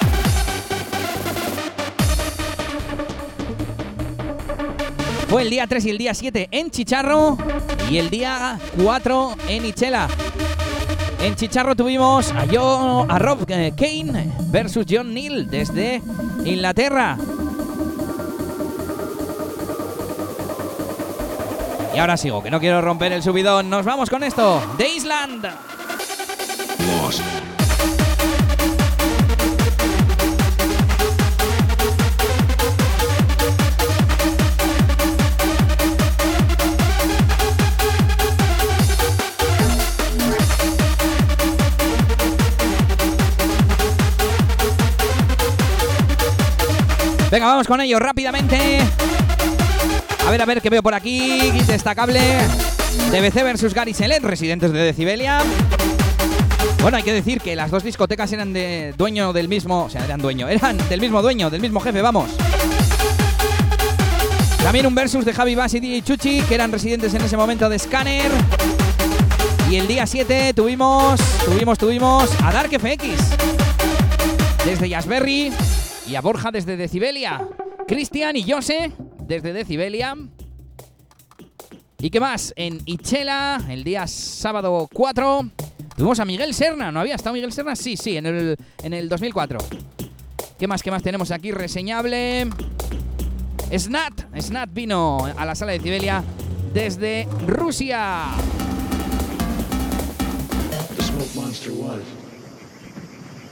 Fue 5.33 5.41
el 5.41 5.49
día 5.49 5.67
3 5.67 5.87
y 5.87 5.89
el 5.89 5.97
día 5.97 6.13
7 6.13 6.49
en 6.51 6.71
Chicharro 6.71 7.39
y 7.91 7.97
el 7.97 8.11
día 8.11 8.61
4 8.85 9.37
en 9.49 9.65
Ichela. 9.65 10.07
En 11.23 11.37
Chicharro 11.37 11.75
tuvimos 11.75 12.31
a, 12.33 12.45
yo, 12.45 13.07
a 13.09 13.19
Rob 13.19 13.47
eh, 13.49 13.73
Kane 13.75 14.31
versus 14.51 14.85
John 14.87 15.15
Neal 15.15 15.49
desde 15.49 16.03
Inglaterra. 16.45 17.17
Y 21.95 21.99
ahora 21.99 22.19
sigo, 22.19 22.43
que 22.43 22.51
no 22.51 22.61
quiero 22.61 22.83
romper 22.83 23.13
el 23.13 23.23
subidón. 23.23 23.71
Nos 23.71 23.87
vamos 23.87 24.11
con 24.11 24.23
esto, 24.23 24.61
de 24.77 24.87
Island. 24.87 25.47
Venga, 47.33 47.47
vamos 47.47 47.67
con 47.67 47.81
ello 47.81 47.99
rápidamente. 47.99 48.79
A 50.27 50.31
ver, 50.31 50.43
a 50.43 50.45
ver, 50.45 50.61
qué 50.61 50.69
veo 50.69 50.83
por 50.83 50.93
aquí. 50.93 51.51
Destacable. 51.67 52.21
DBC 53.11 53.43
versus 53.43 53.73
Gary 53.73 53.95
Selet, 53.95 54.23
residentes 54.23 54.71
de 54.71 54.81
Decibelia. 54.81 55.39
Bueno, 56.83 56.99
hay 56.99 57.03
que 57.03 57.15
decir 57.15 57.41
que 57.41 57.57
las 57.57 57.71
dos 57.71 57.85
discotecas 57.85 58.31
eran 58.35 58.53
de 58.53 58.93
dueño 58.99 59.33
del 59.33 59.49
mismo. 59.49 59.85
O 59.85 59.89
sea, 59.89 60.05
eran 60.05 60.21
dueño. 60.21 60.47
Eran 60.47 60.77
del 60.91 61.01
mismo 61.01 61.23
dueño, 61.23 61.49
del 61.49 61.63
mismo 61.63 61.81
jefe, 61.81 62.03
vamos. 62.03 62.29
También 64.63 64.87
un 64.87 64.95
versus 64.95 65.25
de 65.25 65.33
Javi 65.33 65.55
Bass 65.55 65.73
y 65.73 65.81
DJ 65.81 66.03
Chuchi, 66.03 66.43
que 66.43 66.55
eran 66.55 66.71
residentes 66.71 67.15
en 67.15 67.23
ese 67.23 67.39
momento 67.39 67.71
de 67.71 67.79
Scanner. 67.79 68.31
Y 69.71 69.77
el 69.77 69.87
día 69.87 70.07
7 70.07 70.53
tuvimos, 70.53 71.19
tuvimos, 71.47 71.79
tuvimos 71.79 72.31
a 72.43 72.53
Dark 72.53 72.69
FX. 72.79 73.07
Desde 74.67 74.91
Jazzberry 74.91 75.51
y 76.07 76.15
a 76.15 76.21
Borja 76.21 76.51
desde 76.51 76.77
Decibelia. 76.77 77.49
Cristian 77.87 78.37
y 78.37 78.51
Jose 78.51 78.93
desde 79.21 79.53
Decibelia. 79.53 80.17
¿Y 81.99 82.11
qué 82.11 82.21
más? 82.21 82.53
En 82.57 82.81
Ichela, 82.85 83.65
el 83.69 83.85
día 83.85 84.07
sábado 84.07 84.89
4, 84.93 85.51
tuvimos 85.97 86.19
a 86.19 86.25
Miguel 86.25 86.53
Serna. 86.53 86.91
¿No 86.91 87.01
había 87.01 87.15
estado 87.15 87.35
Miguel 87.35 87.53
Serna? 87.53 87.77
Sí, 87.77 87.97
sí, 87.97 88.17
en 88.17 88.27
el, 88.27 88.57
en 88.83 88.93
el 88.93 89.09
2004. 89.09 89.59
¿Qué 90.59 90.67
más, 90.67 90.83
qué 90.83 90.91
más 90.91 91.03
tenemos 91.03 91.31
aquí? 91.31 91.53
Reseñable. 91.53 92.49
Snat. 93.77 94.41
Snat 94.41 94.73
vino 94.73 95.25
a 95.25 95.45
la 95.45 95.55
sala 95.55 95.73
de 95.73 95.79
Decibelia 95.79 96.25
desde 96.73 97.29
Rusia. 97.47 98.27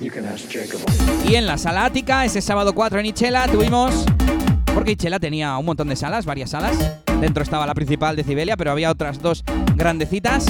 Y 0.01 1.35
en 1.35 1.47
la 1.47 1.59
sala 1.59 1.85
ática, 1.85 2.25
ese 2.25 2.41
sábado 2.41 2.75
4 2.75 3.01
en 3.01 3.07
Ichela, 3.07 3.47
tuvimos. 3.49 4.07
Porque 4.75 4.93
Ichela 4.93 5.19
tenía 5.19 5.57
un 5.59 5.67
montón 5.67 5.89
de 5.89 5.97
salas, 5.97 6.25
varias 6.25 6.51
salas. 6.51 6.77
Dentro 7.21 7.43
estaba 7.43 7.67
la 7.67 7.75
principal 7.75 8.17
de 8.17 8.25
Cibelia, 8.25 8.57
pero 8.57 8.71
había 8.71 8.91
otras 8.91 9.21
dos 9.21 9.45
grandecitas. 9.77 10.47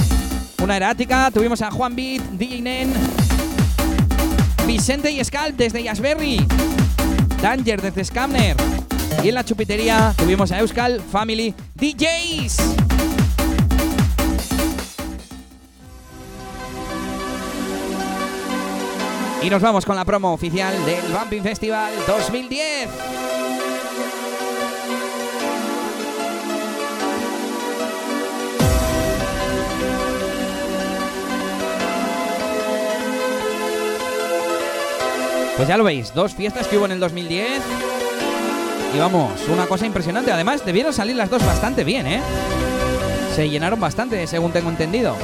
Una 0.63 0.77
era 0.77 0.91
ática, 0.91 1.31
tuvimos 1.31 1.61
a 1.61 1.71
Juan 1.71 1.95
Beat, 1.95 2.21
DJ 2.33 2.61
Nen, 2.61 2.93
Vicente 4.65 5.11
y 5.11 5.23
Scalp 5.23 5.57
desde 5.57 5.83
Yasberry, 5.83 6.45
Danger 7.41 7.81
desde 7.81 8.05
Scamner. 8.05 8.55
Y 9.23 9.29
en 9.29 9.35
la 9.35 9.43
chupitería 9.43 10.13
tuvimos 10.17 10.51
a 10.51 10.59
Euskal 10.59 11.01
Family 11.01 11.53
DJs. 11.75 12.90
Y 19.41 19.49
nos 19.49 19.61
vamos 19.61 19.85
con 19.85 19.95
la 19.95 20.05
promo 20.05 20.33
oficial 20.33 20.73
del 20.85 21.01
Bumping 21.11 21.41
Festival 21.41 21.91
2010. 22.05 22.89
Pues 35.57 35.67
ya 35.67 35.77
lo 35.77 35.83
veis, 35.83 36.13
dos 36.13 36.33
fiestas 36.35 36.67
que 36.67 36.77
hubo 36.77 36.85
en 36.85 36.91
el 36.91 36.99
2010. 36.99 37.61
Y 38.95 38.99
vamos, 38.99 39.31
una 39.47 39.65
cosa 39.65 39.85
impresionante. 39.85 40.31
Además, 40.31 40.63
debieron 40.65 40.93
salir 40.93 41.15
las 41.15 41.29
dos 41.29 41.43
bastante 41.45 41.83
bien, 41.83 42.05
¿eh? 42.05 42.21
Se 43.35 43.49
llenaron 43.49 43.79
bastante, 43.79 44.27
según 44.27 44.51
tengo 44.51 44.69
entendido. 44.69 45.15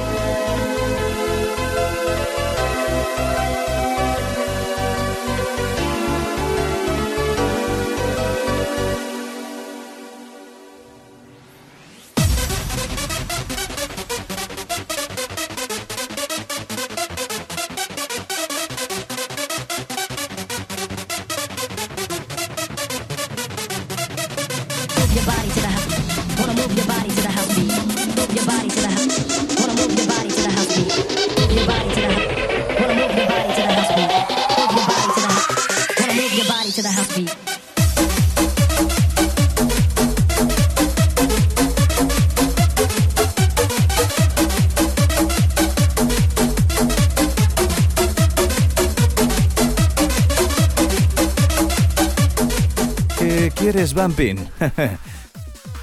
¿Qué 53.98 54.04
quieres, 54.14 54.48
Bumpin? 54.48 54.48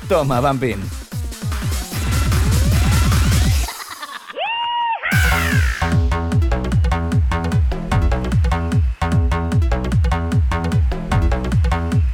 Toma, 0.08 0.40
Bumpin. 0.40 0.80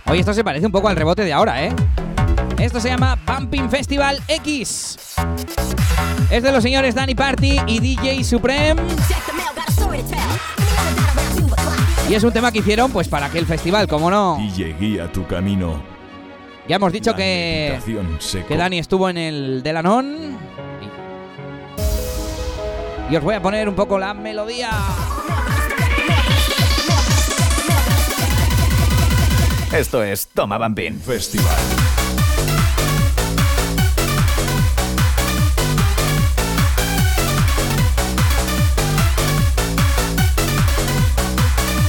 Oye, 0.08 0.20
esto 0.20 0.34
se 0.34 0.44
parece 0.44 0.66
un 0.66 0.72
poco 0.72 0.88
al 0.88 0.96
rebote 0.96 1.24
de 1.24 1.34
ahora, 1.34 1.64
¿eh? 1.64 1.74
Esto 2.58 2.80
se 2.80 2.90
llama 2.90 3.18
Bumping 3.26 3.70
Festival 3.70 4.22
X. 4.28 4.98
Es 6.32 6.44
de 6.44 6.52
los 6.52 6.64
señores 6.64 6.96
Danny 6.96 7.14
Party 7.14 7.60
y 7.68 7.80
DJ 7.80 8.24
Supreme. 8.24 8.82
Y 12.10 12.14
es 12.14 12.24
un 12.24 12.34
tema 12.34 12.52
que 12.52 12.60
hicieron 12.60 12.92
pues 12.92 13.08
para 13.08 13.28
aquel 13.28 13.46
festival, 13.46 13.88
como 13.88 14.10
no. 14.10 14.38
DJ 14.38 14.76
guía 14.80 15.12
tu 15.12 15.26
camino. 15.26 15.91
Ya 16.72 16.78
hemos 16.78 16.94
dicho 16.94 17.12
La 17.12 17.18
que, 17.18 17.80
que 18.48 18.56
Dani 18.56 18.80
estuvo 18.80 19.10
en 19.10 19.18
el 19.18 19.62
Delanon. 19.62 20.38
Y 23.10 23.16
os 23.18 23.22
voy 23.22 23.36
a 23.36 23.42
poner 23.42 23.68
un 23.68 23.76
poco 23.76 24.00
la 24.00 24.14
melodía. 24.14 24.70
Esto 29.74 30.02
es 30.02 30.30
Toma 30.30 30.58
Bumpin 30.58 30.98
Festival. 30.98 31.58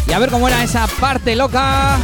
Y 0.09 0.13
a 0.13 0.19
ver 0.19 0.31
cómo 0.31 0.49
era 0.49 0.65
esa 0.65 0.89
parte 0.99 1.37
loca. 1.37 2.01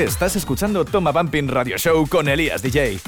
Estás 0.00 0.34
escuchando 0.34 0.86
Toma 0.86 1.12
Bumping 1.12 1.46
Radio 1.46 1.76
Show 1.76 2.06
con 2.08 2.26
Elías 2.26 2.62
DJ. 2.62 2.98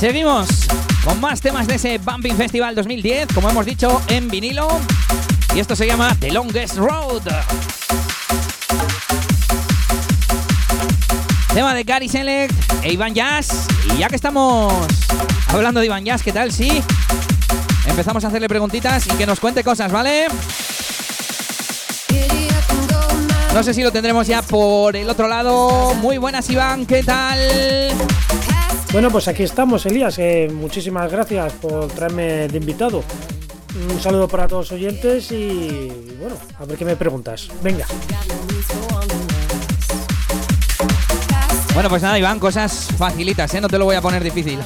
Seguimos 0.00 0.48
con 1.04 1.20
más 1.20 1.42
temas 1.42 1.66
de 1.66 1.74
ese 1.74 1.98
Bumping 1.98 2.36
Festival 2.36 2.74
2010, 2.74 3.28
como 3.34 3.50
hemos 3.50 3.66
dicho, 3.66 4.00
en 4.08 4.28
vinilo. 4.28 4.80
Y 5.54 5.60
esto 5.60 5.76
se 5.76 5.86
llama 5.86 6.16
The 6.20 6.30
Longest 6.30 6.78
Road. 6.78 7.22
Tema 11.52 11.74
de 11.74 11.84
Gary 11.84 12.08
Select 12.08 12.54
e 12.82 12.94
Iván 12.94 13.12
Jazz. 13.12 13.68
Y 13.94 13.98
ya 13.98 14.08
que 14.08 14.16
estamos 14.16 14.72
hablando 15.48 15.80
de 15.80 15.86
Iván 15.86 16.06
Jazz, 16.06 16.22
¿qué 16.22 16.32
tal? 16.32 16.50
Sí. 16.50 16.82
Empezamos 17.86 18.24
a 18.24 18.28
hacerle 18.28 18.48
preguntitas 18.48 19.06
y 19.06 19.10
que 19.10 19.26
nos 19.26 19.38
cuente 19.38 19.62
cosas, 19.62 19.92
¿vale? 19.92 20.28
No 23.54 23.62
sé 23.62 23.72
si 23.72 23.84
lo 23.84 23.92
tendremos 23.92 24.26
ya 24.26 24.42
por 24.42 24.96
el 24.96 25.08
otro 25.08 25.28
lado. 25.28 25.94
Muy 25.94 26.18
buenas, 26.18 26.50
Iván, 26.50 26.86
¿qué 26.86 27.04
tal? 27.04 27.38
Bueno, 28.92 29.12
pues 29.12 29.28
aquí 29.28 29.44
estamos, 29.44 29.86
Elías. 29.86 30.18
Eh, 30.18 30.50
muchísimas 30.52 31.10
gracias 31.10 31.52
por 31.52 31.86
traerme 31.86 32.48
de 32.48 32.58
invitado. 32.58 33.04
Un 33.88 34.00
saludo 34.00 34.26
para 34.26 34.48
todos 34.48 34.70
los 34.70 34.72
oyentes 34.72 35.30
y 35.30 35.88
bueno, 36.18 36.34
a 36.58 36.64
ver 36.64 36.76
qué 36.76 36.84
me 36.84 36.96
preguntas. 36.96 37.48
Venga. 37.62 37.86
Bueno, 41.74 41.88
pues 41.88 42.02
nada, 42.02 42.18
Iván, 42.18 42.40
cosas 42.40 42.88
facilitas, 42.98 43.54
¿eh? 43.54 43.60
No 43.60 43.68
te 43.68 43.78
lo 43.78 43.84
voy 43.84 43.94
a 43.94 44.02
poner 44.02 44.24
difícil. 44.24 44.58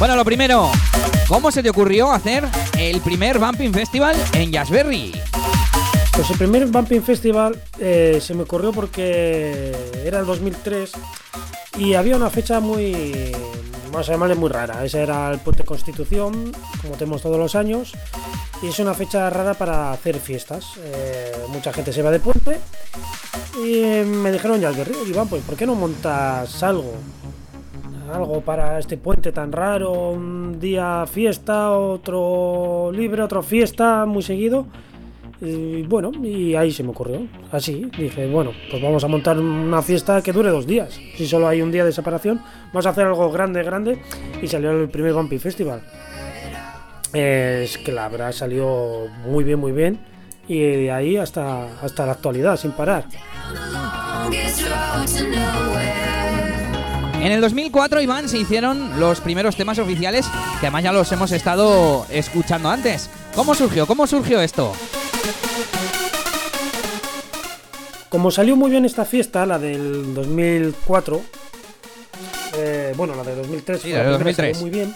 bueno, 0.00 0.16
lo 0.16 0.24
primero, 0.24 0.72
¿cómo 1.28 1.52
se 1.52 1.62
te 1.62 1.70
ocurrió 1.70 2.10
hacer 2.10 2.44
el 2.76 3.00
primer 3.02 3.38
Bumping 3.38 3.72
Festival 3.72 4.16
en 4.32 4.50
Jazzberry? 4.50 5.27
Pues 6.18 6.30
el 6.32 6.36
primer 6.36 6.66
Bumping 6.66 7.00
Festival 7.00 7.54
eh, 7.78 8.18
se 8.20 8.34
me 8.34 8.42
ocurrió 8.42 8.72
porque 8.72 9.72
era 10.04 10.18
el 10.18 10.26
2003 10.26 10.90
y 11.78 11.94
había 11.94 12.16
una 12.16 12.28
fecha 12.28 12.58
muy, 12.58 13.30
vamos 13.92 14.08
a 14.08 14.12
llamarle 14.14 14.34
muy 14.34 14.48
rara. 14.48 14.84
Ese 14.84 15.00
era 15.00 15.30
el 15.30 15.38
Puente 15.38 15.62
Constitución, 15.62 16.50
como 16.82 16.96
tenemos 16.96 17.22
todos 17.22 17.38
los 17.38 17.54
años, 17.54 17.92
y 18.60 18.66
es 18.66 18.80
una 18.80 18.94
fecha 18.94 19.30
rara 19.30 19.54
para 19.54 19.92
hacer 19.92 20.18
fiestas. 20.18 20.72
Eh, 20.78 21.36
mucha 21.50 21.72
gente 21.72 21.92
se 21.92 22.02
va 22.02 22.10
de 22.10 22.18
puente 22.18 22.58
y 23.64 24.04
me 24.04 24.32
dijeron 24.32 24.60
ya, 24.60 24.72
Iván, 25.06 25.28
pues 25.28 25.44
¿por 25.44 25.54
qué 25.54 25.66
no 25.66 25.76
montas 25.76 26.64
algo? 26.64 26.94
Algo 28.12 28.40
para 28.40 28.80
este 28.80 28.96
puente 28.96 29.30
tan 29.30 29.52
raro, 29.52 30.10
un 30.10 30.58
día 30.58 31.06
fiesta, 31.06 31.70
otro 31.70 32.90
libre, 32.92 33.22
otro 33.22 33.40
fiesta, 33.40 34.04
muy 34.04 34.24
seguido. 34.24 34.66
Y 35.40 35.82
bueno, 35.82 36.10
y 36.22 36.54
ahí 36.56 36.72
se 36.72 36.82
me 36.82 36.90
ocurrió. 36.90 37.26
Así, 37.52 37.88
dije, 37.96 38.26
bueno, 38.26 38.52
pues 38.70 38.82
vamos 38.82 39.04
a 39.04 39.08
montar 39.08 39.38
una 39.38 39.82
fiesta 39.82 40.20
que 40.20 40.32
dure 40.32 40.50
dos 40.50 40.66
días. 40.66 40.98
Si 41.16 41.26
solo 41.26 41.46
hay 41.46 41.62
un 41.62 41.70
día 41.70 41.84
de 41.84 41.92
separación, 41.92 42.40
vamos 42.72 42.86
a 42.86 42.90
hacer 42.90 43.06
algo 43.06 43.30
grande, 43.30 43.62
grande. 43.62 44.02
Y 44.42 44.48
salió 44.48 44.72
el 44.72 44.88
primer 44.88 45.12
Bumpy 45.12 45.38
Festival. 45.38 45.82
Es 47.12 47.78
que 47.78 47.92
la 47.92 48.08
verdad 48.08 48.32
salió 48.32 49.06
muy 49.26 49.44
bien, 49.44 49.60
muy 49.60 49.72
bien. 49.72 50.00
Y 50.48 50.58
de 50.58 50.90
ahí 50.90 51.16
hasta, 51.16 51.80
hasta 51.82 52.04
la 52.04 52.12
actualidad, 52.12 52.56
sin 52.56 52.72
parar. 52.72 53.04
En 57.20 57.32
el 57.32 57.40
2004, 57.40 58.00
Iván, 58.00 58.28
se 58.28 58.38
hicieron 58.38 58.98
los 58.98 59.20
primeros 59.20 59.56
temas 59.56 59.78
oficiales, 59.78 60.26
que 60.60 60.66
además 60.66 60.84
ya 60.84 60.92
los 60.92 61.10
hemos 61.12 61.30
estado 61.32 62.06
escuchando 62.10 62.70
antes. 62.70 63.10
¿Cómo 63.34 63.54
surgió? 63.54 63.86
¿Cómo 63.86 64.06
surgió 64.06 64.40
esto? 64.40 64.72
Como 68.08 68.30
salió 68.30 68.56
muy 68.56 68.70
bien 68.70 68.86
esta 68.86 69.04
fiesta, 69.04 69.44
la 69.44 69.58
del 69.58 70.14
2004, 70.14 71.20
eh, 72.56 72.94
bueno, 72.96 73.14
la 73.14 73.22
de 73.22 73.34
2003, 73.36 73.80
sí, 73.80 73.92
la 73.92 74.04
de 74.04 74.10
2003. 74.12 74.56
Salió 74.56 74.60
muy 74.62 74.70
bien, 74.70 74.94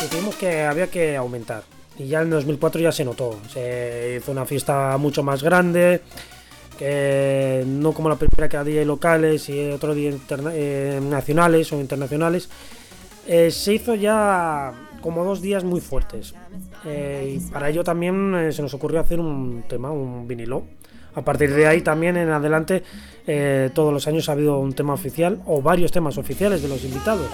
decidimos 0.00 0.36
que 0.36 0.62
había 0.62 0.86
que 0.86 1.16
aumentar. 1.16 1.64
Y 1.98 2.06
ya 2.06 2.22
en 2.22 2.30
2004 2.30 2.80
ya 2.80 2.92
se 2.92 3.04
notó. 3.04 3.40
Se 3.52 4.18
hizo 4.18 4.30
una 4.30 4.44
fiesta 4.44 4.96
mucho 4.96 5.24
más 5.24 5.42
grande, 5.42 6.02
que 6.78 7.64
no 7.66 7.92
como 7.92 8.08
la 8.08 8.16
primera 8.16 8.48
que 8.48 8.56
había 8.56 8.84
locales 8.84 9.48
y 9.48 9.70
otro 9.70 9.92
día 9.92 10.12
eh, 10.52 11.00
nacionales 11.02 11.72
o 11.72 11.80
internacionales. 11.80 12.48
Eh, 13.26 13.50
se 13.50 13.74
hizo 13.74 13.96
ya 13.96 14.72
como 15.00 15.24
dos 15.24 15.42
días 15.42 15.64
muy 15.64 15.80
fuertes. 15.80 16.34
y 16.84 17.40
para 17.50 17.70
ello 17.70 17.82
también 17.82 18.52
se 18.52 18.62
nos 18.62 18.72
ocurrió 18.72 19.00
hacer 19.00 19.18
un 19.18 19.64
tema, 19.68 19.90
un 19.90 20.28
vinilo 20.28 20.62
a 21.16 21.22
partir 21.22 21.52
de 21.52 21.66
ahí 21.66 21.80
también 21.80 22.16
en 22.16 22.30
adelante 22.30 22.84
eh, 23.26 23.70
todos 23.74 23.92
los 23.92 24.06
años 24.06 24.28
ha 24.28 24.32
habido 24.32 24.58
un 24.58 24.74
tema 24.74 24.92
oficial 24.92 25.40
o 25.46 25.62
varios 25.62 25.90
temas 25.90 26.18
oficiales 26.18 26.62
de 26.62 26.68
los 26.68 26.84
invitados. 26.84 27.26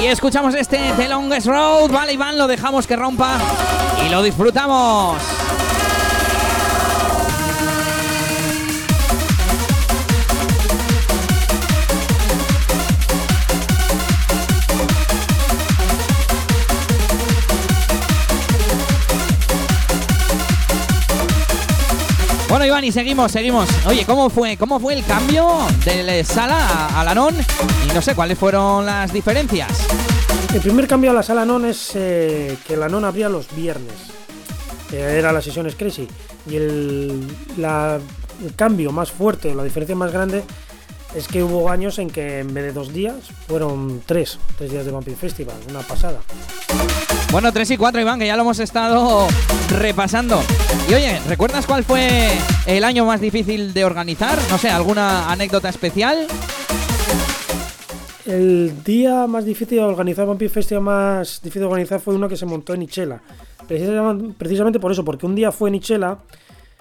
Y 0.00 0.06
escuchamos 0.06 0.54
este 0.54 0.78
The 0.96 1.08
Longest 1.08 1.48
Road, 1.48 1.90
vale 1.90 2.12
Iván, 2.12 2.38
lo 2.38 2.46
dejamos 2.46 2.86
que 2.86 2.96
rompa 2.96 3.38
y 4.06 4.10
lo 4.10 4.22
disfrutamos. 4.22 5.43
Bueno, 22.54 22.66
Iván, 22.66 22.84
y 22.84 22.92
seguimos, 22.92 23.32
seguimos. 23.32 23.68
Oye, 23.84 24.04
¿cómo 24.06 24.30
fue, 24.30 24.56
cómo 24.56 24.78
fue 24.78 24.94
el 24.94 25.04
cambio 25.04 25.66
de 25.84 26.22
sala 26.22 27.00
a, 27.00 27.02
la 27.02 27.12
NON? 27.12 27.34
Y 27.84 27.92
no 27.92 28.00
sé, 28.00 28.14
¿cuáles 28.14 28.38
fueron 28.38 28.86
las 28.86 29.12
diferencias? 29.12 29.72
El 30.54 30.60
primer 30.60 30.86
cambio 30.86 31.10
a 31.10 31.14
la 31.14 31.24
sala 31.24 31.44
NON 31.44 31.64
es 31.64 31.90
eh, 31.96 32.56
que 32.64 32.76
la 32.76 32.88
NON 32.88 33.04
abría 33.06 33.28
los 33.28 33.52
viernes. 33.56 33.96
era 34.92 35.32
la 35.32 35.42
sesión 35.42 35.68
Crazy. 35.68 36.06
Y 36.48 36.54
el, 36.54 37.26
el 37.58 38.54
cambio 38.54 38.92
más 38.92 39.10
fuerte, 39.10 39.52
la 39.52 39.64
diferencia 39.64 39.96
más 39.96 40.12
grande, 40.12 40.44
es 41.16 41.26
que 41.26 41.42
hubo 41.42 41.68
años 41.68 41.98
en 41.98 42.08
que 42.08 42.38
en 42.38 42.54
vez 42.54 42.66
de 42.66 42.72
dos 42.72 42.92
días 42.92 43.16
fueron 43.48 44.00
tres, 44.06 44.38
tres 44.56 44.70
días 44.70 44.84
de 44.84 44.92
Vampire 44.92 45.16
Festival, 45.16 45.56
una 45.70 45.80
pasada. 45.80 46.20
Bueno, 47.34 47.52
3 47.52 47.68
y 47.72 47.76
4, 47.76 48.00
Iván, 48.00 48.20
que 48.20 48.28
ya 48.28 48.36
lo 48.36 48.42
hemos 48.42 48.60
estado 48.60 49.26
repasando. 49.68 50.40
Y 50.88 50.94
oye, 50.94 51.18
¿recuerdas 51.26 51.66
cuál 51.66 51.82
fue 51.82 52.30
el 52.64 52.84
año 52.84 53.04
más 53.06 53.20
difícil 53.20 53.74
de 53.74 53.84
organizar? 53.84 54.38
No 54.50 54.56
sé, 54.56 54.70
¿alguna 54.70 55.28
anécdota 55.32 55.68
especial? 55.68 56.28
El 58.24 58.84
día 58.84 59.26
más 59.26 59.44
difícil 59.44 59.78
de 59.78 59.82
organizar, 59.82 60.28
Vampire 60.28 60.48
Festival 60.48 60.84
más 60.84 61.40
difícil 61.42 61.62
de 61.62 61.66
organizar 61.66 61.98
fue 61.98 62.14
uno 62.14 62.28
que 62.28 62.36
se 62.36 62.46
montó 62.46 62.72
en 62.72 62.82
Ichela. 62.82 63.20
Precisamente 63.66 64.78
por 64.78 64.92
eso, 64.92 65.04
porque 65.04 65.26
un 65.26 65.34
día 65.34 65.50
fue 65.50 65.70
en 65.70 65.74
Ichela 65.74 66.18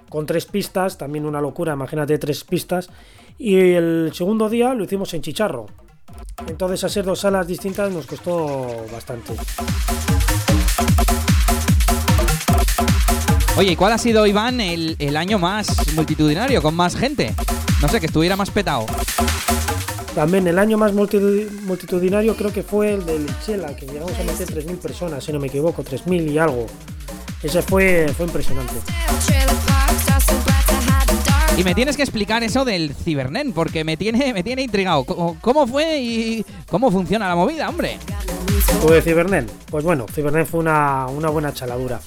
con 0.07 0.27
tres 0.27 0.45
pistas, 0.45 0.99
también 0.99 1.25
una 1.25 1.41
locura, 1.41 1.73
imagínate 1.73 2.19
tres 2.19 2.43
pistas. 2.43 2.91
Y 3.39 3.55
el 3.55 4.11
segundo 4.13 4.47
día 4.51 4.75
lo 4.75 4.83
hicimos 4.83 5.15
en 5.15 5.23
Chicharro. 5.23 5.65
Entonces 6.47 6.83
hacer 6.83 7.05
dos 7.05 7.21
salas 7.21 7.47
distintas 7.47 7.91
nos 7.91 8.05
costó 8.05 8.85
bastante. 8.91 9.33
Oye, 13.55 13.73
¿y 13.73 13.75
cuál 13.75 13.93
ha 13.93 13.97
sido, 13.99 14.25
Iván, 14.25 14.59
el, 14.59 15.15
año 15.15 15.37
más 15.37 15.93
multitudinario, 15.93 16.61
con 16.61 16.75
más 16.75 16.95
gente? 16.95 17.35
No 17.81 17.87
sé, 17.87 17.99
que 17.99 18.07
estuviera 18.07 18.35
más 18.35 18.49
petado. 18.49 18.85
También 20.15 20.47
el 20.47 20.57
año 20.57 20.77
más 20.77 20.91
multitudinario 20.93 22.35
creo 22.35 22.51
que 22.51 22.63
fue 22.63 22.95
el 22.95 23.05
del 23.05 23.27
Chela, 23.45 23.75
que 23.75 23.85
llegamos 23.85 24.13
a 24.19 24.23
meter 24.23 24.47
3.000 24.47 24.77
personas, 24.77 25.23
si 25.23 25.31
no 25.31 25.39
me 25.39 25.47
equivoco, 25.47 25.83
3.000 25.83 26.31
y 26.31 26.37
algo. 26.39 26.65
Ese 27.43 27.61
fue, 27.61 28.11
fue 28.15 28.25
impresionante. 28.25 28.73
Y 31.55 31.63
me 31.63 31.75
tienes 31.75 31.95
que 31.95 32.01
explicar 32.01 32.43
eso 32.43 32.65
del 32.65 32.95
Cibernen, 32.95 33.53
porque 33.53 33.83
me 33.83 33.95
tiene, 33.95 34.33
me 34.33 34.43
tiene 34.43 34.63
intrigado. 34.63 35.03
¿Cómo 35.05 35.67
fue 35.67 35.99
y 35.99 36.45
cómo 36.67 36.89
funciona 36.89 37.27
la 37.27 37.35
movida, 37.35 37.69
hombre? 37.69 37.99
Pues 38.81 39.03
Cibernen. 39.03 39.47
Pues 39.69 39.83
bueno, 39.83 40.07
Cibernen 40.11 40.47
fue 40.47 40.61
una, 40.61 41.05
una 41.07 41.29
buena 41.29 41.53
chaladura. 41.53 41.99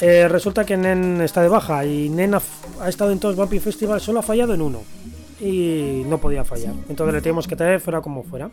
Eh, 0.00 0.28
resulta 0.28 0.64
que 0.64 0.76
Nen 0.76 1.20
está 1.22 1.42
de 1.42 1.48
baja 1.48 1.84
y 1.84 2.08
Nen 2.08 2.34
ha, 2.34 2.88
estado 2.88 3.10
en 3.12 3.18
todos 3.18 3.34
los 3.34 3.46
Bumpy 3.46 3.60
Festival, 3.60 4.00
solo 4.00 4.20
ha 4.20 4.22
fallado 4.22 4.54
en 4.54 4.62
uno. 4.62 4.82
Y 5.40 6.02
no 6.06 6.18
podía 6.18 6.44
fallar. 6.44 6.74
Entonces 6.88 7.14
le 7.14 7.20
teníamos 7.20 7.46
que 7.46 7.54
traer 7.54 7.80
fuera 7.80 8.00
como 8.00 8.24
fuera. 8.24 8.50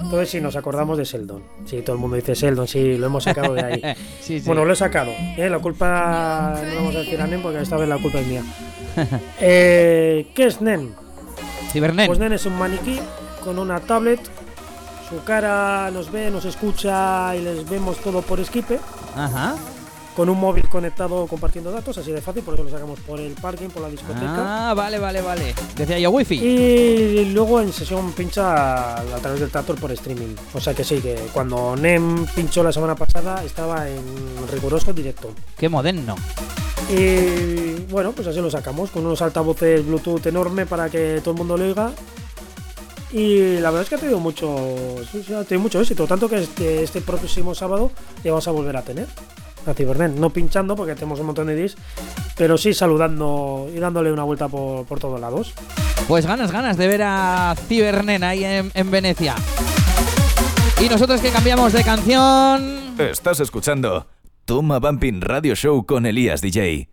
Entonces 0.00 0.30
sí, 0.30 0.40
nos 0.40 0.56
acordamos 0.56 0.96
de 0.96 1.04
Seldon. 1.04 1.42
Sí, 1.66 1.82
todo 1.82 1.96
el 1.96 2.00
mundo 2.00 2.16
dice 2.16 2.34
Seldon, 2.34 2.66
sí, 2.66 2.96
lo 2.96 3.06
hemos 3.06 3.24
sacado 3.24 3.54
de 3.54 3.62
ahí. 3.62 3.82
Bueno, 4.46 4.64
lo 4.64 4.72
he 4.72 4.76
sacado. 4.76 5.10
¿eh? 5.10 5.48
La 5.50 5.58
culpa 5.58 6.54
no 6.66 6.74
vamos 6.76 6.96
a 6.96 7.00
decir 7.00 7.20
a 7.20 7.26
Nen 7.26 7.42
porque 7.42 7.60
esta 7.60 7.76
vez 7.76 7.88
la 7.88 7.98
culpa 7.98 8.20
es 8.20 8.26
mía. 8.26 8.42
eh, 9.40 10.26
¿Qué 10.34 10.46
es 10.46 10.60
Nen? 10.60 10.94
Cibernen. 11.70 12.06
Pues 12.06 12.18
Nen 12.18 12.32
es 12.32 12.46
un 12.46 12.58
maniquí 12.58 12.98
con 13.44 13.58
una 13.58 13.80
tablet 13.80 14.20
su 15.12 15.22
cara 15.24 15.90
nos 15.90 16.10
ve, 16.10 16.30
nos 16.30 16.46
escucha 16.46 17.36
y 17.36 17.42
les 17.42 17.68
vemos 17.68 17.98
todo 17.98 18.22
por 18.22 18.42
Skype. 18.42 18.78
Ajá. 19.14 19.56
Con 20.16 20.28
un 20.28 20.38
móvil 20.38 20.68
conectado 20.68 21.26
compartiendo 21.26 21.70
datos, 21.72 21.96
así 21.96 22.12
de 22.12 22.20
fácil, 22.20 22.42
por 22.42 22.52
eso 22.52 22.64
lo 22.64 22.70
sacamos 22.70 23.00
por 23.00 23.18
el 23.18 23.32
parking, 23.32 23.68
por 23.68 23.82
la 23.82 23.88
discoteca. 23.88 24.70
Ah, 24.70 24.74
vale, 24.74 24.98
vale, 24.98 25.22
vale. 25.22 25.54
Decía 25.74 25.98
yo 25.98 26.10
wifi. 26.10 26.34
Y 26.34 27.32
luego 27.32 27.60
en 27.62 27.72
sesión 27.72 28.12
pincha 28.12 28.94
a 28.94 29.18
través 29.22 29.40
del 29.40 29.50
Tractor 29.50 29.80
por 29.80 29.90
streaming. 29.92 30.34
O 30.52 30.60
sea 30.60 30.74
que 30.74 30.84
sí, 30.84 31.00
que 31.00 31.14
cuando 31.32 31.74
NEM 31.76 32.26
pinchó 32.26 32.62
la 32.62 32.72
semana 32.72 32.94
pasada 32.94 33.42
estaba 33.42 33.88
en 33.88 34.04
riguroso 34.50 34.92
directo. 34.92 35.32
Qué 35.56 35.70
moderno. 35.70 36.16
Y 36.90 37.86
bueno, 37.90 38.12
pues 38.12 38.28
así 38.28 38.40
lo 38.40 38.50
sacamos, 38.50 38.90
con 38.90 39.06
unos 39.06 39.22
altavoces 39.22 39.86
Bluetooth 39.86 40.26
enorme 40.26 40.66
para 40.66 40.90
que 40.90 41.20
todo 41.20 41.30
el 41.30 41.38
mundo 41.38 41.56
lo 41.56 41.64
oiga. 41.64 41.90
Y 43.12 43.58
la 43.60 43.70
verdad 43.70 43.82
es 43.82 43.88
que 43.88 43.94
ha 43.94 43.98
tenido 43.98 44.18
mucho, 44.18 44.56
ha 45.38 45.44
tenido 45.44 45.60
mucho 45.60 45.80
éxito, 45.80 46.06
tanto 46.06 46.28
que 46.28 46.42
este, 46.42 46.82
este 46.82 47.00
próximo 47.00 47.54
sábado 47.54 47.90
ya 48.22 48.30
vamos 48.30 48.48
a 48.48 48.50
volver 48.50 48.76
a 48.76 48.82
tener 48.82 49.06
a 49.66 49.74
Cibernet, 49.74 50.12
no 50.12 50.30
pinchando 50.30 50.76
porque 50.76 50.94
tenemos 50.94 51.20
un 51.20 51.26
montón 51.26 51.46
de 51.46 51.54
dis, 51.54 51.76
pero 52.36 52.58
sí 52.58 52.74
saludando 52.74 53.68
y 53.74 53.78
dándole 53.78 54.12
una 54.12 54.24
vuelta 54.24 54.48
por, 54.48 54.84
por 54.86 55.00
todos 55.00 55.20
lados. 55.20 55.54
Pues 56.08 56.26
ganas, 56.26 56.50
ganas 56.50 56.76
de 56.76 56.88
ver 56.88 57.02
a 57.04 57.54
Cibernet 57.68 58.22
ahí 58.22 58.44
en, 58.44 58.70
en 58.74 58.90
Venecia. 58.90 59.34
Y 60.80 60.88
nosotros 60.88 61.20
que 61.20 61.30
cambiamos 61.30 61.72
de 61.72 61.84
canción. 61.84 62.94
Estás 62.98 63.40
escuchando 63.40 64.06
Toma 64.44 64.80
Bumping 64.80 65.20
Radio 65.20 65.54
Show 65.54 65.86
con 65.86 66.06
Elías 66.06 66.40
DJ. 66.40 66.88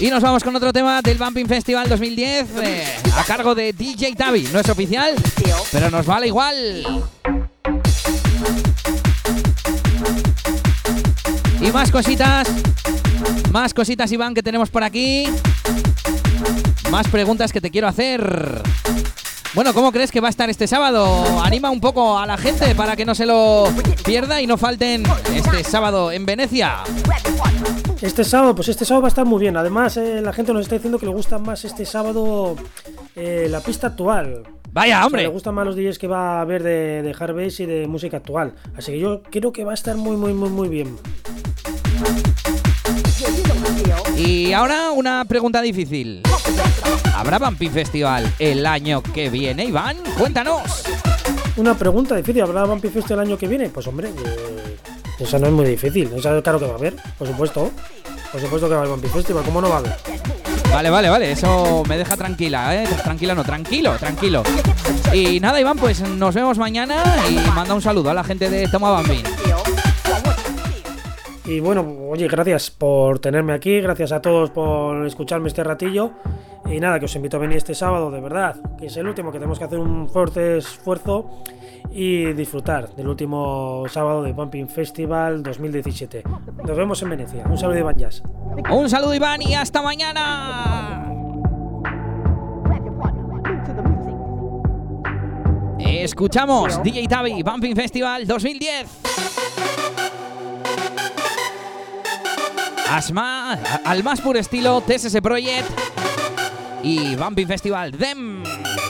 Y 0.00 0.08
nos 0.08 0.22
vamos 0.22 0.42
con 0.42 0.56
otro 0.56 0.72
tema 0.72 1.02
del 1.02 1.18
Bumping 1.18 1.46
Festival 1.46 1.86
2010 1.88 2.48
eh, 2.62 2.84
a 3.16 3.22
cargo 3.24 3.54
de 3.54 3.74
DJ 3.74 4.14
Tavi. 4.14 4.48
No 4.50 4.58
es 4.60 4.68
oficial, 4.70 5.14
pero 5.70 5.90
nos 5.90 6.06
vale 6.06 6.28
igual. 6.28 6.84
Y 11.70 11.72
más 11.72 11.92
cositas. 11.92 12.48
Más 13.52 13.72
cositas, 13.72 14.10
Iván, 14.10 14.34
que 14.34 14.42
tenemos 14.42 14.70
por 14.70 14.82
aquí. 14.82 15.26
Más 16.90 17.06
preguntas 17.06 17.52
que 17.52 17.60
te 17.60 17.70
quiero 17.70 17.86
hacer. 17.86 18.60
Bueno, 19.54 19.72
¿cómo 19.72 19.92
crees 19.92 20.10
que 20.10 20.20
va 20.20 20.26
a 20.26 20.30
estar 20.30 20.50
este 20.50 20.66
sábado? 20.66 21.40
Anima 21.44 21.70
un 21.70 21.80
poco 21.80 22.18
a 22.18 22.26
la 22.26 22.36
gente 22.36 22.74
para 22.74 22.96
que 22.96 23.04
no 23.04 23.14
se 23.14 23.24
lo 23.24 23.68
pierda 24.04 24.40
y 24.42 24.48
no 24.48 24.56
falten 24.56 25.04
este 25.32 25.62
sábado 25.62 26.10
en 26.10 26.26
Venecia. 26.26 26.78
Este 28.00 28.24
sábado, 28.24 28.54
pues 28.56 28.68
este 28.68 28.84
sábado 28.84 29.02
va 29.02 29.08
a 29.08 29.10
estar 29.10 29.24
muy 29.24 29.40
bien. 29.40 29.56
Además, 29.56 29.96
eh, 29.96 30.20
la 30.22 30.32
gente 30.32 30.52
nos 30.52 30.62
está 30.62 30.74
diciendo 30.74 30.98
que 30.98 31.06
le 31.06 31.12
gusta 31.12 31.38
más 31.38 31.64
este 31.64 31.84
sábado 31.86 32.56
eh, 33.14 33.46
la 33.48 33.60
pista 33.60 33.88
actual. 33.88 34.42
Vaya, 34.72 34.96
O 34.96 34.98
sea, 34.98 35.06
hombre. 35.06 35.22
le 35.22 35.28
gustan 35.28 35.54
más 35.54 35.66
los 35.66 35.74
DJs 35.76 35.98
que 35.98 36.06
va 36.06 36.38
a 36.38 36.40
haber 36.42 36.62
de, 36.62 37.02
de 37.02 37.14
hard 37.18 37.34
bass 37.34 37.60
y 37.60 37.66
de 37.66 37.86
música 37.88 38.18
actual. 38.18 38.54
Así 38.76 38.92
que 38.92 38.98
yo 39.00 39.22
creo 39.22 39.52
que 39.52 39.64
va 39.64 39.72
a 39.72 39.74
estar 39.74 39.96
muy, 39.96 40.16
muy, 40.16 40.32
muy, 40.32 40.48
muy 40.48 40.68
bien. 40.68 40.96
Y 44.22 44.52
ahora 44.52 44.90
una 44.90 45.24
pregunta 45.24 45.62
difícil. 45.62 46.20
¿Habrá 47.14 47.38
Bumping 47.38 47.70
Festival 47.70 48.30
el 48.38 48.66
año 48.66 49.02
que 49.02 49.30
viene, 49.30 49.64
Iván? 49.64 49.96
Cuéntanos. 50.18 50.82
Una 51.56 51.74
pregunta 51.74 52.16
difícil. 52.16 52.42
¿Habrá 52.42 52.64
Bumpy 52.64 52.88
Fest 52.90 53.10
el 53.12 53.20
año 53.20 53.38
que 53.38 53.48
viene? 53.48 53.70
Pues 53.70 53.86
hombre, 53.86 54.08
eh, 54.08 54.76
esa 55.18 55.38
no 55.38 55.46
es 55.46 55.52
muy 55.54 55.64
difícil. 55.64 56.10
Esa 56.14 56.42
claro 56.42 56.58
que 56.58 56.66
va 56.66 56.72
a 56.72 56.76
haber, 56.76 56.96
por 57.18 57.28
supuesto. 57.28 57.70
Por 58.30 58.40
supuesto 58.42 58.68
que 58.68 58.74
va 58.74 58.82
a 58.82 58.84
haber 58.84 58.90
Bumpy 58.90 59.08
Festival. 59.08 59.42
¿Cómo 59.42 59.62
no 59.62 59.70
va 59.70 59.76
a 59.76 59.78
haber? 59.78 59.96
Vale, 60.70 60.90
vale, 60.90 61.08
vale. 61.08 61.32
Eso 61.32 61.82
me 61.88 61.96
deja 61.96 62.14
tranquila, 62.14 62.76
¿eh? 62.76 62.88
Tranquila, 63.02 63.34
no, 63.34 63.42
tranquilo, 63.42 63.96
tranquilo. 63.96 64.42
Y 65.14 65.40
nada, 65.40 65.58
Iván, 65.58 65.78
pues 65.78 66.02
nos 66.02 66.34
vemos 66.34 66.58
mañana 66.58 67.02
y 67.30 67.36
manda 67.54 67.72
un 67.72 67.80
saludo 67.80 68.10
a 68.10 68.14
la 68.14 68.22
gente 68.22 68.50
de 68.50 68.68
Toma 68.68 68.92
Bumping. 68.98 69.24
Y 71.50 71.58
bueno, 71.58 71.84
oye, 72.08 72.28
gracias 72.28 72.70
por 72.70 73.18
tenerme 73.18 73.52
aquí, 73.52 73.80
gracias 73.80 74.12
a 74.12 74.22
todos 74.22 74.50
por 74.50 75.04
escucharme 75.04 75.48
este 75.48 75.64
ratillo. 75.64 76.12
Y 76.70 76.78
nada, 76.78 77.00
que 77.00 77.06
os 77.06 77.16
invito 77.16 77.38
a 77.38 77.40
venir 77.40 77.56
este 77.56 77.74
sábado, 77.74 78.08
de 78.12 78.20
verdad, 78.20 78.54
que 78.78 78.86
es 78.86 78.96
el 78.96 79.08
último, 79.08 79.32
que 79.32 79.38
tenemos 79.38 79.58
que 79.58 79.64
hacer 79.64 79.80
un 79.80 80.08
fuerte 80.08 80.58
esfuerzo 80.58 81.42
y 81.90 82.32
disfrutar 82.34 82.94
del 82.94 83.08
último 83.08 83.82
sábado 83.88 84.22
de 84.22 84.32
Pumping 84.32 84.68
Festival 84.68 85.42
2017. 85.42 86.22
Nos 86.64 86.76
vemos 86.76 87.02
en 87.02 87.10
Venecia. 87.10 87.44
Un 87.50 87.58
saludo 87.58 87.78
Iván 87.78 87.96
Jazz. 87.96 88.22
Un 88.70 88.88
saludo, 88.88 89.12
Iván, 89.12 89.42
y 89.42 89.54
hasta 89.54 89.82
mañana. 89.82 91.12
Escuchamos 95.80 96.80
DJ 96.84 97.08
Tavi, 97.08 97.42
Bumping 97.42 97.74
Festival 97.74 98.24
2010. 98.24 99.10
Asma, 102.90 103.52
al 103.84 104.02
más 104.02 104.20
puro 104.20 104.36
estilo, 104.36 104.80
TSS 104.80 105.20
Project 105.22 105.70
y 106.82 107.14
Bumping 107.14 107.46
Festival. 107.46 107.92
Dem, 107.92 108.42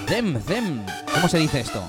dem, 0.08 0.42
dem. 0.46 0.86
¿Cómo 1.12 1.28
se 1.28 1.36
dice 1.36 1.60
esto? 1.60 1.82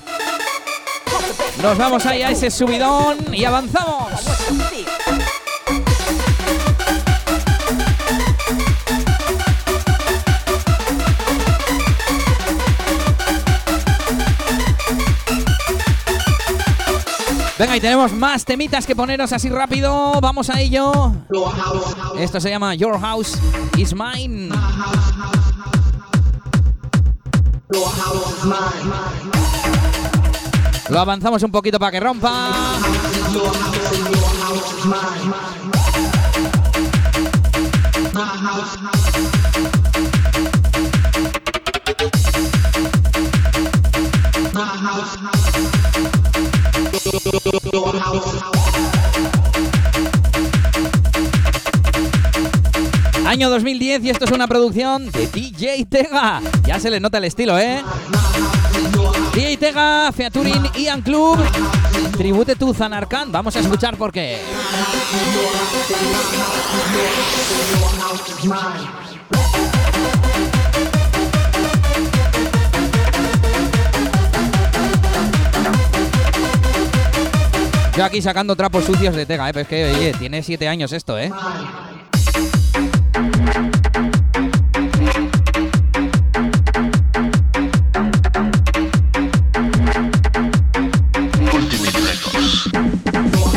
Nos 1.62 1.78
vamos 1.78 2.04
ahí 2.04 2.20
a 2.20 2.30
ese 2.30 2.50
subidón 2.50 3.32
y 3.32 3.46
avanzamos. 3.46 4.10
Venga, 17.62 17.76
y 17.76 17.80
tenemos 17.80 18.12
más 18.12 18.44
temitas 18.44 18.84
que 18.84 18.96
poneros 18.96 19.32
así 19.32 19.48
rápido. 19.48 20.20
Vamos 20.20 20.50
a 20.50 20.60
ello. 20.60 21.12
Esto 22.18 22.40
se 22.40 22.50
llama 22.50 22.74
Your 22.74 22.98
House 23.00 23.38
is 23.76 23.94
Mine. 23.94 24.48
Lo 30.88 30.98
avanzamos 30.98 31.40
un 31.44 31.52
poquito 31.52 31.78
para 31.78 31.92
que 31.92 32.00
rompa. 32.00 32.50
Año 53.26 53.48
2010 53.48 54.04
y 54.04 54.10
esto 54.10 54.26
es 54.26 54.30
una 54.30 54.46
producción 54.46 55.10
de 55.10 55.26
DJ 55.28 55.86
Tega. 55.86 56.42
Ya 56.66 56.78
se 56.78 56.90
le 56.90 57.00
nota 57.00 57.16
el 57.16 57.24
estilo, 57.24 57.58
¿eh? 57.58 57.82
DJ 59.34 59.56
Tega, 59.56 60.12
featuring 60.12 60.70
Ian 60.76 61.00
Club, 61.00 61.38
Tribute 62.18 62.54
to 62.56 62.74
Zanarkand. 62.74 63.32
Vamos 63.32 63.56
a 63.56 63.60
escuchar 63.60 63.96
por 63.96 64.12
qué. 64.12 64.38
Yo 77.96 78.04
aquí 78.04 78.22
sacando 78.22 78.56
trapos 78.56 78.84
sucios 78.84 79.14
de 79.14 79.26
Tega, 79.26 79.48
¿eh? 79.48 79.52
Pero 79.52 79.62
es 79.62 79.68
que, 79.68 79.84
oye, 79.94 80.12
tiene 80.18 80.42
siete 80.42 80.66
años 80.66 80.92
esto, 80.92 81.18
¿eh? 81.18 81.30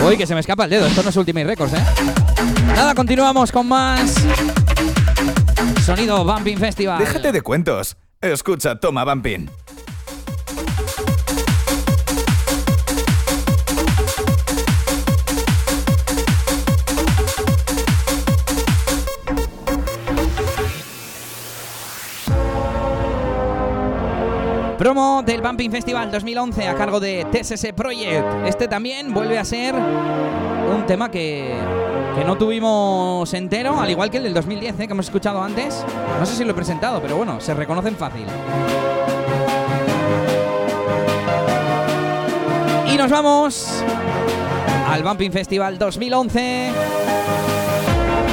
Uy, 0.06 0.18
que 0.18 0.28
se 0.28 0.34
me 0.34 0.42
escapa 0.42 0.66
el 0.66 0.70
dedo. 0.70 0.86
Esto 0.86 1.02
no 1.02 1.10
es 1.10 1.16
Ultimate 1.16 1.46
Records, 1.46 1.74
¿eh? 1.74 1.84
Nada, 2.76 2.94
continuamos 2.94 3.54
con 3.54 3.68
más. 3.68 4.16
Sonido 5.86 6.26
Bumping 6.26 6.58
Festival. 6.58 7.00
Déjate 7.00 7.32
de 7.32 7.42
cuentos. 7.42 7.96
Escucha, 8.20 8.76
toma 8.76 9.06
Bumping. 9.06 9.50
Promo 24.78 25.24
del 25.26 25.42
Bumping 25.42 25.72
Festival 25.72 26.12
2011 26.12 26.68
a 26.68 26.76
cargo 26.76 27.00
de 27.00 27.26
TSS 27.32 27.74
Project. 27.74 28.46
Este 28.46 28.68
también 28.68 29.14
vuelve 29.14 29.38
a 29.38 29.46
ser 29.46 29.74
un 29.76 30.86
tema 30.86 31.10
que, 31.10 31.56
que 32.16 32.24
no 32.26 32.38
tuvimos 32.38 33.34
entero, 33.34 33.80
al 33.80 33.90
igual 33.90 34.12
que 34.12 34.18
el 34.18 34.24
del 34.24 34.34
2010, 34.34 34.80
¿eh? 34.80 34.88
que 34.88 34.94
hemos 34.94 35.06
escuchado 35.06 35.42
antes. 35.42 35.86
No 36.20 36.26
sé 36.26 36.36
si 36.36 36.44
lo 36.44 36.52
he 36.52 36.56
presentado, 36.56 37.02
pero 37.02 37.18
bueno, 37.18 37.40
se 37.40 37.54
reconocen 37.54 37.96
fácil. 37.96 38.26
nos 42.98 43.12
vamos 43.12 43.84
al 44.90 45.04
Bumping 45.04 45.32
Festival 45.32 45.78
2011. 45.78 46.72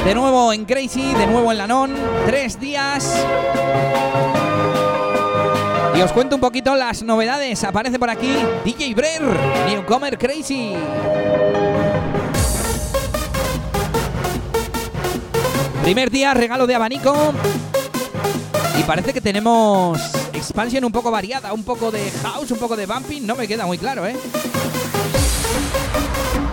De 0.04 0.14
nuevo 0.14 0.52
en 0.52 0.64
Crazy, 0.64 1.12
de 1.14 1.26
nuevo 1.26 1.52
en 1.52 1.58
Lanón. 1.58 1.94
Tres 2.26 2.58
días. 2.58 3.22
Y 5.94 6.00
os 6.00 6.10
cuento 6.12 6.36
un 6.36 6.40
poquito 6.40 6.74
las 6.74 7.02
novedades. 7.02 7.62
Aparece 7.64 7.98
por 7.98 8.08
aquí 8.08 8.34
DJ 8.64 8.94
Brer, 8.94 9.22
Newcomer 9.68 10.18
Crazy. 10.18 10.74
Primer 15.82 16.10
día, 16.10 16.32
regalo 16.32 16.66
de 16.66 16.74
abanico. 16.74 17.32
Y 18.78 18.82
parece 18.84 19.12
que 19.12 19.20
tenemos 19.20 20.00
expansión 20.32 20.84
un 20.84 20.92
poco 20.92 21.10
variada, 21.10 21.52
un 21.52 21.62
poco 21.62 21.90
de 21.90 22.10
house, 22.22 22.50
un 22.50 22.58
poco 22.58 22.74
de 22.74 22.86
bumping. 22.86 23.26
No 23.26 23.36
me 23.36 23.46
queda 23.46 23.66
muy 23.66 23.76
claro, 23.76 24.06
¿eh? 24.06 24.16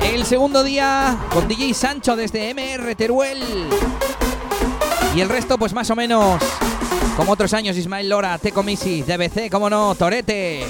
El 0.03 0.25
segundo 0.25 0.63
día 0.63 1.17
con 1.31 1.47
DJ 1.47 1.73
Sancho 1.73 2.15
desde 2.15 2.53
MR 2.53 2.93
Teruel. 2.95 3.41
Y 5.15 5.21
el 5.21 5.29
resto, 5.29 5.57
pues 5.57 5.73
más 5.73 5.89
o 5.89 5.95
menos 5.95 6.41
como 7.19 7.33
otros 7.33 7.53
años, 7.53 7.75
Ismael 7.75 8.07
Lora, 8.07 8.37
Teco 8.37 8.63
Misi, 8.63 9.01
DBC, 9.01 9.51
como 9.51 9.69
no, 9.69 9.93
Torete. 9.93 10.65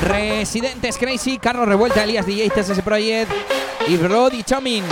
Residentes 0.00 0.96
Crazy, 0.96 1.36
Carlos 1.36 1.68
Revuelta, 1.68 2.02
Elías 2.02 2.24
DJ, 2.24 2.48
TSS 2.48 2.80
Project 2.80 3.30
y 3.86 3.98
Brody 3.98 4.42
Chomin. 4.44 4.84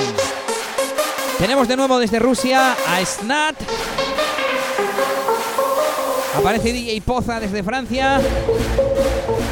Tenemos 1.39 1.69
de 1.69 1.77
nuevo 1.78 1.99
desde 1.99 2.19
Rusia 2.19 2.73
a 2.87 3.03
Snat. 3.03 3.57
Aparece 6.37 6.74
DJ 6.74 7.01
Poza 7.01 7.41
desde 7.41 7.62
Francia. 7.62 8.20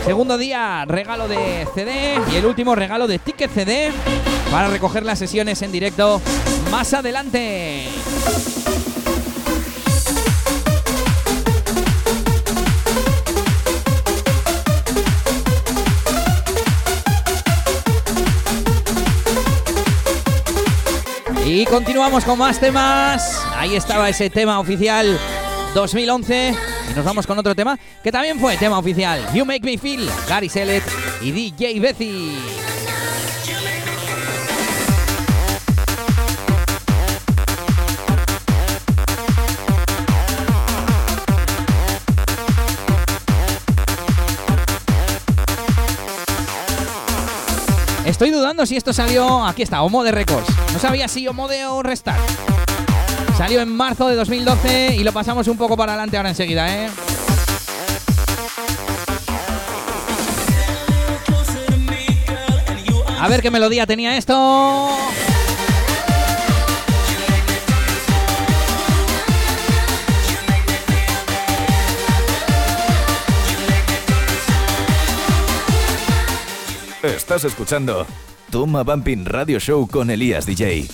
Segundo 0.04 0.36
día, 0.36 0.84
regalo 0.86 1.28
de 1.28 1.66
CD. 1.74 2.20
Y 2.30 2.36
el 2.36 2.44
último, 2.44 2.74
regalo 2.74 3.06
de 3.06 3.18
ticket 3.20 3.50
CD 3.50 3.90
para 4.50 4.68
recoger 4.68 5.02
las 5.02 5.18
sesiones 5.18 5.62
en 5.62 5.72
directo 5.72 6.20
más 6.70 6.92
adelante. 6.92 7.88
Y 21.46 21.66
continuamos 21.66 22.24
con 22.24 22.38
más 22.38 22.58
temas. 22.58 23.44
Ahí 23.54 23.76
estaba 23.76 24.08
ese 24.08 24.30
tema 24.30 24.58
oficial 24.58 25.18
2011. 25.74 26.54
Y 26.90 26.94
nos 26.94 27.04
vamos 27.04 27.26
con 27.26 27.38
otro 27.38 27.54
tema 27.54 27.78
que 28.02 28.10
también 28.10 28.40
fue 28.40 28.56
tema 28.56 28.78
oficial. 28.78 29.20
You 29.34 29.44
Make 29.44 29.60
Me 29.60 29.76
Feel, 29.76 30.08
Gary 30.26 30.48
Sellet 30.48 30.82
y 31.20 31.32
DJ 31.32 31.80
Bethy. 31.80 32.63
Estoy 48.14 48.30
dudando 48.30 48.64
si 48.64 48.76
esto 48.76 48.92
salió. 48.92 49.44
Aquí 49.44 49.62
está, 49.62 49.82
Homo 49.82 50.04
de 50.04 50.12
Records. 50.12 50.46
No 50.72 50.78
sabía 50.78 51.08
si 51.08 51.26
Homo 51.26 51.48
de 51.48 51.66
o 51.66 51.82
Restart. 51.82 52.22
Salió 53.36 53.60
en 53.60 53.68
marzo 53.74 54.06
de 54.06 54.14
2012 54.14 54.94
y 54.94 55.02
lo 55.02 55.10
pasamos 55.12 55.48
un 55.48 55.56
poco 55.56 55.76
para 55.76 55.94
adelante 55.94 56.16
ahora 56.16 56.28
enseguida, 56.28 56.72
¿eh? 56.72 56.88
A 63.18 63.28
ver 63.28 63.42
qué 63.42 63.50
melodía 63.50 63.84
tenía 63.84 64.16
esto. 64.16 64.96
Estás 77.34 77.50
escuchando 77.50 78.06
Toma 78.48 78.84
Bumping 78.84 79.24
Radio 79.24 79.58
Show 79.58 79.88
con 79.88 80.08
Elías 80.08 80.46
DJ. 80.46 80.86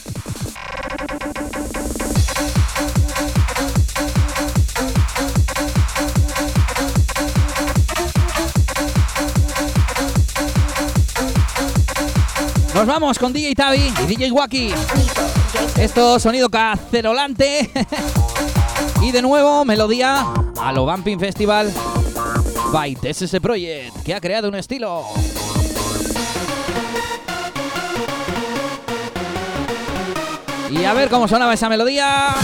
Nos 12.72 12.86
vamos 12.86 13.18
con 13.18 13.34
DJ 13.34 13.54
Tavi 13.54 13.92
y 14.02 14.06
DJ 14.06 14.32
Wacky. 14.32 14.72
Esto 15.76 16.18
sonido 16.18 16.48
cacerolante. 16.48 17.68
y 19.02 19.12
de 19.12 19.20
nuevo, 19.20 19.66
melodía 19.66 20.24
a 20.58 20.72
lo 20.72 20.86
Bumping 20.86 21.20
Festival 21.20 21.70
by 22.72 22.94
TSS 22.94 23.40
Project, 23.42 23.94
que 24.04 24.14
ha 24.14 24.22
creado 24.22 24.48
un 24.48 24.54
estilo. 24.54 25.04
Y 30.80 30.84
a 30.86 30.94
ver 30.94 31.10
cómo 31.10 31.28
sonaba 31.28 31.52
esa 31.52 31.68
melodía. 31.68 32.34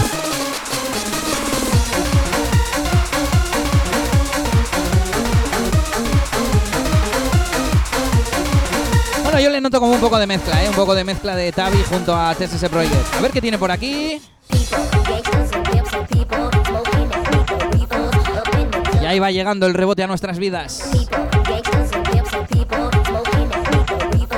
Bueno, 9.23 9.39
yo 9.39 9.49
le 9.49 9.59
noto 9.59 9.79
como 9.79 9.93
un 9.93 9.99
poco 9.99 10.19
de 10.19 10.27
mezcla, 10.27 10.63
¿eh? 10.63 10.69
Un 10.69 10.75
poco 10.75 10.93
de 10.93 11.03
mezcla 11.03 11.35
de 11.35 11.51
Tavi 11.51 11.83
junto 11.89 12.15
a 12.15 12.35
TSS 12.35 12.69
Project. 12.69 13.15
A 13.17 13.21
ver 13.21 13.31
qué 13.31 13.41
tiene 13.41 13.57
por 13.57 13.71
aquí. 13.71 14.21
Y 19.01 19.05
ahí 19.05 19.17
va 19.17 19.31
llegando 19.31 19.65
el 19.65 19.73
rebote 19.73 20.03
a 20.03 20.07
nuestras 20.07 20.37
vidas. 20.37 20.91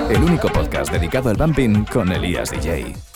El 0.10 0.24
único 0.24 0.48
podcast 0.48 0.90
dedicado 0.90 1.30
al 1.30 1.36
bumping 1.36 1.84
con 1.84 2.12
Elías 2.14 2.50
DJ. 2.52 3.09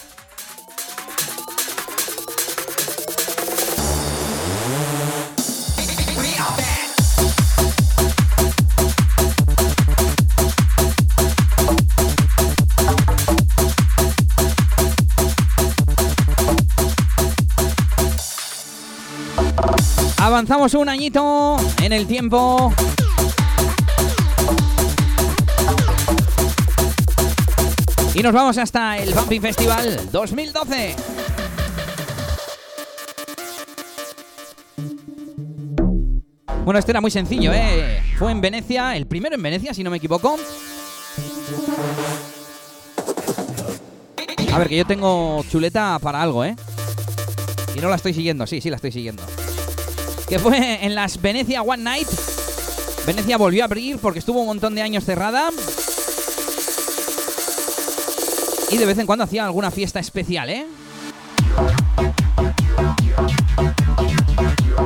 Avanzamos 20.23 20.73
un 20.75 20.87
añito 20.87 21.57
en 21.81 21.91
el 21.91 22.07
tiempo. 22.07 22.73
Y 28.15 28.23
nos 28.23 28.31
vamos 28.31 28.57
hasta 28.57 28.99
el 28.99 29.13
Bumping 29.13 29.41
Festival 29.41 30.09
2012. 30.13 30.95
Bueno, 36.63 36.79
este 36.79 36.91
era 36.93 37.01
muy 37.01 37.11
sencillo, 37.11 37.51
¿eh? 37.51 38.01
Fue 38.17 38.31
en 38.31 38.39
Venecia, 38.39 38.95
el 38.95 39.07
primero 39.07 39.35
en 39.35 39.43
Venecia, 39.43 39.73
si 39.73 39.83
no 39.83 39.91
me 39.91 39.97
equivoco. 39.97 40.37
A 44.53 44.57
ver, 44.57 44.69
que 44.69 44.77
yo 44.77 44.85
tengo 44.85 45.43
chuleta 45.51 45.99
para 45.99 46.21
algo, 46.21 46.45
¿eh? 46.45 46.55
Y 47.75 47.81
no 47.81 47.89
la 47.89 47.97
estoy 47.97 48.13
siguiendo, 48.13 48.47
sí, 48.47 48.61
sí 48.61 48.69
la 48.69 48.77
estoy 48.77 48.93
siguiendo. 48.93 49.21
Que 50.27 50.39
fue 50.39 50.85
en 50.85 50.95
las 50.95 51.21
Venecia 51.21 51.61
One 51.61 51.83
Night. 51.83 52.07
Venecia 53.05 53.37
volvió 53.37 53.63
a 53.63 53.65
abrir 53.65 53.99
porque 53.99 54.19
estuvo 54.19 54.41
un 54.41 54.47
montón 54.47 54.75
de 54.75 54.81
años 54.81 55.05
cerrada. 55.05 55.49
Y 58.71 58.77
de 58.77 58.85
vez 58.85 58.97
en 58.97 59.05
cuando 59.05 59.25
hacía 59.25 59.45
alguna 59.45 59.71
fiesta 59.71 59.99
especial, 59.99 60.49
¿eh? 60.49 60.65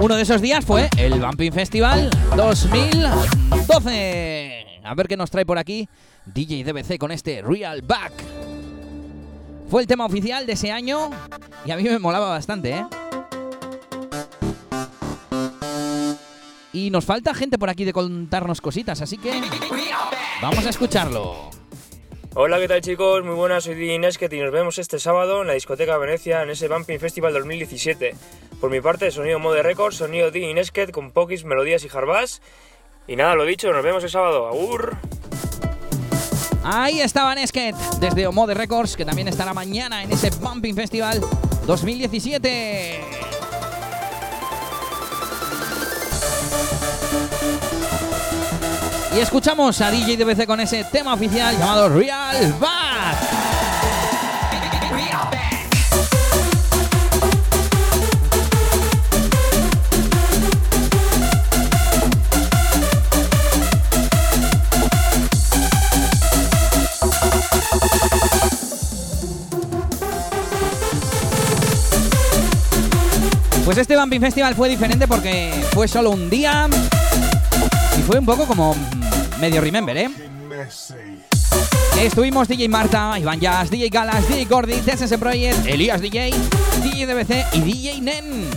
Uno 0.01 0.15
de 0.15 0.23
esos 0.23 0.41
días 0.41 0.65
fue 0.65 0.89
el 0.97 1.19
Bumping 1.19 1.53
Festival 1.53 2.09
2012. 2.35 4.65
A 4.83 4.93
ver 4.93 5.07
qué 5.07 5.17
nos 5.17 5.31
trae 5.31 5.45
por 5.45 5.57
aquí 5.57 5.89
DJ 6.25 6.63
DBC 6.63 6.97
con 6.97 7.11
este 7.11 7.41
Real 7.41 7.81
Back. 7.81 8.11
Fue 9.69 9.81
el 9.81 9.87
tema 9.87 10.05
oficial 10.05 10.45
de 10.45 10.53
ese 10.53 10.71
año 10.71 11.09
y 11.65 11.71
a 11.71 11.77
mí 11.77 11.83
me 11.83 11.99
molaba 11.99 12.29
bastante, 12.29 12.71
¿eh? 12.71 12.85
Y 16.73 16.89
nos 16.89 17.05
falta 17.05 17.33
gente 17.33 17.57
por 17.57 17.69
aquí 17.69 17.85
de 17.85 17.93
contarnos 17.93 18.61
cositas, 18.61 19.01
así 19.01 19.17
que 19.17 19.41
vamos 20.41 20.65
a 20.65 20.69
escucharlo. 20.69 21.49
Hola, 22.35 22.59
¿qué 22.59 22.67
tal 22.67 22.81
chicos? 22.81 23.23
Muy 23.23 23.33
buenas, 23.33 23.63
soy 23.63 23.97
Nesket 23.97 24.31
y 24.33 24.39
nos 24.39 24.51
vemos 24.51 24.77
este 24.77 24.99
sábado 24.99 25.41
en 25.41 25.47
la 25.47 25.53
discoteca 25.53 25.97
Venecia 25.97 26.43
en 26.43 26.51
ese 26.51 26.67
Bumping 26.67 26.99
Festival 26.99 27.33
2017. 27.33 28.13
Por 28.61 28.69
mi 28.69 28.79
parte, 28.79 29.09
sonido 29.09 29.39
Mode 29.39 29.63
Records, 29.63 29.97
sonido 29.97 30.29
DJ 30.29 30.53
Nesket 30.53 30.91
con 30.91 31.11
Pokis, 31.11 31.45
melodías 31.45 31.83
y 31.83 31.89
jarbás. 31.89 32.43
Y 33.07 33.15
nada, 33.15 33.33
lo 33.33 33.43
dicho, 33.45 33.71
nos 33.71 33.83
vemos 33.83 34.03
el 34.03 34.11
sábado. 34.11 34.47
¡Agur! 34.47 34.97
Ahí 36.63 36.99
estaba 36.99 37.33
Nesket 37.33 37.75
desde 37.99 38.27
Omode 38.27 38.53
Records, 38.53 38.97
que 38.97 39.05
también 39.05 39.29
estará 39.29 39.53
mañana 39.53 40.03
en 40.03 40.11
ese 40.11 40.29
Bumping 40.29 40.75
Festival 40.75 41.21
2017. 41.65 43.36
Y 49.15 49.19
escuchamos 49.19 49.81
a 49.81 49.89
DJ 49.89 50.17
DBC 50.17 50.45
con 50.45 50.59
ese 50.59 50.83
tema 50.83 51.13
oficial 51.13 51.57
llamado 51.57 51.89
Real 51.89 52.53
Bad. 52.59 53.66
Pues 73.67 73.79
este 73.79 73.97
Bumping 73.97 74.21
Festival 74.21 74.55
fue 74.55 74.69
diferente 74.69 75.09
porque 75.09 75.51
fue 75.73 75.89
solo 75.89 76.11
un 76.11 76.29
día 76.29 76.69
y 77.99 78.01
fue 78.01 78.17
un 78.17 78.25
poco 78.25 78.45
como 78.45 78.73
medio 79.41 79.59
remember, 79.59 79.97
¿eh? 79.97 80.09
Estuvimos 81.99 82.47
DJ 82.47 82.69
Marta, 82.69 83.19
Iván 83.19 83.41
Jazz, 83.41 83.69
DJ 83.69 83.89
Galas, 83.89 84.25
DJ 84.29 84.45
Gordy, 84.45 84.75
TSS 84.75 85.17
Project, 85.17 85.67
Elías 85.67 85.99
DJ, 85.99 86.33
DJ 86.81 87.07
DBC 87.07 87.55
y 87.55 87.59
DJ 87.59 87.99
Nen. 87.99 88.49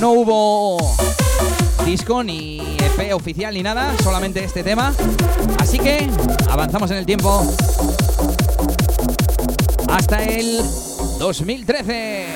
No 0.00 0.10
hubo 0.14 0.96
disco 1.84 2.24
ni 2.24 2.58
EP 2.78 3.14
oficial 3.14 3.54
ni 3.54 3.62
nada, 3.62 3.94
solamente 4.02 4.42
este 4.42 4.64
tema. 4.64 4.92
Así 5.60 5.78
que 5.78 6.10
avanzamos 6.50 6.90
en 6.90 6.96
el 6.96 7.06
tiempo 7.06 7.46
hasta 9.94 10.24
el 10.24 10.60
2013. 11.18 12.26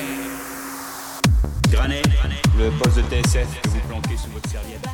Granit, 1.69 2.07
le 2.57 2.71
poste 2.71 3.01
de 3.03 3.21
TSF 3.21 3.61
que 3.61 3.69
vous 3.69 3.79
planquez 3.87 4.17
sous 4.17 4.29
votre 4.29 4.49
serviette. 4.49 4.87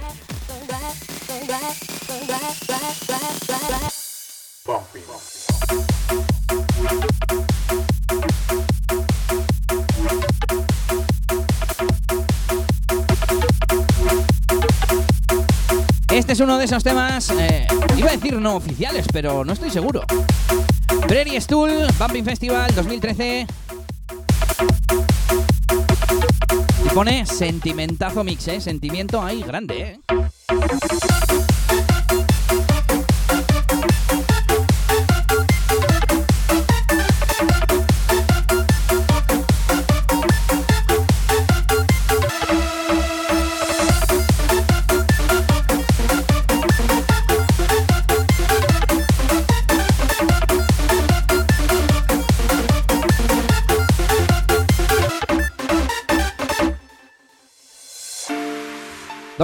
Este 16.11 16.33
es 16.33 16.39
uno 16.39 16.57
de 16.57 16.65
esos 16.65 16.83
temas, 16.83 17.29
eh, 17.31 17.67
iba 17.97 18.09
a 18.09 18.11
decir 18.13 18.39
no 18.39 18.55
oficiales, 18.55 19.05
pero 19.11 19.43
no 19.43 19.53
estoy 19.53 19.69
seguro. 19.69 20.01
Prairie 21.07 21.39
Stool, 21.39 21.87
Bumping 21.99 22.25
Festival 22.25 22.73
2013. 22.73 23.47
Y 26.83 26.89
pone 26.93 27.25
sentimentazo 27.25 28.23
mix, 28.23 28.47
¿eh? 28.47 28.59
Sentimiento 28.59 29.21
ahí 29.21 29.43
grande, 29.43 29.81
¿eh? 29.81 29.99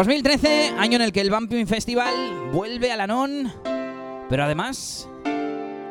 ...2013, 0.02 0.80
año 0.80 0.95
en 0.95 1.03
el 1.03 1.11
que 1.11 1.22
el 1.22 1.30
Bumping 1.30 1.68
Festival 1.68 2.49
vuelve 2.52 2.91
a 2.91 2.98
la 2.98 3.06
NON... 3.06 3.53
...pero 4.28 4.45
además 4.45 5.07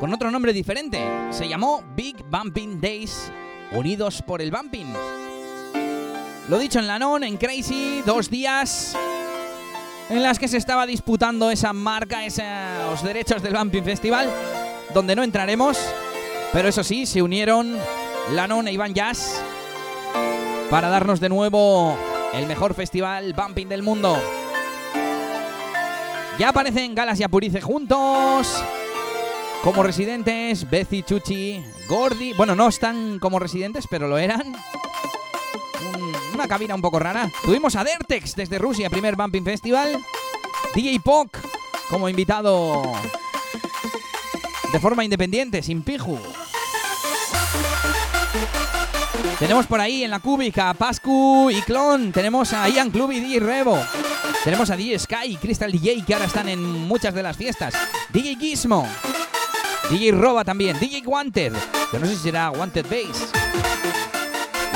con 0.01 0.13
otro 0.13 0.33
nombre 0.33 0.53
diferente. 0.53 0.99
Se 1.31 1.47
llamó 1.47 1.85
Big 1.95 2.17
Bumping 2.25 2.81
Days, 2.81 3.31
unidos 3.71 4.21
por 4.27 4.43
el 4.43 4.51
Bumping. 4.51 4.93
Lo 6.49 6.59
dicho 6.59 6.81
en 6.81 6.89
la 6.89 6.99
NON, 6.99 7.23
en 7.23 7.37
Crazy, 7.37 8.03
dos 8.05 8.29
días 8.29 8.97
en 10.09 10.25
las 10.25 10.41
que 10.41 10.49
se 10.49 10.57
estaba 10.57 10.87
disputando 10.87 11.53
esa 11.53 11.73
marca, 11.73 12.27
esos 12.27 13.05
derechos 13.05 13.45
del 13.45 13.55
Bumping 13.55 13.85
Festival, 13.85 14.29
donde 14.93 15.15
no 15.15 15.23
entraremos, 15.23 15.79
pero 16.53 16.69
eso 16.69 16.83
sí, 16.83 17.07
se 17.07 17.23
unieron 17.23 17.77
Lanon 18.33 18.67
e 18.67 18.73
Iván 18.73 18.93
Jazz 18.93 19.41
para 20.69 20.89
darnos 20.89 21.21
de 21.21 21.29
nuevo 21.29 21.97
el 22.35 22.47
mejor 22.47 22.75
festival 22.75 23.33
bumping 23.35 23.69
del 23.69 23.83
mundo. 23.83 24.17
Ya 26.39 26.49
aparecen 26.51 26.95
Galas 26.95 27.21
y 27.21 27.25
Apurice 27.25 27.61
juntos. 27.61 28.65
Como 29.63 29.83
residentes, 29.83 30.69
Bezi, 30.71 31.03
Chuchi, 31.03 31.63
Gordy. 31.89 32.33
Bueno, 32.33 32.55
no 32.55 32.69
están 32.69 33.19
como 33.19 33.39
residentes, 33.39 33.87
pero 33.91 34.09
lo 34.09 34.17
eran. 34.17 34.47
Un- 35.95 36.17
una 36.35 36.49
cabina 36.49 36.75
un 36.75 36.81
poco 36.81 36.99
rara. 36.99 37.31
Tuvimos 37.45 37.77
a 37.77 37.85
Dertex 37.85 38.37
desde 38.37 38.59
Rusia, 38.59 38.89
primer 38.89 39.17
Bumping 39.17 39.45
Festival. 39.45 39.99
DJ 40.75 41.01
Poc 41.01 41.37
como 41.91 42.09
invitado 42.09 42.83
de 44.73 44.79
forma 44.81 45.05
independiente, 45.05 45.63
sin 45.63 45.83
piju. 45.83 46.19
Tenemos 49.41 49.67
por 49.67 49.81
ahí 49.81 50.05
en 50.05 50.11
la 50.11 50.19
cúbica 50.19 50.69
a 50.69 50.75
Pascu 50.75 51.51
y 51.51 51.63
Clon. 51.63 52.13
Tenemos 52.13 52.53
a 52.53 52.69
Ian 52.69 52.91
Club 52.91 53.11
y 53.13 53.21
DJ 53.21 53.41
Revo. 53.41 53.83
Tenemos 54.45 54.69
a 54.69 54.77
DJ 54.77 54.99
Sky 54.99 55.29
y 55.29 55.37
Crystal 55.37 55.73
DJ 55.73 56.05
que 56.05 56.13
ahora 56.13 56.27
están 56.27 56.47
en 56.51 56.63
muchas 56.63 57.15
de 57.15 57.23
las 57.23 57.39
fiestas. 57.39 57.73
DJ 58.13 58.37
Gizmo. 58.37 58.87
DJ 59.89 60.13
Roba 60.13 60.45
también. 60.45 60.79
DJ 60.79 61.07
Wanted. 61.07 61.55
Que 61.91 61.99
no 61.99 62.05
sé 62.05 62.17
si 62.17 62.23
será 62.25 62.51
Wanted 62.51 62.85
Base. 62.85 63.33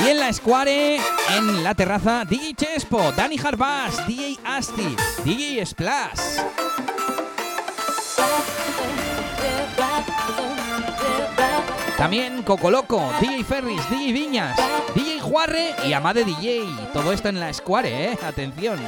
Y 0.03 0.09
en 0.09 0.19
la 0.19 0.33
Square, 0.33 0.97
en 1.37 1.63
la 1.63 1.75
terraza, 1.75 2.25
DJ 2.25 2.55
Chespo, 2.55 3.13
Dani 3.13 3.39
Harbas, 3.39 4.07
DJ 4.07 4.39
Asti, 4.45 4.97
DJ 5.25 5.67
Splash. 5.67 6.21
También 11.97 12.43
Coco 12.43 12.71
Loco, 12.71 13.03
DJ 13.21 13.45
Ferris, 13.45 13.89
DJ 13.89 14.13
Viñas, 14.13 14.59
DJ 14.95 15.21
Juarre 15.21 15.75
y 15.87 15.93
Amade 15.93 16.25
DJ. 16.25 16.65
Todo 16.93 17.13
esto 17.13 17.29
en 17.29 17.39
la 17.39 17.53
Square, 17.53 18.13
¿eh? 18.13 18.19
Atención. 18.27 18.81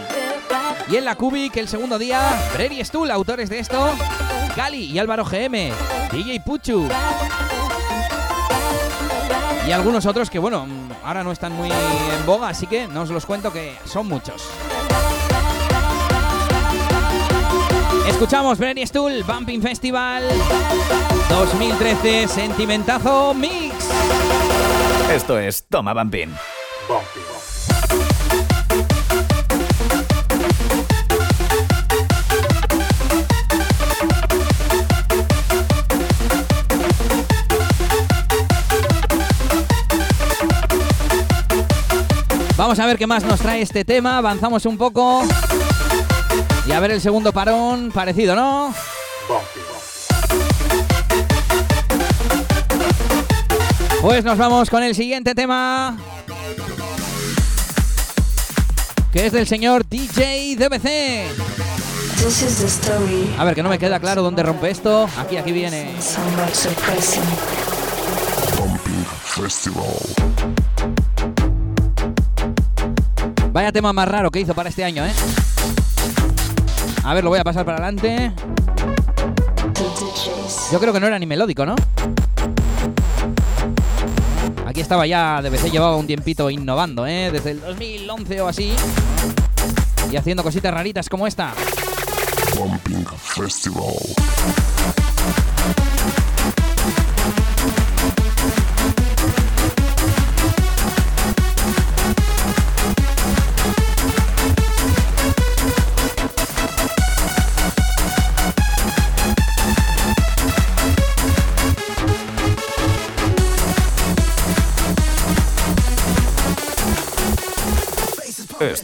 Y 0.90 0.96
en 0.96 1.04
la 1.04 1.14
Cubic, 1.14 1.56
el 1.56 1.68
segundo 1.68 1.98
día, 1.98 2.20
Brady 2.54 2.84
Stool, 2.84 3.10
autores 3.10 3.48
de 3.48 3.60
esto, 3.60 3.90
Gali 4.56 4.84
y 4.84 4.98
Álvaro 4.98 5.24
GM, 5.24 5.72
DJ 6.10 6.40
Puchu. 6.44 6.88
Y 9.66 9.72
algunos 9.72 10.04
otros 10.06 10.28
que, 10.28 10.38
bueno, 10.38 10.66
ahora 11.04 11.22
no 11.22 11.30
están 11.30 11.52
muy 11.52 11.70
en 11.70 12.26
boga, 12.26 12.48
así 12.48 12.66
que 12.66 12.88
no 12.88 13.02
os 13.02 13.10
los 13.10 13.24
cuento 13.24 13.52
que 13.52 13.76
son 13.84 14.08
muchos. 14.08 14.42
Escuchamos 18.08 18.58
Brady 18.58 18.86
Stool, 18.86 19.22
Bumping 19.24 19.62
Festival 19.62 20.24
2013, 21.28 22.28
Sentimentazo 22.28 23.34
Mix. 23.34 23.74
Esto 25.12 25.38
es 25.38 25.66
Toma 25.68 25.92
Bumping. 25.92 26.32
Vamos 42.56 42.78
a 42.78 42.86
ver 42.86 42.96
qué 42.96 43.06
más 43.06 43.24
nos 43.24 43.40
trae 43.40 43.62
este 43.62 43.84
tema. 43.84 44.18
Avanzamos 44.18 44.64
un 44.64 44.78
poco. 44.78 45.22
Y 46.66 46.72
a 46.72 46.80
ver 46.80 46.90
el 46.92 47.00
segundo 47.00 47.32
parón. 47.32 47.90
Parecido, 47.92 48.34
¿no? 48.34 48.74
Pues 54.06 54.24
nos 54.24 54.38
vamos 54.38 54.70
con 54.70 54.84
el 54.84 54.94
siguiente 54.94 55.34
tema. 55.34 55.98
Que 59.12 59.26
es 59.26 59.32
del 59.32 59.48
señor 59.48 59.84
DJ 59.84 60.54
DBC. 60.54 61.26
This 62.16 62.42
is 62.42 62.58
the 62.60 62.66
story. 62.66 63.34
A 63.36 63.42
ver, 63.42 63.56
que 63.56 63.64
no 63.64 63.68
me 63.68 63.80
queda 63.80 63.98
claro 63.98 64.22
dónde 64.22 64.44
rompe 64.44 64.70
esto. 64.70 65.08
Aquí, 65.18 65.36
aquí 65.38 65.50
viene. 65.50 65.90
Vaya 73.52 73.72
tema 73.72 73.92
más 73.92 74.06
raro 74.06 74.30
que 74.30 74.38
hizo 74.38 74.54
para 74.54 74.68
este 74.68 74.84
año, 74.84 75.04
¿eh? 75.04 75.12
A 77.02 77.12
ver, 77.12 77.24
lo 77.24 77.30
voy 77.30 77.40
a 77.40 77.44
pasar 77.44 77.64
para 77.64 77.78
adelante. 77.78 78.30
Yo 80.70 80.78
creo 80.78 80.92
que 80.92 81.00
no 81.00 81.08
era 81.08 81.18
ni 81.18 81.26
melódico, 81.26 81.66
¿no? 81.66 81.74
Aquí 84.76 84.82
estaba 84.82 85.06
ya, 85.06 85.40
DBC 85.40 85.70
llevaba 85.72 85.96
un 85.96 86.06
tiempito 86.06 86.50
innovando, 86.50 87.06
¿eh? 87.06 87.30
Desde 87.32 87.52
el 87.52 87.62
2011 87.62 88.40
o 88.42 88.48
así. 88.48 88.74
Y 90.12 90.16
haciendo 90.16 90.42
cositas 90.42 90.74
raritas 90.74 91.08
como 91.08 91.26
esta. 91.26 91.54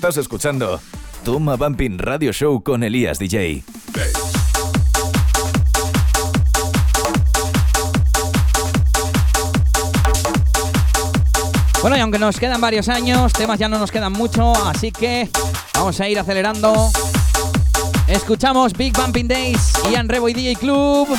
Estás 0.03 0.17
escuchando 0.17 0.81
Toma 1.25 1.55
Bumping 1.55 1.97
Radio 1.97 2.33
Show 2.33 2.61
con 2.65 2.83
Elías 2.83 3.21
DJ. 3.21 3.63
Bueno, 11.81 11.97
y 11.97 12.01
aunque 12.01 12.19
nos 12.19 12.41
quedan 12.41 12.61
varios 12.61 12.89
años, 12.89 13.33
temas 13.33 13.61
ya 13.61 13.69
no 13.69 13.79
nos 13.79 13.93
quedan 13.93 14.13
mucho, 14.13 14.53
así 14.67 14.91
que 14.91 15.31
vamos 15.73 16.01
a 16.01 16.09
ir 16.09 16.19
acelerando. 16.19 16.91
Escuchamos 18.09 18.73
Big 18.73 18.93
Bumping 18.93 19.29
Days, 19.29 19.73
Ian 19.89 20.09
Rebo 20.09 20.29
y 20.29 20.35
DJ 20.35 20.57
Club. 20.57 21.17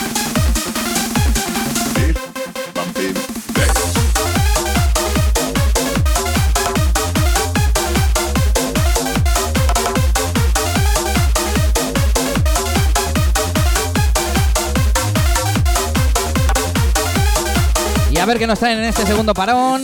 Ver 18.34 18.40
qué 18.40 18.48
nos 18.48 18.58
traen 18.58 18.80
en 18.80 18.86
este 18.86 19.06
segundo 19.06 19.32
parón. 19.32 19.84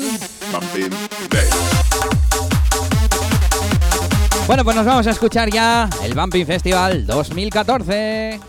Bueno, 4.48 4.64
pues 4.64 4.76
nos 4.76 4.86
vamos 4.86 5.06
a 5.06 5.12
escuchar 5.12 5.52
ya 5.52 5.88
el 6.04 6.16
Bumping 6.16 6.48
Festival 6.48 7.06
2014. 7.06 8.40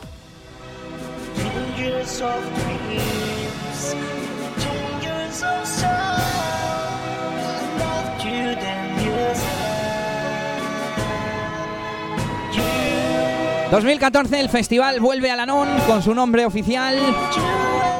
2014 13.70 14.40
el 14.40 14.48
festival 14.48 14.98
vuelve 14.98 15.30
a 15.30 15.36
Lanón 15.36 15.68
con 15.86 16.02
su 16.02 16.12
nombre 16.12 16.44
oficial, 16.44 16.98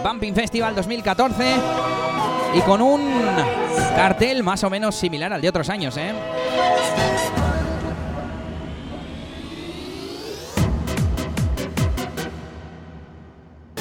Bumping 0.03 0.35
Festival 0.35 0.75
2014, 0.75 1.55
y 2.57 2.61
con 2.63 2.83
un 2.83 3.01
cartel 3.95 4.43
más 4.43 4.65
o 4.65 4.71
menos 4.71 4.97
similar 4.97 5.33
al 5.33 5.41
de 5.41 5.49
otros 5.49 5.69
años, 5.69 5.97
¿eh? 5.97 6.13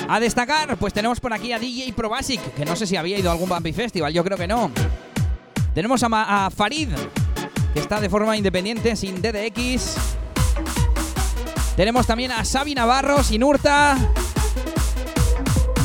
A 0.08 0.20
destacar, 0.20 0.78
pues 0.78 0.94
tenemos 0.94 1.20
por 1.20 1.34
aquí 1.34 1.54
a 1.54 1.60
DJ 1.60 1.94
Probasic, 1.94 2.54
que 2.54 2.66
no 2.66 2.76
sé 2.76 2.86
si 2.86 2.98
había 2.98 3.18
ido 3.18 3.30
a 3.30 3.34
algún 3.34 3.50
Bumping 3.50 3.74
Festival, 3.74 4.14
yo 4.14 4.24
creo 4.24 4.38
que 4.38 4.48
no. 4.48 4.70
Tenemos 5.74 6.04
a, 6.04 6.46
a 6.46 6.50
Farid, 6.52 6.90
que 7.74 7.80
está 7.80 8.00
de 8.00 8.10
forma 8.10 8.38
independiente, 8.38 8.96
sin 8.96 9.20
DDX. 9.22 10.19
Tenemos 11.80 12.06
también 12.06 12.30
a 12.34 12.44
Xavi 12.44 12.76
Navarro, 12.76 13.24
sin 13.24 13.42
Urta. 13.42 13.96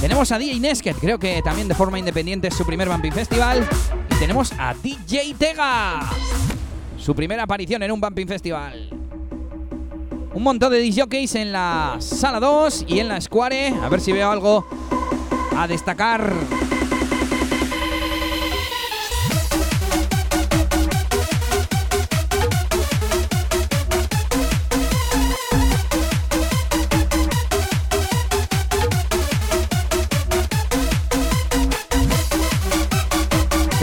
Tenemos 0.00 0.32
a 0.32 0.38
DJ 0.38 0.58
Nesket, 0.58 0.96
creo 0.98 1.20
que 1.20 1.40
también 1.40 1.68
de 1.68 1.74
forma 1.76 2.00
independiente 2.00 2.48
es 2.48 2.54
su 2.54 2.66
primer 2.66 2.88
Bumping 2.88 3.12
Festival. 3.12 3.64
Y 4.10 4.14
tenemos 4.16 4.50
a 4.58 4.74
DJ 4.74 5.36
Tega, 5.38 6.00
su 6.98 7.14
primera 7.14 7.44
aparición 7.44 7.80
en 7.84 7.92
un 7.92 8.00
Bumping 8.00 8.26
Festival. 8.26 8.90
Un 10.32 10.42
montón 10.42 10.72
de 10.72 10.82
DJs 10.82 11.36
en 11.36 11.52
la 11.52 11.98
sala 12.00 12.40
2 12.40 12.86
y 12.88 12.98
en 12.98 13.06
la 13.06 13.20
Square. 13.20 13.74
A 13.80 13.88
ver 13.88 14.00
si 14.00 14.10
veo 14.10 14.28
algo 14.32 14.66
a 15.56 15.68
destacar. 15.68 16.34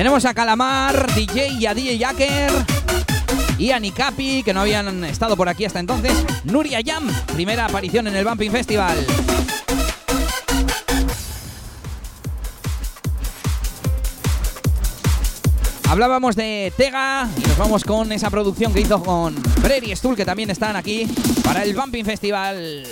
Tenemos 0.01 0.25
a 0.25 0.33
Calamar, 0.33 1.13
DJ 1.13 1.49
y 1.59 1.67
a 1.67 1.75
DJ 1.75 1.99
Jacker. 1.99 2.51
Y 3.59 3.69
a 3.69 3.79
Nikapi, 3.79 4.41
que 4.41 4.51
no 4.51 4.61
habían 4.61 5.03
estado 5.03 5.37
por 5.37 5.47
aquí 5.47 5.63
hasta 5.63 5.79
entonces. 5.79 6.13
Nuria 6.43 6.81
Yam, 6.81 7.07
primera 7.35 7.65
aparición 7.65 8.07
en 8.07 8.15
el 8.15 8.25
Bumping 8.25 8.51
Festival. 8.51 8.97
Hablábamos 15.87 16.35
de 16.35 16.73
Tega 16.75 17.29
y 17.37 17.47
nos 17.47 17.57
vamos 17.59 17.83
con 17.83 18.11
esa 18.11 18.31
producción 18.31 18.73
que 18.73 18.81
hizo 18.81 19.03
con 19.03 19.35
Brady 19.61 19.95
Stull, 19.95 20.15
que 20.15 20.25
también 20.25 20.49
están 20.49 20.75
aquí 20.75 21.05
para 21.43 21.61
el 21.61 21.75
Bumping 21.75 22.05
Festival 22.05 22.87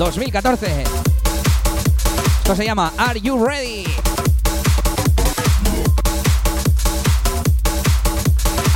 2014. 0.00 0.82
Esto 2.38 2.56
se 2.56 2.64
llama 2.64 2.92
Are 2.98 3.20
You 3.20 3.46
Ready? 3.46 3.84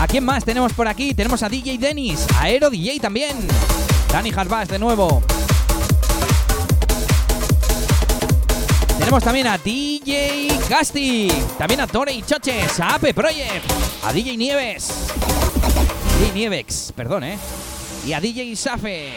¿A 0.06 0.08
quién 0.08 0.24
más 0.24 0.44
tenemos 0.44 0.72
por 0.72 0.86
aquí? 0.86 1.14
Tenemos 1.14 1.42
a 1.42 1.48
DJ 1.48 1.78
Dennis, 1.78 2.28
a 2.36 2.42
Aero 2.42 2.70
DJ 2.70 3.00
también. 3.00 3.36
Dani 4.12 4.30
Harbas 4.30 4.68
de 4.68 4.78
nuevo. 4.78 5.20
Tenemos 9.00 9.24
también 9.24 9.48
a 9.48 9.58
DJ 9.58 10.60
Gasti, 10.70 11.28
también 11.58 11.80
a 11.80 11.88
Tore 11.88 12.12
y 12.12 12.22
Choches, 12.22 12.78
a 12.78 12.94
Ape 12.94 13.12
Project, 13.14 13.68
a 14.04 14.12
DJ 14.12 14.36
Nieves, 14.36 14.92
DJ 16.20 16.32
Nievex, 16.34 16.92
perdón, 16.94 17.24
¿eh? 17.24 17.36
Y 18.06 18.12
a 18.12 18.20
DJ 18.20 18.54
Safe. 18.54 19.12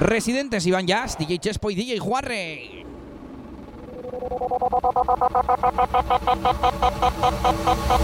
Residentes 0.00 0.66
Iván 0.66 0.88
Jazz, 0.88 1.16
DJ 1.16 1.38
Chespo 1.38 1.70
y 1.70 1.76
DJ 1.76 2.00
Juarre. 2.00 2.85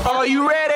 Are 0.04 0.26
you 0.26 0.48
ready? 0.48 0.72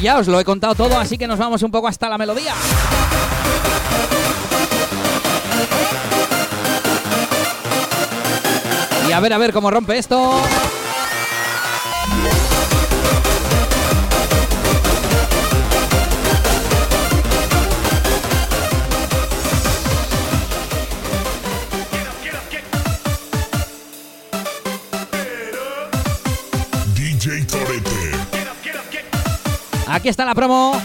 Ya 0.00 0.16
os 0.16 0.26
lo 0.26 0.40
he 0.40 0.44
contado 0.44 0.74
todo, 0.74 0.98
así 0.98 1.18
que 1.18 1.26
nos 1.26 1.38
vamos 1.38 1.62
un 1.62 1.70
poco 1.70 1.86
hasta 1.86 2.08
la 2.08 2.16
melodía. 2.16 2.54
Y 9.08 9.12
a 9.12 9.20
ver, 9.20 9.32
a 9.32 9.38
ver 9.38 9.54
cómo 9.54 9.70
rompe 9.70 9.96
esto. 9.96 10.42
DJ 26.94 27.44
Torete. 27.46 27.90
Aquí 29.86 30.10
está 30.10 30.26
la 30.26 30.34
promo 30.34 30.78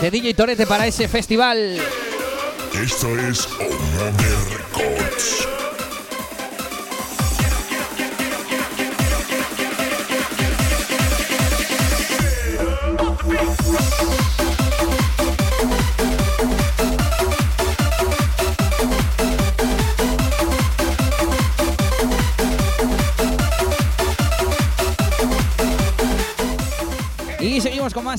de 0.00 0.10
DJ 0.12 0.34
Torete 0.34 0.64
para 0.64 0.86
ese 0.86 1.08
festival. 1.08 1.80
Esto 2.72 3.18
es 3.18 3.48
Omega 3.58 5.03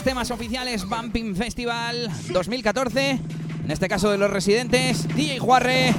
temas 0.04 0.32
oficiales 0.32 0.88
Bumping 0.88 1.36
Festival 1.36 2.10
2014. 2.30 3.20
En 3.64 3.72
este 3.72 3.88
caso 3.88 4.10
de 4.10 4.18
los 4.18 4.30
residentes, 4.30 5.08
DJ 5.16 5.40
Juarre 5.40 5.94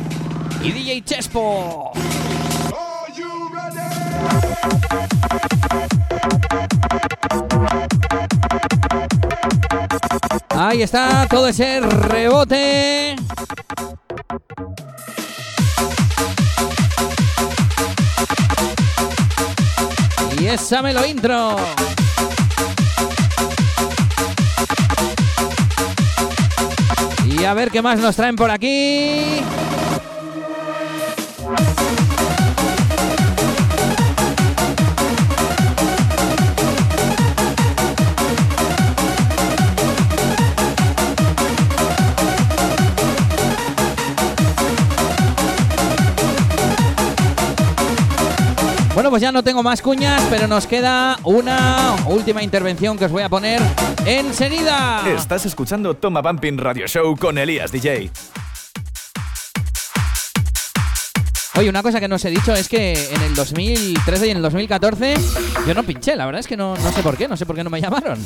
y 0.63 0.73
DJ 0.73 1.03
Chespo. 1.03 1.93
Ahí 10.51 10.83
está 10.83 11.27
todo 11.29 11.49
ese 11.49 11.81
rebote. 11.81 13.17
Y 20.41 20.47
esa 20.47 20.83
me 20.83 20.93
lo 20.93 21.07
intro. 21.07 21.57
Y 27.39 27.45
a 27.45 27.53
ver 27.53 27.71
qué 27.71 27.83
más 27.83 27.99
nos 28.01 28.17
traen 28.17 28.35
por 28.35 28.51
aquí. 28.51 29.43
Pues 49.17 49.23
ya 49.23 49.33
no 49.33 49.43
tengo 49.43 49.63
más 49.63 49.81
cuñas, 49.81 50.23
pero 50.29 50.47
nos 50.47 50.67
queda 50.67 51.19
una 51.25 51.97
última 52.07 52.43
intervención 52.43 52.99
que 52.99 53.07
os 53.07 53.11
voy 53.11 53.23
a 53.23 53.31
poner 53.31 53.63
enseguida. 54.05 55.03
Estás 55.09 55.47
escuchando 55.47 55.95
Toma 55.95 56.21
Bumping 56.21 56.59
Radio 56.59 56.87
Show 56.87 57.17
con 57.17 57.39
Elías 57.39 57.73
DJ. 57.73 58.11
Oye, 61.55 61.71
una 61.71 61.83
cosa 61.83 61.99
que 61.99 62.09
no 62.09 62.17
os 62.17 62.25
he 62.27 62.29
dicho 62.29 62.53
es 62.53 62.69
que 62.69 62.93
en 62.93 63.23
el 63.23 63.35
2013 63.35 64.27
y 64.27 64.31
en 64.33 64.37
el 64.37 64.43
2014 64.43 65.15
yo 65.67 65.73
no 65.73 65.83
pinché, 65.83 66.15
la 66.15 66.27
verdad 66.27 66.41
es 66.41 66.47
que 66.47 66.59
no, 66.59 66.77
no 66.77 66.93
sé 66.93 67.03
por 67.03 67.17
qué, 67.17 67.27
no 67.27 67.39
sé 67.39 67.47
por 67.47 67.57
qué 67.57 67.65
no 67.65 67.71
me 67.71 67.81
llamaron. 67.81 68.23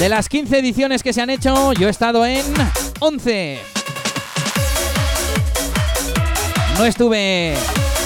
De 0.00 0.08
las 0.08 0.30
15 0.30 0.58
ediciones 0.60 1.02
que 1.02 1.12
se 1.12 1.20
han 1.20 1.28
hecho, 1.28 1.74
yo 1.74 1.88
he 1.88 1.90
estado 1.90 2.24
en 2.24 2.46
11. 3.00 3.75
No 6.78 6.84
estuve 6.84 7.54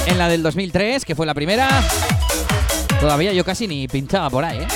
en 0.06 0.18
la 0.18 0.28
del 0.28 0.42
2003, 0.42 1.04
que 1.04 1.14
fue 1.16 1.26
la 1.26 1.34
primera. 1.34 1.82
Todavía 3.00 3.32
yo 3.32 3.44
casi 3.44 3.66
ni 3.66 3.88
pinchaba 3.88 4.30
por 4.30 4.44
ahí, 4.44 4.58
¿eh? 4.58 4.66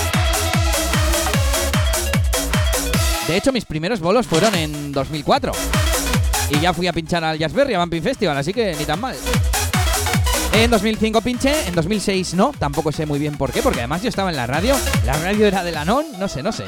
De 3.28 3.36
hecho, 3.36 3.52
mis 3.52 3.64
primeros 3.64 4.00
bolos 4.00 4.26
fueron 4.26 4.54
en 4.54 4.92
2004. 4.92 5.52
Y 6.50 6.60
ya 6.60 6.74
fui 6.74 6.86
a 6.88 6.92
pinchar 6.92 7.24
al 7.24 7.38
Jazzberry, 7.38 7.74
a 7.74 7.78
Bumping 7.78 8.02
Festival, 8.02 8.36
así 8.36 8.52
que 8.52 8.74
ni 8.76 8.84
tan 8.84 9.00
mal. 9.00 9.16
En 10.52 10.70
2005 10.70 11.20
pinché, 11.20 11.66
en 11.66 11.74
2006 11.74 12.34
no, 12.34 12.52
tampoco 12.58 12.92
sé 12.92 13.06
muy 13.06 13.18
bien 13.18 13.36
por 13.36 13.50
qué, 13.52 13.62
porque 13.62 13.80
además 13.80 14.02
yo 14.02 14.08
estaba 14.08 14.30
en 14.30 14.36
la 14.36 14.46
radio. 14.46 14.76
La 15.06 15.14
radio 15.14 15.46
era 15.46 15.64
de 15.64 15.72
la 15.72 15.84
NON, 15.84 16.04
no 16.18 16.28
sé, 16.28 16.42
no 16.42 16.52
sé. 16.52 16.64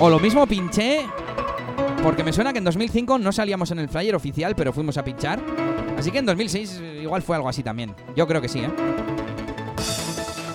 O 0.00 0.08
lo 0.08 0.18
mismo 0.18 0.46
pinché 0.46 1.04
porque 2.02 2.22
me 2.24 2.32
suena 2.32 2.52
que 2.52 2.58
en 2.58 2.64
2005 2.64 3.18
no 3.18 3.32
salíamos 3.32 3.70
en 3.70 3.78
el 3.80 3.88
flyer 3.88 4.14
oficial, 4.14 4.54
pero 4.54 4.72
fuimos 4.72 4.96
a 4.96 5.04
pinchar. 5.04 5.40
Así 5.98 6.10
que 6.10 6.18
en 6.18 6.26
2006 6.26 6.80
igual 7.02 7.22
fue 7.22 7.36
algo 7.36 7.48
así 7.48 7.62
también. 7.62 7.94
Yo 8.16 8.26
creo 8.26 8.40
que 8.40 8.48
sí, 8.48 8.60
¿eh? 8.60 8.70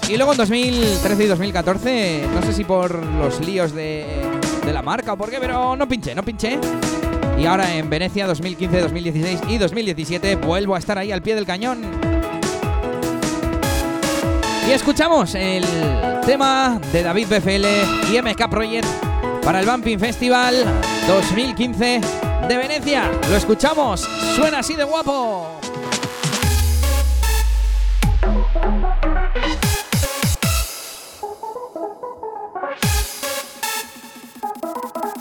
Y 0.10 0.18
luego 0.18 0.34
en 0.34 0.38
2013 0.38 1.24
y 1.24 1.28
2014, 1.28 2.24
no 2.34 2.42
sé 2.42 2.54
si 2.54 2.64
por 2.64 3.04
los 3.06 3.40
líos 3.40 3.74
de, 3.74 4.06
de 4.66 4.74
la 4.74 4.82
marca 4.82 5.14
o 5.14 5.18
por 5.18 5.30
qué, 5.30 5.38
pero 5.40 5.76
no 5.76 5.88
pinché, 5.88 6.14
no 6.14 6.24
pinché. 6.24 6.60
Y 7.40 7.46
ahora 7.46 7.74
en 7.76 7.90
Venecia 7.90 8.28
2015, 8.28 8.82
2016 8.82 9.40
y 9.50 9.58
2017 9.58 10.36
vuelvo 10.36 10.76
a 10.76 10.80
estar 10.80 10.98
ahí 10.98 11.12
al 11.12 11.22
pie 11.22 11.36
del 11.36 11.46
cañón. 11.46 11.82
Y 14.68 14.72
escuchamos 14.72 15.36
el 15.36 15.66
tema 16.26 16.80
de 16.92 17.04
David 17.04 17.28
BFL 17.28 18.14
y 18.14 18.22
MK 18.22 18.50
Project 18.50 18.88
para 19.44 19.60
el 19.60 19.66
Bumping 19.66 20.00
Festival 20.00 20.64
2015 21.08 22.02
de 22.48 22.58
Venecia. 22.58 23.12
Lo 23.30 23.36
escuchamos, 23.36 24.02
suena 24.36 24.60
así 24.60 24.76
de 24.76 24.84
guapo. 24.84 25.60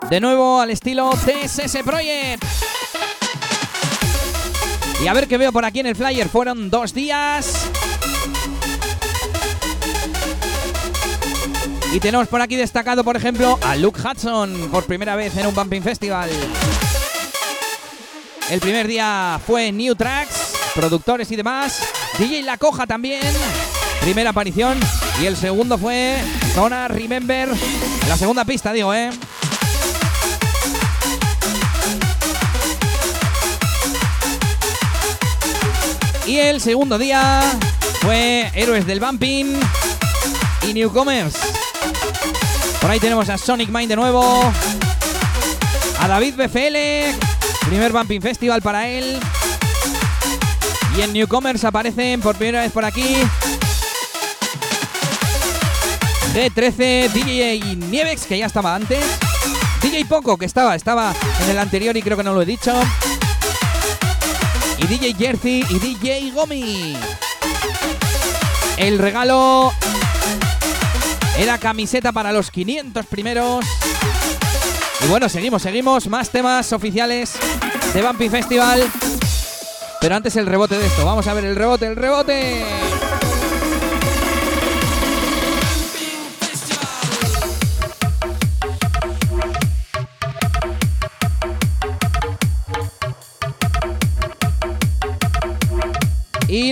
De 0.09 0.21
nuevo 0.21 0.61
al 0.61 0.71
estilo 0.71 1.11
TSS 1.11 1.79
Project. 1.85 2.45
Y 5.03 5.09
a 5.09 5.13
ver 5.15 5.27
qué 5.27 5.37
veo 5.39 5.51
por 5.53 5.65
aquí 5.65 5.81
en 5.81 5.87
el 5.87 5.97
flyer. 5.97 6.29
Fueron 6.29 6.71
dos 6.71 6.95
días. 6.95 7.71
Y 11.93 12.01
tenemos 12.01 12.27
por 12.27 12.41
aquí 12.41 12.57
destacado, 12.57 13.05
por 13.05 13.19
ejemplo, 13.19 13.59
a 13.63 13.77
Luke 13.77 14.01
Hudson 14.01 14.71
por 14.71 14.87
primera 14.87 15.15
vez 15.15 15.37
en 15.37 15.47
un 15.47 15.55
Bumping 15.55 15.83
Festival. 15.83 16.31
El 18.49 18.61
primer 18.61 18.87
día 18.87 19.39
fue 19.47 19.71
New 19.73 19.95
Tracks, 19.95 20.55
productores 20.75 21.31
y 21.31 21.37
demás. 21.37 21.83
DJ 22.19 22.45
La 22.45 22.57
Coja 22.57 22.87
también, 22.87 23.21
primera 24.01 24.31
aparición. 24.31 24.81
Y 25.21 25.27
el 25.27 25.37
segundo 25.37 25.77
fue 25.77 26.17
Zona 26.55 26.89
Remember, 26.89 27.51
la 28.09 28.17
segunda 28.17 28.47
pista, 28.47 28.73
digo, 28.73 28.95
¿eh? 28.95 29.11
Y 36.27 36.39
el 36.39 36.63
segundo 36.63 36.97
día 36.97 37.43
fue 38.01 38.51
Héroes 38.55 38.87
del 38.87 38.99
Bumping 38.99 39.61
y 40.67 40.73
Newcomers. 40.73 41.52
Por 42.83 42.91
ahí 42.91 42.99
tenemos 42.99 43.29
a 43.29 43.39
Sonic 43.39 43.71
Mind 43.71 43.89
de 43.89 43.95
nuevo. 43.95 44.53
A 46.01 46.09
David 46.09 46.35
BFL. 46.35 47.17
Primer 47.67 47.93
Bumping 47.93 48.21
Festival 48.21 48.61
para 48.61 48.89
él. 48.89 49.21
Y 50.99 51.01
en 51.01 51.13
Newcomers 51.13 51.63
aparecen 51.65 52.21
por 52.21 52.35
primera 52.35 52.63
vez 52.63 52.73
por 52.73 52.85
aquí. 52.85 53.19
D13, 56.35 57.09
DJ 57.13 57.77
Nievex, 57.77 58.27
que 58.27 58.39
ya 58.39 58.47
estaba 58.47 58.75
antes. 58.75 59.05
DJ 59.81 60.05
Poco, 60.07 60.37
que 60.37 60.47
estaba, 60.47 60.75
estaba 60.75 61.15
en 61.45 61.51
el 61.51 61.59
anterior 61.61 61.97
y 61.97 62.03
creo 62.03 62.17
que 62.17 62.25
no 62.25 62.35
lo 62.35 62.43
he 62.43 62.47
dicho. 62.47 62.75
Y 64.79 64.87
DJ 64.89 65.15
Jersey 65.15 65.65
y 65.71 65.79
DJ 65.79 66.33
Gomi. 66.33 66.97
El 68.77 68.99
regalo 68.99 69.73
era 71.39 71.59
camiseta 71.59 72.13
para 72.13 72.33
los 72.33 72.51
500 72.51 73.07
primeros. 73.07 73.65
Y 75.05 75.09
bueno, 75.09 75.29
seguimos, 75.29 75.63
seguimos. 75.63 76.07
Más 76.09 76.31
temas 76.31 76.73
oficiales 76.73 77.35
de 77.93 78.03
Bumpy 78.03 78.29
Festival. 78.29 78.83
Pero 80.01 80.17
antes 80.17 80.37
el 80.37 80.47
rebote 80.47 80.79
de 80.79 80.87
esto. 80.87 81.05
Vamos 81.05 81.27
a 81.27 81.35
ver 81.35 81.45
el 81.45 81.57
rebote, 81.57 81.87
el 81.87 81.97
rebote. 81.97 82.65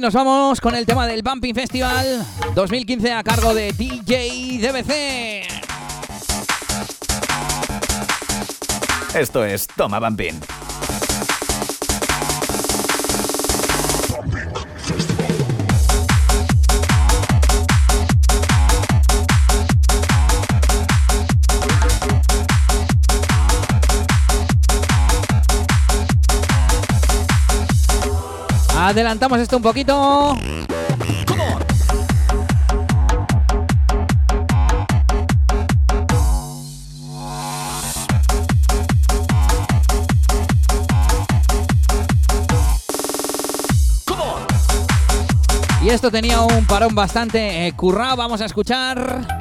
Y 0.01 0.03
nos 0.03 0.15
vamos 0.15 0.63
con 0.63 0.75
el 0.75 0.87
tema 0.87 1.07
del 1.07 1.21
Bumping 1.21 1.55
Festival 1.55 2.27
2015 2.55 3.13
a 3.13 3.23
cargo 3.23 3.53
de 3.53 3.71
DJ 3.73 4.59
DBC. 4.59 5.47
Esto 9.15 9.45
es 9.45 9.67
Toma 9.67 10.01
Bumping. 10.01 10.41
Adelantamos 28.91 29.39
esto 29.39 29.57
un 29.57 29.63
poquito. 29.63 30.37
Y 45.85 45.89
esto 45.89 46.11
tenía 46.11 46.41
un 46.41 46.67
parón 46.67 46.93
bastante 46.97 47.69
eh, 47.69 47.73
currado. 47.75 48.17
Vamos 48.17 48.41
a 48.41 48.47
escuchar. 48.47 49.40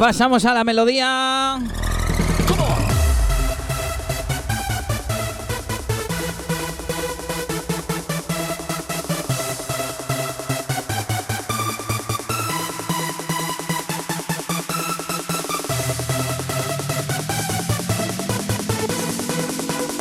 Pasamos 0.00 0.46
a 0.46 0.54
la 0.54 0.64
melodía. 0.64 1.58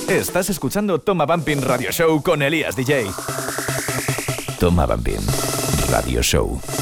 Estás 0.07 0.49
escuchando 0.49 0.99
Toma 0.99 1.25
Bumping 1.25 1.61
Radio 1.61 1.91
Show 1.91 2.23
con 2.23 2.41
Elías 2.41 2.77
DJ. 2.77 3.11
Toma 4.61 4.85
Bumping 4.85 5.19
Radio 5.89 6.21
Show. 6.21 6.78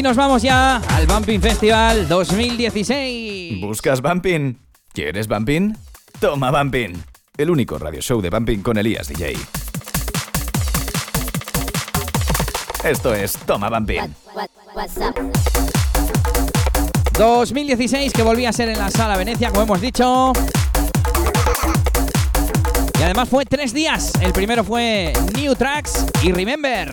Y 0.00 0.02
nos 0.02 0.16
vamos 0.16 0.40
ya 0.40 0.78
al 0.78 1.06
Bumping 1.06 1.42
Festival 1.42 2.08
2016. 2.08 3.60
¿Buscas 3.60 4.00
Bumping? 4.00 4.56
¿Quieres 4.94 5.28
Bumping? 5.28 5.76
Toma 6.18 6.50
Bumping. 6.50 7.04
El 7.36 7.50
único 7.50 7.78
radio 7.78 8.00
show 8.00 8.22
de 8.22 8.30
Bumping 8.30 8.62
con 8.62 8.78
Elías 8.78 9.08
DJ. 9.08 9.36
Esto 12.82 13.14
es 13.14 13.34
Toma 13.44 13.68
Bumping. 13.68 14.14
2016 17.18 18.14
que 18.14 18.22
volvía 18.22 18.48
a 18.48 18.52
ser 18.54 18.70
en 18.70 18.78
la 18.78 18.90
sala 18.90 19.18
Venecia, 19.18 19.50
como 19.50 19.64
hemos 19.64 19.82
dicho. 19.82 20.32
Y 22.98 23.02
además 23.02 23.28
fue 23.28 23.44
tres 23.44 23.74
días. 23.74 24.12
El 24.22 24.32
primero 24.32 24.64
fue 24.64 25.12
New 25.34 25.54
Tracks 25.56 26.06
y 26.22 26.32
Remember. 26.32 26.90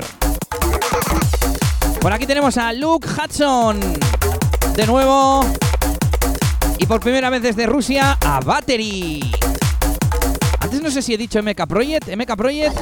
Por 2.01 2.13
aquí 2.13 2.25
tenemos 2.25 2.57
a 2.57 2.71
Luke 2.73 3.07
Hudson. 3.07 3.79
De 4.75 4.85
nuevo. 4.85 5.45
Y 6.77 6.85
por 6.85 6.99
primera 7.01 7.29
vez 7.29 7.41
desde 7.41 7.65
Rusia 7.65 8.17
a 8.21 8.39
Battery. 8.39 9.31
Antes 10.59 10.81
no 10.81 10.91
sé 10.91 11.01
si 11.01 11.13
he 11.13 11.17
dicho 11.17 11.41
MK 11.41 11.65
Project. 11.67 12.07
MK 12.15 12.35
Project. 12.35 12.75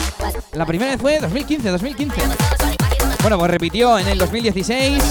La 0.53 0.65
primera 0.65 0.91
vez 0.91 1.01
fue 1.01 1.19
2015, 1.19 1.69
2015. 1.69 2.21
Bueno, 3.21 3.39
pues 3.39 3.51
repitió 3.51 3.97
en 3.97 4.07
el 4.07 4.17
2016. 4.17 5.03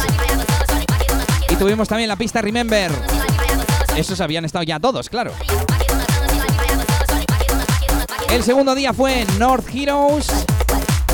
Y 1.48 1.56
tuvimos 1.56 1.88
también 1.88 2.08
la 2.08 2.16
pista 2.16 2.40
Remember. 2.42 2.92
Esos 3.96 4.20
habían 4.20 4.44
estado 4.44 4.64
ya 4.64 4.78
todos, 4.78 5.08
claro. 5.08 5.32
El 8.30 8.42
segundo 8.42 8.74
día 8.74 8.92
fue 8.92 9.24
North 9.38 9.66
Heroes. 9.72 10.26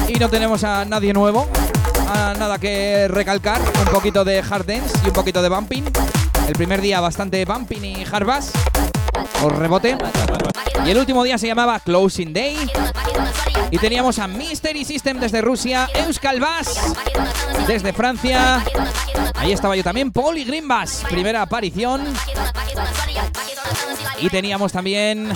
Y 0.08 0.18
no 0.18 0.28
tenemos 0.28 0.64
a 0.64 0.84
nadie 0.84 1.12
nuevo. 1.12 1.48
A 2.12 2.34
nada 2.34 2.58
que 2.58 3.06
recalcar. 3.06 3.60
Un 3.60 3.92
poquito 3.92 4.24
de 4.24 4.40
hard 4.40 4.66
dance 4.66 4.98
y 5.04 5.08
un 5.08 5.12
poquito 5.12 5.40
de 5.42 5.48
bumping. 5.48 5.84
El 6.48 6.54
primer 6.54 6.80
día 6.80 7.00
bastante 7.00 7.44
bumping 7.44 7.84
y 7.84 8.04
hard 8.04 8.26
bass. 8.26 8.52
O 9.42 9.48
rebote. 9.48 9.96
Y 10.86 10.90
el 10.90 10.98
último 10.98 11.24
día 11.24 11.38
se 11.38 11.46
llamaba 11.46 11.80
Closing 11.80 12.32
Day. 12.32 12.56
Y 13.70 13.78
teníamos 13.78 14.18
a 14.18 14.26
Mystery 14.26 14.84
System 14.84 15.20
desde 15.20 15.40
Rusia, 15.40 15.88
Euskal 15.94 16.40
Bass 16.40 16.94
desde 17.66 17.92
Francia. 17.92 18.64
Ahí 19.34 19.52
estaba 19.52 19.76
yo 19.76 19.84
también, 19.84 20.10
Paul 20.10 20.42
Green 20.44 20.66
Bass, 20.66 21.04
primera 21.08 21.42
aparición. 21.42 22.02
Y 24.20 24.28
teníamos 24.28 24.72
también 24.72 25.32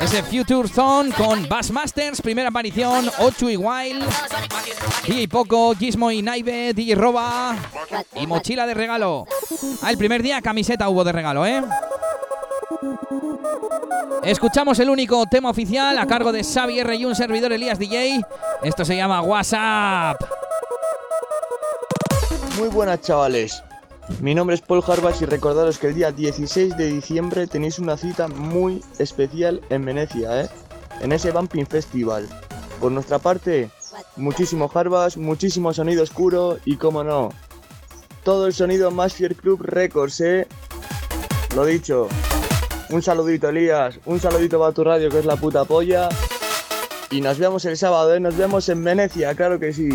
ese 0.00 0.22
Future 0.22 0.68
Zone 0.68 1.10
con 1.12 1.48
Bass 1.48 1.70
Masters, 1.70 2.20
primera 2.20 2.50
aparición, 2.50 3.10
Ocho 3.18 3.50
y 3.50 3.56
Wild, 3.56 4.04
DJ 5.06 5.28
Poco, 5.28 5.74
Gizmo 5.74 6.10
y 6.10 6.22
Naive, 6.22 6.72
DJ 6.72 6.94
Roba 6.94 7.56
y 8.14 8.26
mochila 8.26 8.66
de 8.66 8.74
regalo. 8.74 9.26
Ah, 9.82 9.90
el 9.90 9.98
primer 9.98 10.22
día 10.22 10.40
camiseta 10.40 10.88
hubo 10.88 11.04
de 11.04 11.12
regalo, 11.12 11.44
¿eh? 11.46 11.62
Escuchamos 14.22 14.78
el 14.80 14.90
único 14.90 15.24
tema 15.26 15.50
oficial 15.50 15.96
a 15.98 16.06
cargo 16.06 16.32
de 16.32 16.42
Xavi 16.42 16.80
R 16.80 16.96
y 16.96 17.04
un 17.04 17.14
servidor 17.14 17.52
Elías 17.52 17.78
DJ. 17.78 18.20
Esto 18.62 18.84
se 18.84 18.96
llama 18.96 19.22
WhatsApp. 19.22 20.20
Muy 22.58 22.68
buenas 22.68 23.00
chavales. 23.02 23.62
Mi 24.20 24.34
nombre 24.34 24.54
es 24.54 24.62
Paul 24.62 24.82
Harbas 24.86 25.20
y 25.20 25.26
recordaros 25.26 25.78
que 25.78 25.88
el 25.88 25.94
día 25.94 26.12
16 26.12 26.76
de 26.76 26.86
diciembre 26.86 27.46
tenéis 27.46 27.78
una 27.78 27.96
cita 27.96 28.28
muy 28.28 28.82
especial 28.98 29.60
en 29.68 29.84
Venecia, 29.84 30.42
¿eh? 30.42 30.48
En 31.00 31.12
ese 31.12 31.32
Bumping 31.32 31.66
Festival. 31.66 32.28
Por 32.80 32.92
nuestra 32.92 33.18
parte, 33.18 33.70
muchísimo 34.16 34.70
Harbas, 34.72 35.16
muchísimo 35.16 35.72
sonido 35.72 36.02
oscuro 36.02 36.58
y, 36.64 36.76
como 36.76 37.04
no, 37.04 37.30
todo 38.22 38.46
el 38.46 38.54
sonido 38.54 38.90
más 38.90 39.14
Fier 39.14 39.34
Club 39.34 39.60
Records, 39.62 40.20
¿eh? 40.20 40.48
Lo 41.54 41.64
dicho. 41.64 42.08
Un 42.90 43.02
saludito, 43.02 43.48
Elías. 43.48 43.98
Un 44.04 44.20
saludito 44.20 44.58
para 44.58 44.72
tu 44.72 44.84
radio, 44.84 45.10
que 45.10 45.18
es 45.18 45.24
la 45.24 45.36
puta 45.36 45.64
polla. 45.64 46.08
Y 47.10 47.20
nos 47.20 47.38
vemos 47.38 47.64
el 47.64 47.76
sábado, 47.76 48.14
¿eh? 48.14 48.20
Nos 48.20 48.36
vemos 48.36 48.68
en 48.68 48.82
Venecia, 48.82 49.34
claro 49.34 49.58
que 49.58 49.72
sí. 49.72 49.88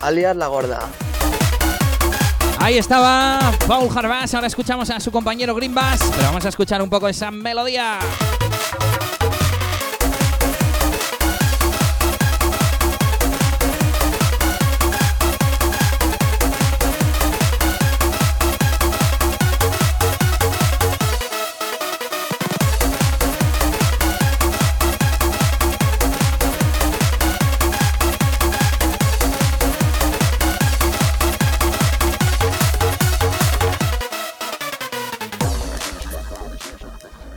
Alias 0.00 0.36
la 0.36 0.46
gorda. 0.48 0.80
Ahí 2.58 2.78
estaba 2.78 3.38
Paul 3.66 3.88
Harbas. 3.94 4.34
Ahora 4.34 4.46
escuchamos 4.46 4.90
a 4.90 4.98
su 5.00 5.10
compañero 5.10 5.54
Green 5.54 5.74
Bass. 5.74 6.00
Pero 6.14 6.24
vamos 6.24 6.44
a 6.44 6.48
escuchar 6.48 6.82
un 6.82 6.90
poco 6.90 7.08
esa 7.08 7.30
melodía. 7.30 7.98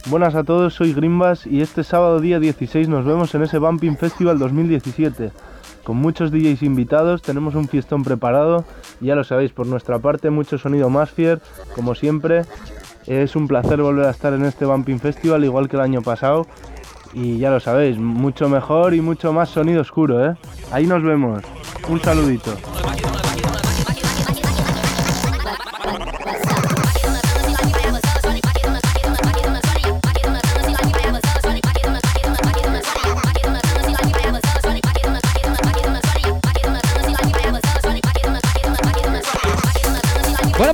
Buenas 0.10 0.34
a 0.34 0.44
todos, 0.44 0.74
soy 0.74 0.94
Grimbas 0.94 1.46
y 1.46 1.62
este 1.62 1.84
sábado 1.84 2.20
día 2.20 2.40
16 2.40 2.90
nos 2.90 3.06
vemos 3.06 3.36
en 3.36 3.44
ese 3.44 3.60
Bumping 3.60 3.96
Festival 3.96 4.40
2017. 4.40 5.32
Con 5.84 5.98
muchos 5.98 6.32
DJs 6.32 6.64
invitados, 6.64 7.22
tenemos 7.22 7.54
un 7.54 7.68
fiestón 7.68 8.04
preparado 8.04 8.66
ya 9.02 9.14
lo 9.14 9.24
sabéis, 9.24 9.52
por 9.52 9.68
nuestra 9.68 10.00
parte 10.00 10.32
mucho 10.32 10.58
sonido 10.58 10.90
más 10.90 11.12
fier, 11.12 11.40
como 11.76 11.94
siempre. 11.94 12.42
Es 13.06 13.36
un 13.36 13.48
placer 13.48 13.84
volver 13.84 14.08
a 14.08 14.10
estar 14.10 14.34
en 14.34 14.46
este 14.46 14.66
Bumping 14.66 15.00
Festival 15.00 15.46
igual 15.46 15.70
que 15.70 15.76
el 15.76 15.84
año 15.84 16.02
pasado 16.02 16.48
y 17.14 17.38
ya 17.38 17.52
lo 17.52 17.60
sabéis, 17.60 18.00
mucho 18.00 18.50
mejor 18.50 18.96
y 18.96 19.02
mucho 19.02 19.32
más 19.32 19.50
sonido 19.50 19.82
oscuro, 19.82 20.26
¿eh? 20.26 20.36
Ahí 20.72 20.88
nos 20.88 21.04
vemos. 21.04 21.44
Un 21.88 22.02
saludito. 22.02 22.56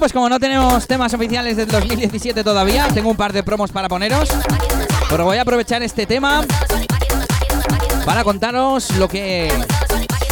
Pues 0.06 0.14
como 0.14 0.30
no 0.30 0.40
tenemos 0.40 0.86
temas 0.86 1.12
oficiales 1.16 1.58
del 1.58 1.68
2017 1.68 2.44
todavía, 2.44 2.88
tengo 2.94 3.10
un 3.10 3.18
par 3.18 3.34
de 3.34 3.42
promos 3.42 3.72
para 3.72 3.90
poneros. 3.90 4.30
Pero 5.10 5.26
voy 5.26 5.38
a 5.38 5.42
aprovechar 5.42 5.82
este 5.82 6.06
tema 6.06 6.46
para 8.06 8.24
contaros 8.24 8.92
lo 8.98 9.08
que 9.08 9.52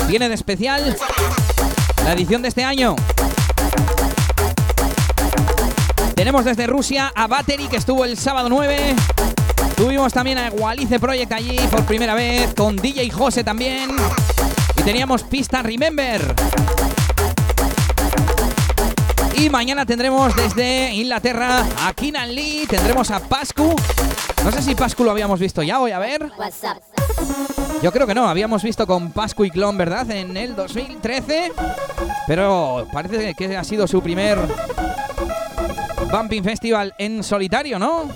tiene 0.07 0.29
de 0.29 0.35
especial 0.35 0.95
la 2.05 2.13
edición 2.13 2.43
de 2.43 2.49
este 2.49 2.63
año. 2.63 2.95
Tenemos 6.13 6.45
desde 6.45 6.67
Rusia 6.67 7.11
a 7.15 7.25
Battery 7.25 7.67
que 7.67 7.77
estuvo 7.77 8.05
el 8.05 8.15
sábado 8.15 8.49
9. 8.49 8.95
Tuvimos 9.75 10.13
también 10.13 10.37
a 10.37 10.51
Walice 10.51 10.99
Project 10.99 11.31
allí 11.31 11.57
por 11.71 11.83
primera 11.85 12.13
vez, 12.13 12.53
con 12.53 12.75
DJ 12.75 13.09
Jose 13.09 13.43
también. 13.43 13.89
Y 14.77 14.83
teníamos 14.83 15.23
pista 15.23 15.63
Remember. 15.63 16.35
Y 19.35 19.49
mañana 19.49 19.85
tendremos 19.85 20.35
desde 20.35 20.93
Inglaterra 20.93 21.65
a 21.81 21.93
Kinan 21.93 22.33
Lee, 22.33 22.65
tendremos 22.69 23.09
a 23.11 23.19
Pascu. 23.19 23.75
No 24.43 24.51
sé 24.51 24.61
si 24.61 24.75
Pascu 24.75 25.03
lo 25.03 25.11
habíamos 25.11 25.39
visto 25.39 25.63
ya, 25.63 25.79
voy 25.79 25.91
a 25.91 25.99
ver. 25.99 26.31
Yo 27.81 27.91
creo 27.91 28.07
que 28.07 28.13
no, 28.13 28.27
habíamos 28.27 28.63
visto 28.63 28.85
con 28.87 29.11
Pascu 29.11 29.45
y 29.45 29.49
Clon, 29.49 29.77
¿verdad? 29.77 30.09
En 30.11 30.37
el 30.37 30.55
2013. 30.55 31.51
Pero 32.27 32.87
parece 32.93 33.33
que 33.33 33.57
ha 33.57 33.63
sido 33.63 33.87
su 33.87 34.01
primer 34.01 34.39
Bumping 36.11 36.43
Festival 36.43 36.93
en 36.97 37.23
solitario, 37.23 37.79
¿no? 37.79 38.09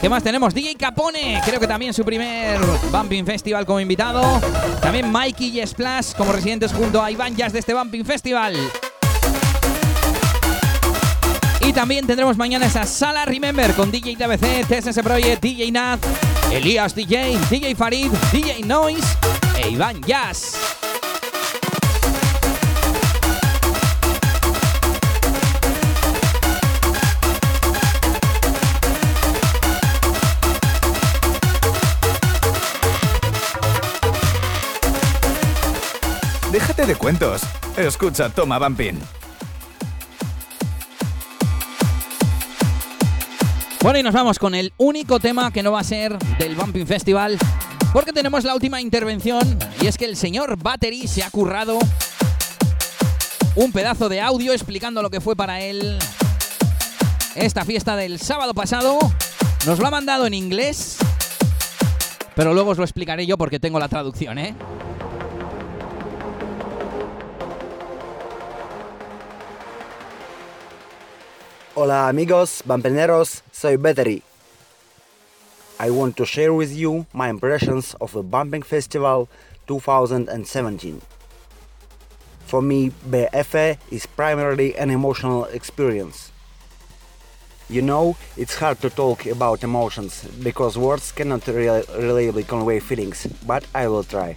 ¿Qué 0.00 0.08
más 0.08 0.22
tenemos? 0.22 0.54
DJ 0.54 0.76
Capone, 0.76 1.40
creo 1.44 1.58
que 1.58 1.66
también 1.66 1.92
su 1.92 2.04
primer 2.04 2.60
Bumping 2.92 3.24
Festival 3.26 3.66
como 3.66 3.80
invitado. 3.80 4.40
También 4.80 5.10
Mikey 5.10 5.58
y 5.58 5.66
Splash 5.66 6.12
como 6.12 6.32
residentes 6.32 6.72
junto 6.72 7.02
a 7.02 7.10
Iván 7.10 7.34
Jazz 7.34 7.52
de 7.52 7.58
este 7.58 7.74
Bumping 7.74 8.04
Festival. 8.04 8.54
Y 11.60 11.72
también 11.72 12.06
tendremos 12.06 12.36
mañana 12.36 12.66
esa 12.66 12.86
sala 12.86 13.24
Remember 13.24 13.74
con 13.74 13.90
DJ 13.90 14.16
TBC, 14.16 14.68
TSS 14.68 15.02
Project, 15.02 15.42
DJ 15.42 15.72
Nat, 15.72 15.98
Elias 16.52 16.94
DJ, 16.94 17.36
DJ 17.50 17.74
Farid, 17.74 18.12
DJ 18.32 18.64
Noise 18.64 19.06
e 19.62 19.70
Iván 19.70 20.00
Jazz. 20.02 20.77
Déjate 36.58 36.86
de 36.86 36.96
cuentos. 36.96 37.42
Escucha 37.76 38.30
Toma 38.30 38.58
Bumping. 38.58 38.98
Bueno, 43.80 44.00
y 44.00 44.02
nos 44.02 44.12
vamos 44.12 44.40
con 44.40 44.56
el 44.56 44.72
único 44.76 45.20
tema 45.20 45.52
que 45.52 45.62
no 45.62 45.70
va 45.70 45.78
a 45.78 45.84
ser 45.84 46.18
del 46.36 46.56
Bumping 46.56 46.84
Festival, 46.84 47.38
porque 47.92 48.12
tenemos 48.12 48.42
la 48.42 48.56
última 48.56 48.80
intervención, 48.80 49.56
y 49.80 49.86
es 49.86 49.96
que 49.96 50.04
el 50.04 50.16
señor 50.16 50.60
Battery 50.60 51.06
se 51.06 51.22
ha 51.22 51.30
currado 51.30 51.78
un 53.54 53.70
pedazo 53.70 54.08
de 54.08 54.20
audio 54.20 54.52
explicando 54.52 55.00
lo 55.00 55.10
que 55.10 55.20
fue 55.20 55.36
para 55.36 55.60
él 55.60 55.96
esta 57.36 57.64
fiesta 57.64 57.94
del 57.94 58.18
sábado 58.18 58.52
pasado. 58.52 58.98
Nos 59.64 59.78
lo 59.78 59.86
ha 59.86 59.92
mandado 59.92 60.26
en 60.26 60.34
inglés, 60.34 60.96
pero 62.34 62.52
luego 62.52 62.72
os 62.72 62.78
lo 62.78 62.84
explicaré 62.84 63.26
yo 63.26 63.38
porque 63.38 63.60
tengo 63.60 63.78
la 63.78 63.86
traducción, 63.86 64.40
¿eh? 64.40 64.56
Hola 71.80 72.08
amigos, 72.08 72.64
bampeneros, 72.66 73.44
soy 73.52 73.76
Battery. 73.76 74.24
I 75.78 75.90
want 75.90 76.16
to 76.16 76.26
share 76.26 76.52
with 76.52 76.76
you 76.76 77.06
my 77.12 77.28
impressions 77.28 77.94
of 78.00 78.10
the 78.10 78.24
Bumping 78.24 78.62
Festival 78.62 79.28
2017. 79.68 81.00
For 82.46 82.60
me, 82.60 82.90
BFE 83.08 83.78
is 83.92 84.06
primarily 84.06 84.76
an 84.76 84.90
emotional 84.90 85.44
experience. 85.44 86.32
You 87.70 87.82
know, 87.82 88.16
it's 88.36 88.56
hard 88.56 88.80
to 88.80 88.90
talk 88.90 89.26
about 89.26 89.62
emotions 89.62 90.24
because 90.42 90.76
words 90.76 91.12
cannot 91.12 91.46
really, 91.46 91.84
reliably 91.96 92.42
convey 92.42 92.80
feelings, 92.80 93.28
but 93.46 93.64
I 93.72 93.86
will 93.86 94.02
try. 94.02 94.34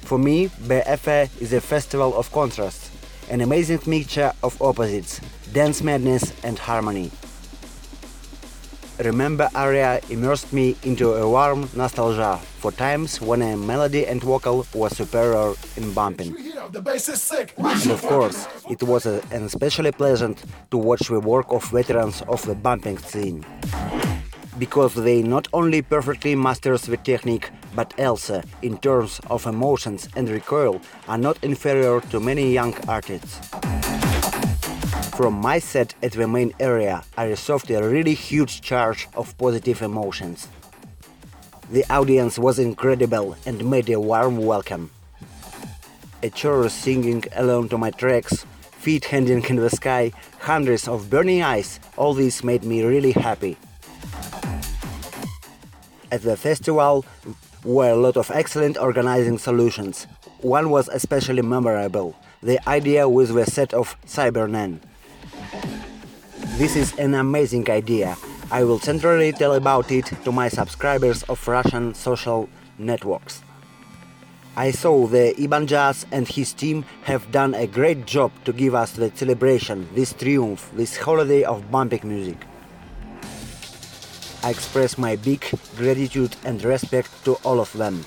For 0.00 0.18
me, 0.18 0.48
BFE 0.48 1.42
is 1.42 1.52
a 1.52 1.60
festival 1.60 2.16
of 2.16 2.32
contrasts, 2.32 2.89
an 3.30 3.40
amazing 3.40 3.80
mixture 3.86 4.32
of 4.42 4.60
opposites, 4.60 5.20
dance 5.52 5.82
madness 5.82 6.32
and 6.42 6.58
harmony. 6.58 7.10
Remember 8.98 9.48
Aria 9.54 10.00
immersed 10.10 10.52
me 10.52 10.76
into 10.82 11.14
a 11.14 11.28
warm 11.30 11.70
nostalgia 11.74 12.36
for 12.58 12.70
times 12.70 13.20
when 13.20 13.40
a 13.40 13.56
melody 13.56 14.06
and 14.06 14.20
vocal 14.20 14.66
was 14.74 14.94
superior 14.96 15.54
in 15.76 15.94
bumping. 15.94 16.36
And 16.36 17.90
of 17.90 18.02
course, 18.02 18.46
it 18.68 18.82
was 18.82 19.06
a, 19.06 19.22
an 19.30 19.44
especially 19.44 19.92
pleasant 19.92 20.44
to 20.70 20.76
watch 20.76 21.08
the 21.08 21.20
work 21.20 21.46
of 21.50 21.64
veterans 21.70 22.22
of 22.28 22.44
the 22.44 22.54
bumping 22.54 22.98
scene. 22.98 23.46
Because 24.60 24.94
they 24.94 25.22
not 25.22 25.48
only 25.54 25.80
perfectly 25.80 26.34
masters 26.36 26.82
the 26.82 26.98
technique, 26.98 27.48
but 27.74 27.98
also, 27.98 28.42
in 28.60 28.76
terms 28.76 29.18
of 29.30 29.46
emotions 29.46 30.06
and 30.16 30.28
recoil, 30.28 30.82
are 31.08 31.16
not 31.16 31.42
inferior 31.42 32.02
to 32.10 32.20
many 32.20 32.52
young 32.52 32.74
artists. 32.86 33.40
From 35.16 35.32
my 35.34 35.60
set 35.60 35.94
at 36.02 36.12
the 36.12 36.28
main 36.28 36.52
area, 36.60 37.02
I 37.16 37.24
received 37.24 37.70
a 37.70 37.88
really 37.88 38.12
huge 38.12 38.60
charge 38.60 39.08
of 39.14 39.36
positive 39.38 39.80
emotions. 39.80 40.46
The 41.70 41.84
audience 41.88 42.38
was 42.38 42.58
incredible 42.58 43.36
and 43.46 43.64
made 43.64 43.88
a 43.88 43.98
warm 43.98 44.36
welcome. 44.44 44.90
A 46.22 46.28
chorus 46.28 46.74
singing 46.74 47.24
along 47.34 47.70
to 47.70 47.78
my 47.78 47.92
tracks, 47.92 48.44
feet 48.72 49.06
hanging 49.06 49.42
in 49.42 49.56
the 49.56 49.70
sky, 49.70 50.12
hundreds 50.38 50.86
of 50.86 51.08
burning 51.08 51.40
eyes, 51.40 51.80
all 51.96 52.12
this 52.12 52.44
made 52.44 52.64
me 52.64 52.82
really 52.82 53.12
happy. 53.12 53.56
At 56.12 56.22
the 56.22 56.36
festival 56.36 57.04
were 57.64 57.90
a 57.90 57.96
lot 57.96 58.16
of 58.16 58.30
excellent 58.32 58.76
organizing 58.78 59.38
solutions. 59.38 60.08
One 60.40 60.70
was 60.70 60.88
especially 60.88 61.42
memorable, 61.42 62.16
the 62.42 62.58
idea 62.68 63.08
with 63.08 63.32
the 63.34 63.46
set 63.46 63.72
of 63.72 63.96
Cybernen. 64.06 64.80
This 66.58 66.74
is 66.74 66.98
an 66.98 67.14
amazing 67.14 67.70
idea. 67.70 68.16
I 68.50 68.64
will 68.64 68.80
centrally 68.80 69.32
tell 69.32 69.52
about 69.52 69.92
it 69.92 70.06
to 70.24 70.32
my 70.32 70.48
subscribers 70.48 71.22
of 71.24 71.46
Russian 71.46 71.94
social 71.94 72.48
networks. 72.76 73.42
I 74.56 74.72
saw 74.72 75.06
the 75.06 75.32
Iban 75.38 75.66
Jazz 75.66 76.06
and 76.10 76.26
his 76.26 76.52
team 76.52 76.84
have 77.04 77.30
done 77.30 77.54
a 77.54 77.68
great 77.68 78.04
job 78.04 78.32
to 78.44 78.52
give 78.52 78.74
us 78.74 78.92
the 78.92 79.12
celebration, 79.14 79.88
this 79.94 80.12
triumph, 80.12 80.70
this 80.74 80.96
holiday 80.96 81.44
of 81.44 81.70
bumping 81.70 82.02
music. 82.02 82.49
I 84.42 84.50
express 84.50 84.96
my 84.96 85.16
big 85.16 85.44
gratitude 85.76 86.34
and 86.44 86.62
respect 86.64 87.10
to 87.24 87.34
all 87.44 87.60
of 87.60 87.72
them. 87.74 88.04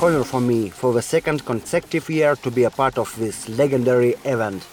Honor 0.00 0.24
for 0.24 0.40
me 0.40 0.70
for 0.70 0.92
the 0.92 1.02
second 1.02 1.44
consecutive 1.44 2.08
year 2.08 2.36
to 2.36 2.50
be 2.50 2.64
a 2.64 2.70
part 2.70 2.96
of 2.96 3.14
this 3.18 3.48
legendary 3.48 4.14
event. 4.24 4.66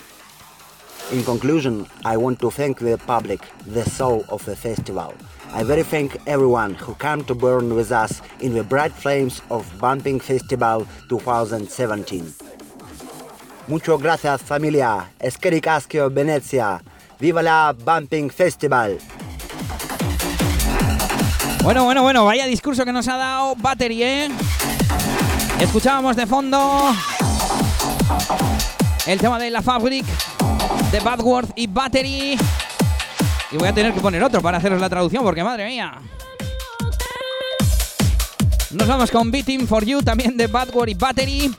In 1.11 1.23
conclusion, 1.23 1.87
I 2.05 2.15
want 2.17 2.39
to 2.41 2.51
thank 2.51 2.79
the 2.79 2.97
public, 2.97 3.41
the 3.65 3.83
soul 3.83 4.23
of 4.29 4.45
the 4.45 4.55
festival. 4.55 5.13
I 5.53 5.63
very 5.63 5.83
thank 5.83 6.17
everyone 6.27 6.75
who 6.75 6.93
came 6.95 7.23
to 7.25 7.33
burn 7.35 7.73
with 7.73 7.91
us 7.91 8.21
in 8.39 8.53
the 8.53 8.63
bright 8.63 8.91
flames 8.91 9.41
of 9.49 9.65
Bumping 9.79 10.19
Festival 10.19 10.85
2017. 11.09 12.33
Muchas 13.67 14.01
gracias 14.01 14.41
familia, 14.43 15.09
Eskerikaskio 15.19 16.09
Venecia, 16.09 16.81
viva 17.19 17.41
la 17.41 17.73
Bumping 17.73 18.29
Festival. 18.29 18.97
Bueno, 21.63 21.83
bueno, 21.83 22.01
bueno, 22.01 22.25
vaya 22.25 22.45
discurso 22.45 22.85
que 22.85 22.93
nos 22.93 23.07
ha 23.07 23.17
dado 23.17 23.55
Battery, 23.57 24.03
¿eh? 24.03 24.29
Escuchábamos 25.59 26.15
de 26.15 26.25
fondo 26.25 26.95
el 29.05 29.19
tema 29.19 29.39
de 29.39 29.49
la 29.49 29.61
Fabric, 29.61 30.05
de 30.91 30.99
Badworth 30.99 31.51
y 31.55 31.67
Battery. 31.67 32.37
Y 33.51 33.57
voy 33.57 33.67
a 33.67 33.73
tener 33.73 33.93
que 33.93 33.99
poner 33.99 34.23
otro 34.23 34.41
para 34.41 34.57
haceros 34.57 34.79
la 34.79 34.89
traducción 34.89 35.23
porque 35.23 35.43
madre 35.43 35.65
mía. 35.67 35.99
Nos 38.71 38.87
vamos 38.87 39.11
con 39.11 39.31
Beating 39.31 39.67
for 39.67 39.85
You 39.85 40.01
también 40.01 40.37
de 40.37 40.47
Badworth 40.47 40.89
y 40.89 40.93
Battery. 40.93 41.51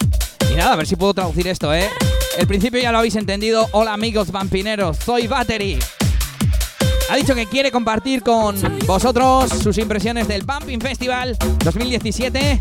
Y 0.51 0.55
nada, 0.55 0.73
a 0.73 0.77
ver 0.77 0.87
si 0.87 0.97
puedo 0.97 1.15
traducir 1.15 1.47
esto, 1.49 1.73
¿eh? 1.75 1.89
El 2.39 2.47
principio 2.47 2.81
ya 2.81 2.93
lo 2.93 2.99
habéis 2.99 3.17
entendido. 3.17 3.69
Hola 3.73 3.95
amigos 3.95 4.31
vampineros, 4.31 4.99
soy 5.05 5.27
Battery. 5.27 5.79
Ha 7.11 7.17
dicho 7.17 7.35
que 7.35 7.47
quiere 7.47 7.71
compartir 7.71 8.23
con 8.23 8.57
vosotros 8.87 9.51
sus 9.63 9.79
impresiones 9.79 10.29
del 10.29 10.43
Bumping 10.43 10.81
Festival 10.81 11.37
2017 11.65 12.59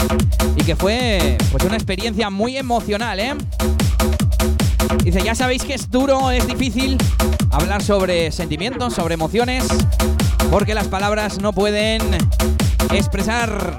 y 0.56 0.64
que 0.64 0.76
fue 0.76 1.38
pues 1.52 1.66
una 1.66 1.76
experiencia 1.76 2.30
muy 2.30 2.56
emocional, 2.56 3.20
¿eh? 3.20 3.36
Dice, 5.04 5.22
ya 5.22 5.36
sabéis 5.36 5.64
que 5.64 5.74
es 5.74 5.92
duro, 5.92 6.32
es 6.32 6.48
difícil 6.48 6.98
hablar 7.52 7.84
sobre 7.84 8.32
sentimientos, 8.32 8.94
sobre 8.94 9.16
emociones, 9.16 9.66
porque 10.50 10.74
las 10.74 10.88
palabras 10.88 11.42
no 11.42 11.52
pueden 11.52 12.02
expresar 12.94 13.78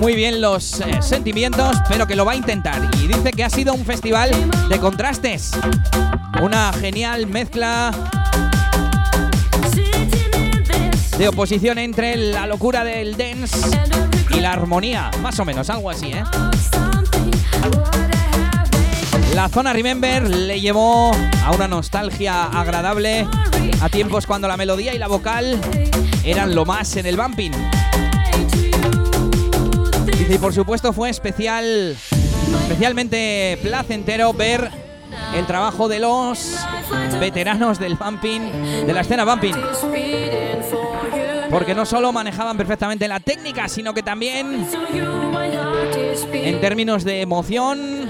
muy 0.00 0.14
bien 0.14 0.40
los 0.40 0.80
eh, 0.80 1.02
sentimientos, 1.02 1.76
pero 1.90 2.06
que 2.06 2.16
lo 2.16 2.24
va 2.24 2.32
a 2.32 2.36
intentar. 2.36 2.88
Y 3.02 3.06
dice 3.06 3.32
que 3.32 3.44
ha 3.44 3.50
sido 3.50 3.74
un 3.74 3.84
festival 3.84 4.30
de 4.70 4.78
contrastes. 4.78 5.50
Una 6.40 6.72
genial 6.72 7.26
mezcla 7.26 7.92
de 11.20 11.28
oposición 11.28 11.76
entre 11.76 12.16
la 12.16 12.46
locura 12.46 12.82
del 12.82 13.14
dance 13.14 13.54
y 14.34 14.40
la 14.40 14.54
armonía. 14.54 15.10
Más 15.20 15.38
o 15.38 15.44
menos, 15.44 15.68
algo 15.68 15.90
así, 15.90 16.12
¿eh? 16.12 16.24
La 19.34 19.50
zona 19.50 19.74
Remember 19.74 20.26
le 20.26 20.62
llevó 20.62 21.12
a 21.44 21.50
una 21.50 21.68
nostalgia 21.68 22.44
agradable 22.44 23.28
a 23.82 23.88
tiempos 23.90 24.26
cuando 24.26 24.48
la 24.48 24.56
melodía 24.56 24.94
y 24.94 24.98
la 24.98 25.08
vocal 25.08 25.60
eran 26.24 26.54
lo 26.54 26.64
más 26.64 26.96
en 26.96 27.04
el 27.04 27.18
bumping. 27.18 27.52
y 30.26 30.38
por 30.38 30.54
supuesto 30.54 30.94
fue 30.94 31.10
especial, 31.10 31.98
especialmente 32.62 33.58
placentero 33.60 34.32
ver 34.32 34.70
el 35.34 35.46
trabajo 35.46 35.86
de 35.86 35.98
los 35.98 36.56
veteranos 37.20 37.78
del 37.78 37.96
bumping, 37.96 38.40
de 38.86 38.92
la 38.94 39.02
escena 39.02 39.26
bumping. 39.26 39.54
Porque 41.50 41.74
no 41.74 41.84
solo 41.84 42.12
manejaban 42.12 42.56
perfectamente 42.56 43.08
la 43.08 43.20
técnica, 43.20 43.68
sino 43.68 43.92
que 43.92 44.02
también 44.02 44.66
en 46.32 46.60
términos 46.60 47.04
de 47.04 47.20
emoción 47.20 48.08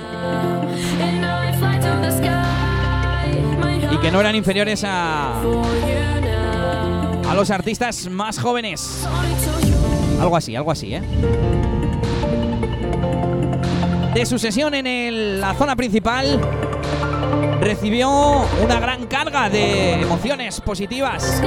y 3.91 3.97
que 3.99 4.11
no 4.11 4.21
eran 4.21 4.35
inferiores 4.37 4.85
a 4.85 5.41
a 7.31 7.35
los 7.35 7.51
artistas 7.53 8.09
más 8.09 8.41
jóvenes. 8.41 9.07
Algo 10.21 10.37
así, 10.37 10.57
algo 10.57 10.73
así, 10.73 10.95
¿eh? 10.95 11.03
De 14.13 14.27
su 14.27 14.37
sesión 14.37 14.75
en 14.75 15.41
la 15.41 15.55
zona 15.55 15.77
principal 15.77 16.41
recibió 17.61 18.11
una 18.61 18.81
gran 18.81 19.07
carga 19.07 19.49
de 19.49 20.03
emociones 20.03 20.61
positivas. 20.61 21.41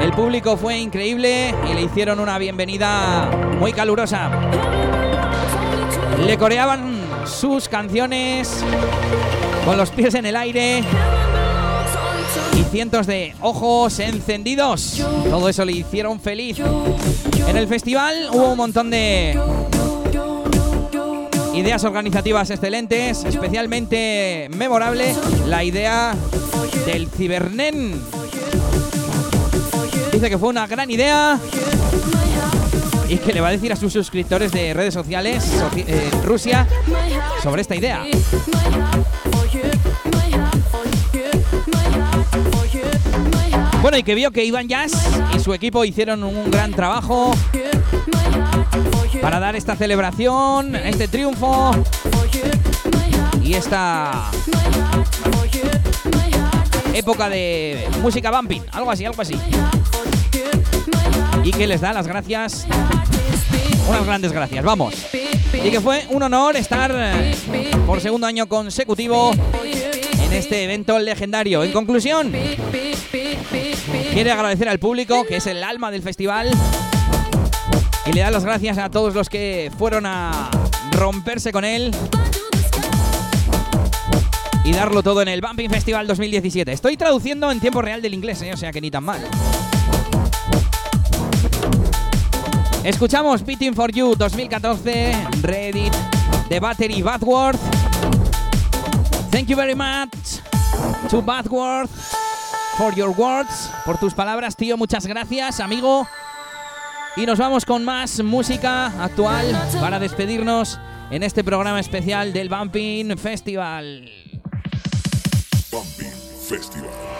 El 0.00 0.12
público 0.12 0.56
fue 0.56 0.78
increíble 0.78 1.54
y 1.70 1.74
le 1.74 1.82
hicieron 1.82 2.20
una 2.20 2.38
bienvenida 2.38 3.30
muy 3.58 3.72
calurosa. 3.72 4.30
Le 6.24 6.38
coreaban 6.38 7.00
sus 7.26 7.68
canciones 7.68 8.64
con 9.64 9.76
los 9.76 9.90
pies 9.90 10.14
en 10.14 10.26
el 10.26 10.36
aire 10.36 10.82
y 12.58 12.62
cientos 12.64 13.06
de 13.06 13.34
ojos 13.40 13.98
encendidos. 13.98 15.02
Todo 15.28 15.48
eso 15.48 15.64
le 15.64 15.72
hicieron 15.72 16.18
feliz. 16.18 16.58
En 17.46 17.56
el 17.56 17.68
festival 17.68 18.30
hubo 18.32 18.52
un 18.52 18.56
montón 18.56 18.90
de 18.90 19.38
ideas 21.54 21.84
organizativas 21.84 22.48
excelentes, 22.50 23.24
especialmente 23.24 24.48
memorable 24.56 25.14
la 25.46 25.62
idea 25.62 26.14
del 26.86 27.08
Cibernen. 27.08 28.00
Que 30.20 30.38
fue 30.38 30.50
una 30.50 30.66
gran 30.66 30.88
idea 30.90 31.40
y 33.08 33.16
que 33.16 33.32
le 33.32 33.40
va 33.40 33.48
a 33.48 33.50
decir 33.52 33.72
a 33.72 33.76
sus 33.76 33.92
suscriptores 33.92 34.52
de 34.52 34.74
redes 34.74 34.92
sociales 34.92 35.50
en 35.74 35.88
eh, 35.88 36.10
Rusia 36.22 36.68
sobre 37.42 37.62
esta 37.62 37.74
idea. 37.74 38.04
Bueno, 43.80 43.96
y 43.96 44.02
que 44.02 44.14
vio 44.14 44.30
que 44.30 44.44
Iván 44.44 44.68
Jazz 44.68 44.92
y 45.34 45.40
su 45.40 45.54
equipo 45.54 45.84
hicieron 45.84 46.22
un 46.22 46.50
gran 46.50 46.72
trabajo 46.72 47.34
para 49.22 49.40
dar 49.40 49.56
esta 49.56 49.74
celebración, 49.74 50.76
este 50.76 51.08
triunfo 51.08 51.72
y 53.42 53.54
esta 53.54 54.30
época 56.94 57.28
de 57.30 57.88
música 58.02 58.30
bumping, 58.30 58.62
algo 58.70 58.90
así, 58.90 59.06
algo 59.06 59.22
así. 59.22 59.34
Y 61.42 61.52
que 61.52 61.66
les 61.66 61.80
da 61.80 61.92
las 61.92 62.06
gracias, 62.06 62.66
unas 63.88 64.04
grandes 64.04 64.32
gracias, 64.32 64.64
vamos. 64.64 64.94
Y 65.52 65.70
que 65.70 65.80
fue 65.80 66.04
un 66.10 66.22
honor 66.22 66.56
estar 66.56 66.92
eh, 66.94 67.34
por 67.86 68.00
segundo 68.00 68.26
año 68.26 68.46
consecutivo 68.46 69.32
en 69.64 70.32
este 70.32 70.64
evento 70.64 70.98
legendario. 70.98 71.64
En 71.64 71.72
conclusión, 71.72 72.32
quiere 74.12 74.30
agradecer 74.30 74.68
al 74.68 74.78
público, 74.78 75.24
que 75.24 75.36
es 75.36 75.46
el 75.46 75.64
alma 75.64 75.90
del 75.90 76.02
festival, 76.02 76.50
y 78.06 78.12
le 78.12 78.20
da 78.20 78.30
las 78.30 78.44
gracias 78.44 78.78
a 78.78 78.90
todos 78.90 79.14
los 79.14 79.28
que 79.28 79.70
fueron 79.78 80.06
a 80.06 80.50
romperse 80.92 81.52
con 81.52 81.64
él 81.64 81.94
y 84.64 84.72
darlo 84.72 85.02
todo 85.02 85.22
en 85.22 85.28
el 85.28 85.40
Bumping 85.40 85.70
Festival 85.70 86.06
2017. 86.06 86.70
Estoy 86.72 86.96
traduciendo 86.96 87.50
en 87.50 87.60
tiempo 87.60 87.82
real 87.82 88.02
del 88.02 88.14
inglés, 88.14 88.42
¿eh? 88.42 88.52
o 88.52 88.56
sea 88.56 88.72
que 88.72 88.80
ni 88.80 88.90
tan 88.90 89.04
mal. 89.04 89.20
Escuchamos 92.84 93.44
Beating 93.44 93.74
for 93.74 93.92
You 93.92 94.16
2014, 94.16 95.42
Reddit, 95.42 95.92
The 96.48 96.60
Battery 96.60 97.02
Badworth. 97.02 97.60
Thank 99.30 99.48
you 99.48 99.56
very 99.56 99.74
much 99.74 100.40
to 101.10 101.20
Badworth 101.20 101.90
for 102.78 102.94
your 102.94 103.10
words, 103.10 103.70
por 103.84 103.98
tus 103.98 104.14
palabras, 104.14 104.56
tío. 104.56 104.78
Muchas 104.78 105.06
gracias, 105.06 105.60
amigo. 105.60 106.06
Y 107.16 107.26
nos 107.26 107.38
vamos 107.38 107.66
con 107.66 107.84
más 107.84 108.22
música 108.22 108.86
actual 109.04 109.46
para 109.78 109.98
despedirnos 109.98 110.80
en 111.10 111.22
este 111.22 111.44
programa 111.44 111.80
especial 111.80 112.32
del 112.32 112.48
Bumping 112.48 113.18
Festival. 113.18 114.10
Bumping 115.70 116.12
Festival. 116.48 117.19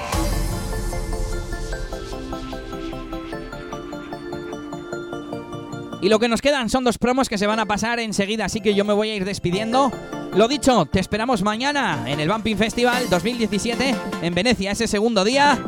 Y 6.03 6.09
lo 6.09 6.19
que 6.19 6.29
nos 6.29 6.41
quedan 6.41 6.71
son 6.71 6.85
dos 6.85 6.97
promos 6.97 7.29
que 7.29 7.37
se 7.37 7.47
van 7.47 7.61
a 7.61 7.67
pasar 7.67 8.01
enseguida, 8.01 8.47
así 8.47 8.61
que 8.61 8.75
yo 8.75 8.85
me 8.85 8.95
voy 8.95 9.11
a 9.11 9.15
ir 9.15 9.25
despidiendo. 9.27 9.93
Lo 10.35 10.49
dicho, 10.49 10.87
te 10.87 10.99
esperamos 10.99 11.43
mañana 11.43 12.05
en 12.07 12.21
el 12.21 12.29
Bumping 12.29 12.57
Festival 12.57 13.11
2017 13.11 13.95
en 14.23 14.35
Venecia, 14.35 14.71
ese 14.71 14.87
segundo 14.87 15.25
día, 15.25 15.59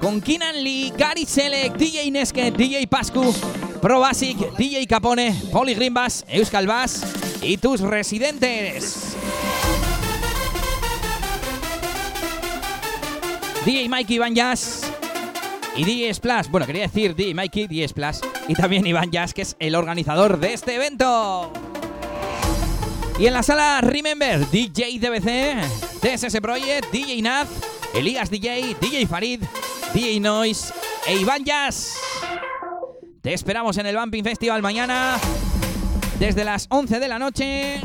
con 0.00 0.20
Kinan 0.20 0.62
Lee, 0.62 0.92
Gary 0.96 1.26
Selec, 1.26 1.74
DJ 1.76 2.10
Neske, 2.12 2.52
DJ 2.52 2.86
Pascu, 2.86 3.34
Pro 3.82 3.98
Basic, 3.98 4.36
DJ 4.56 4.86
Capone, 4.86 5.34
Poli 5.50 5.74
Grimbas, 5.74 6.24
Euskal 6.28 6.68
Bass 6.68 7.04
y 7.42 7.56
tus 7.56 7.80
residentes. 7.80 9.16
DJ 13.64 13.88
Mikey 13.88 14.18
Jazz 14.34 14.90
y 15.76 15.84
DJ 15.84 16.14
Splash. 16.14 16.48
Bueno, 16.48 16.66
quería 16.66 16.82
decir 16.82 17.14
DJ 17.14 17.34
Mikey, 17.34 17.66
DJ 17.66 17.88
Splash 17.88 18.18
y 18.48 18.54
también 18.54 18.86
Iván 18.86 19.10
Jazz, 19.10 19.34
que 19.34 19.42
es 19.42 19.56
el 19.58 19.74
organizador 19.74 20.38
de 20.38 20.52
este 20.52 20.74
evento. 20.74 21.52
Y 23.18 23.26
en 23.26 23.34
la 23.34 23.42
sala 23.42 23.80
Remember, 23.82 24.48
DJ 24.50 24.98
DBC, 24.98 26.00
TSS 26.00 26.40
Project, 26.40 26.90
DJ 26.90 27.20
Naz, 27.22 27.48
Elías 27.94 28.30
DJ, 28.30 28.76
DJ 28.80 29.06
Farid, 29.06 29.42
DJ 29.92 30.20
Noise 30.20 30.72
e 31.06 31.16
Iván 31.16 31.44
Jazz. 31.44 31.96
Te 33.20 33.34
esperamos 33.34 33.76
en 33.76 33.86
el 33.86 33.96
Bumping 33.96 34.24
Festival 34.24 34.62
mañana 34.62 35.18
desde 36.18 36.44
las 36.44 36.66
11 36.70 37.00
de 37.00 37.08
la 37.08 37.18
noche. 37.18 37.80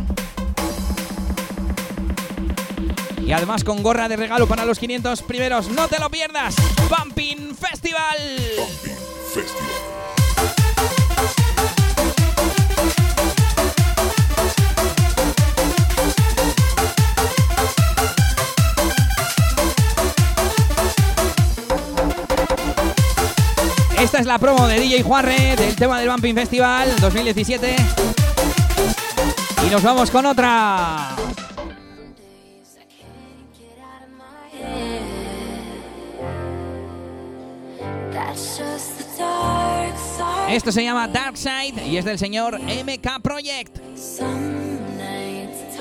Y 3.25 3.31
además 3.31 3.63
con 3.63 3.81
gorra 3.81 4.07
de 4.07 4.17
regalo 4.17 4.45
para 4.47 4.65
los 4.65 4.77
500 4.77 5.23
primeros. 5.23 5.69
¡No 5.69 5.87
te 5.87 5.99
lo 5.99 6.09
pierdas! 6.11 6.55
¡Bumping 6.89 7.54
Esta 23.97 24.19
es 24.19 24.25
la 24.25 24.39
promo 24.39 24.67
de 24.67 24.79
DJ 24.79 25.03
Juarre 25.03 25.55
del 25.55 25.75
tema 25.75 25.99
del 25.99 26.09
Bumping 26.09 26.35
Festival 26.35 26.95
2017. 26.99 27.75
Y 29.65 29.69
nos 29.69 29.81
vamos 29.81 30.11
con 30.11 30.25
otra. 30.25 31.24
Esto 40.49 40.71
se 40.71 40.83
llama 40.83 41.07
Dark 41.07 41.37
Side 41.37 41.87
y 41.87 41.97
es 41.97 42.05
del 42.05 42.19
señor 42.19 42.59
MK 42.59 43.21
Project. 43.21 43.79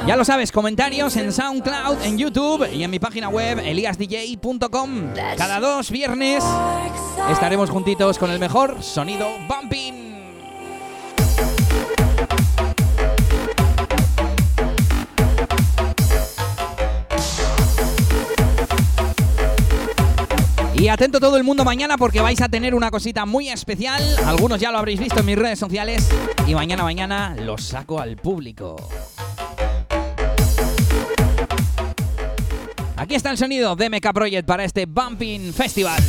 Ya 0.07 0.17
lo 0.17 0.25
sabes, 0.25 0.53
comentarios 0.53 1.17
en 1.17 1.33
SoundCloud, 1.33 2.03
en 2.03 2.19
YouTube 2.19 2.69
y 2.73 2.83
en 2.83 2.91
mi 2.91 2.99
página 2.99 3.29
web 3.29 3.59
eliasdj.com. 3.59 5.15
Cada 5.37 5.61
dos 5.61 5.91
viernes 5.91 6.45
estaremos 7.31 7.71
juntitos 7.71 8.19
con 8.19 8.31
el 8.31 8.39
mejor 8.39 8.83
sonido 8.83 9.27
bumping. 9.49 10.14
Y 20.85 20.89
atento 20.89 21.19
todo 21.19 21.39
el 21.39 21.45
mundo 21.45 21.65
mañana 21.65 21.97
porque 21.97 22.21
vais 22.21 22.43
a 22.43 22.49
tener 22.51 22.75
una 22.75 22.91
cosita 22.91 23.25
muy 23.25 23.49
especial. 23.49 24.03
Algunos 24.27 24.61
ya 24.61 24.71
lo 24.71 24.77
habréis 24.77 25.01
visto 25.01 25.21
en 25.21 25.25
mis 25.25 25.39
redes 25.39 25.59
sociales. 25.59 26.11
Y 26.47 26.55
mañana, 26.55 26.83
mañana 26.83 27.35
lo 27.41 27.57
saco 27.57 27.99
al 27.99 28.17
público. 28.17 28.77
Aquí 32.97 33.15
está 33.15 33.31
el 33.31 33.39
sonido 33.39 33.75
de 33.77 33.89
MK 33.89 34.13
Project 34.13 34.47
para 34.47 34.63
este 34.65 34.85
Bumping 34.85 35.55
Festival. 35.55 36.03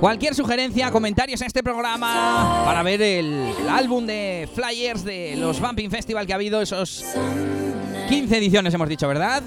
Cualquier 0.00 0.34
sugerencia, 0.34 0.90
comentarios 0.90 1.40
en 1.42 1.46
este 1.48 1.62
programa 1.62 2.62
para 2.64 2.82
ver 2.82 3.02
el, 3.02 3.52
el 3.60 3.68
álbum 3.68 4.06
de 4.06 4.48
flyers 4.54 5.04
de 5.04 5.36
los 5.36 5.60
Bumping 5.60 5.90
Festival 5.90 6.26
que 6.26 6.32
ha 6.32 6.36
habido, 6.36 6.62
esos 6.62 7.04
15 8.08 8.38
ediciones 8.38 8.72
hemos 8.72 8.88
dicho, 8.88 9.06
¿verdad? 9.06 9.42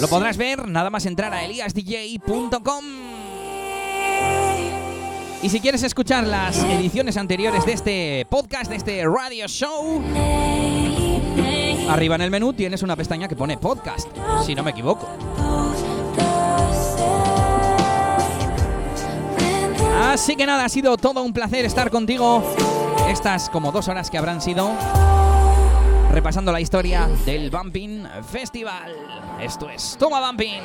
Lo 0.00 0.08
podrás 0.08 0.36
ver 0.38 0.66
nada 0.66 0.88
más 0.88 1.04
entrar 1.04 1.32
a 1.34 1.44
eliasdj.com. 1.44 2.84
Y 5.42 5.48
si 5.50 5.60
quieres 5.60 5.82
escuchar 5.82 6.26
las 6.26 6.56
ediciones 6.64 7.18
anteriores 7.18 7.66
de 7.66 7.72
este 7.74 8.26
podcast, 8.30 8.70
de 8.70 8.76
este 8.76 9.04
radio 9.04 9.46
show, 9.46 10.02
arriba 11.90 12.14
en 12.14 12.22
el 12.22 12.30
menú 12.30 12.54
tienes 12.54 12.82
una 12.82 12.96
pestaña 12.96 13.28
que 13.28 13.36
pone 13.36 13.58
podcast, 13.58 14.08
si 14.46 14.54
no 14.54 14.62
me 14.62 14.70
equivoco. 14.70 15.06
Así 20.00 20.36
que 20.36 20.46
nada, 20.46 20.64
ha 20.64 20.68
sido 20.68 20.96
todo 20.96 21.22
un 21.22 21.32
placer 21.32 21.64
estar 21.64 21.90
contigo 21.90 22.42
estas 23.08 23.48
como 23.50 23.72
dos 23.72 23.88
horas 23.88 24.10
que 24.10 24.18
habrán 24.18 24.40
sido 24.40 24.72
repasando 26.10 26.52
la 26.52 26.60
historia 26.60 27.08
del 27.24 27.50
Bumping 27.50 28.06
Festival. 28.30 28.94
Esto 29.40 29.68
es 29.68 29.96
Toma 29.98 30.20
Bumping. 30.26 30.62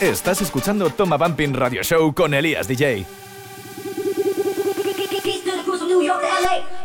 Estás 0.00 0.42
escuchando 0.42 0.90
Toma 0.90 1.16
Bumping 1.16 1.54
Radio 1.54 1.82
Show 1.84 2.12
con 2.12 2.34
Elías 2.34 2.66
DJ. 2.66 3.06
Yo 6.02 6.81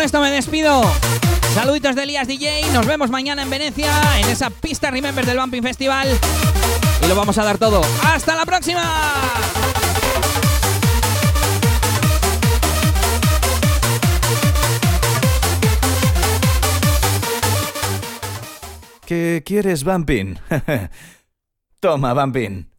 con 0.00 0.06
esto 0.06 0.20
me 0.22 0.30
despido. 0.30 0.82
Saluditos 1.52 1.94
de 1.94 2.04
Elías 2.04 2.26
DJ. 2.26 2.72
Nos 2.72 2.86
vemos 2.86 3.10
mañana 3.10 3.42
en 3.42 3.50
Venecia, 3.50 3.92
en 4.18 4.30
esa 4.30 4.48
pista 4.48 4.90
Remember 4.90 5.26
del 5.26 5.38
Bumping 5.38 5.62
Festival. 5.62 6.08
Y 7.04 7.06
lo 7.06 7.14
vamos 7.14 7.36
a 7.36 7.44
dar 7.44 7.58
todo. 7.58 7.82
¡Hasta 8.02 8.34
la 8.34 8.46
próxima! 8.46 8.82
¿Qué 19.04 19.42
quieres, 19.44 19.84
Bumping? 19.84 20.38
Toma, 21.80 22.14
Bumping. 22.14 22.69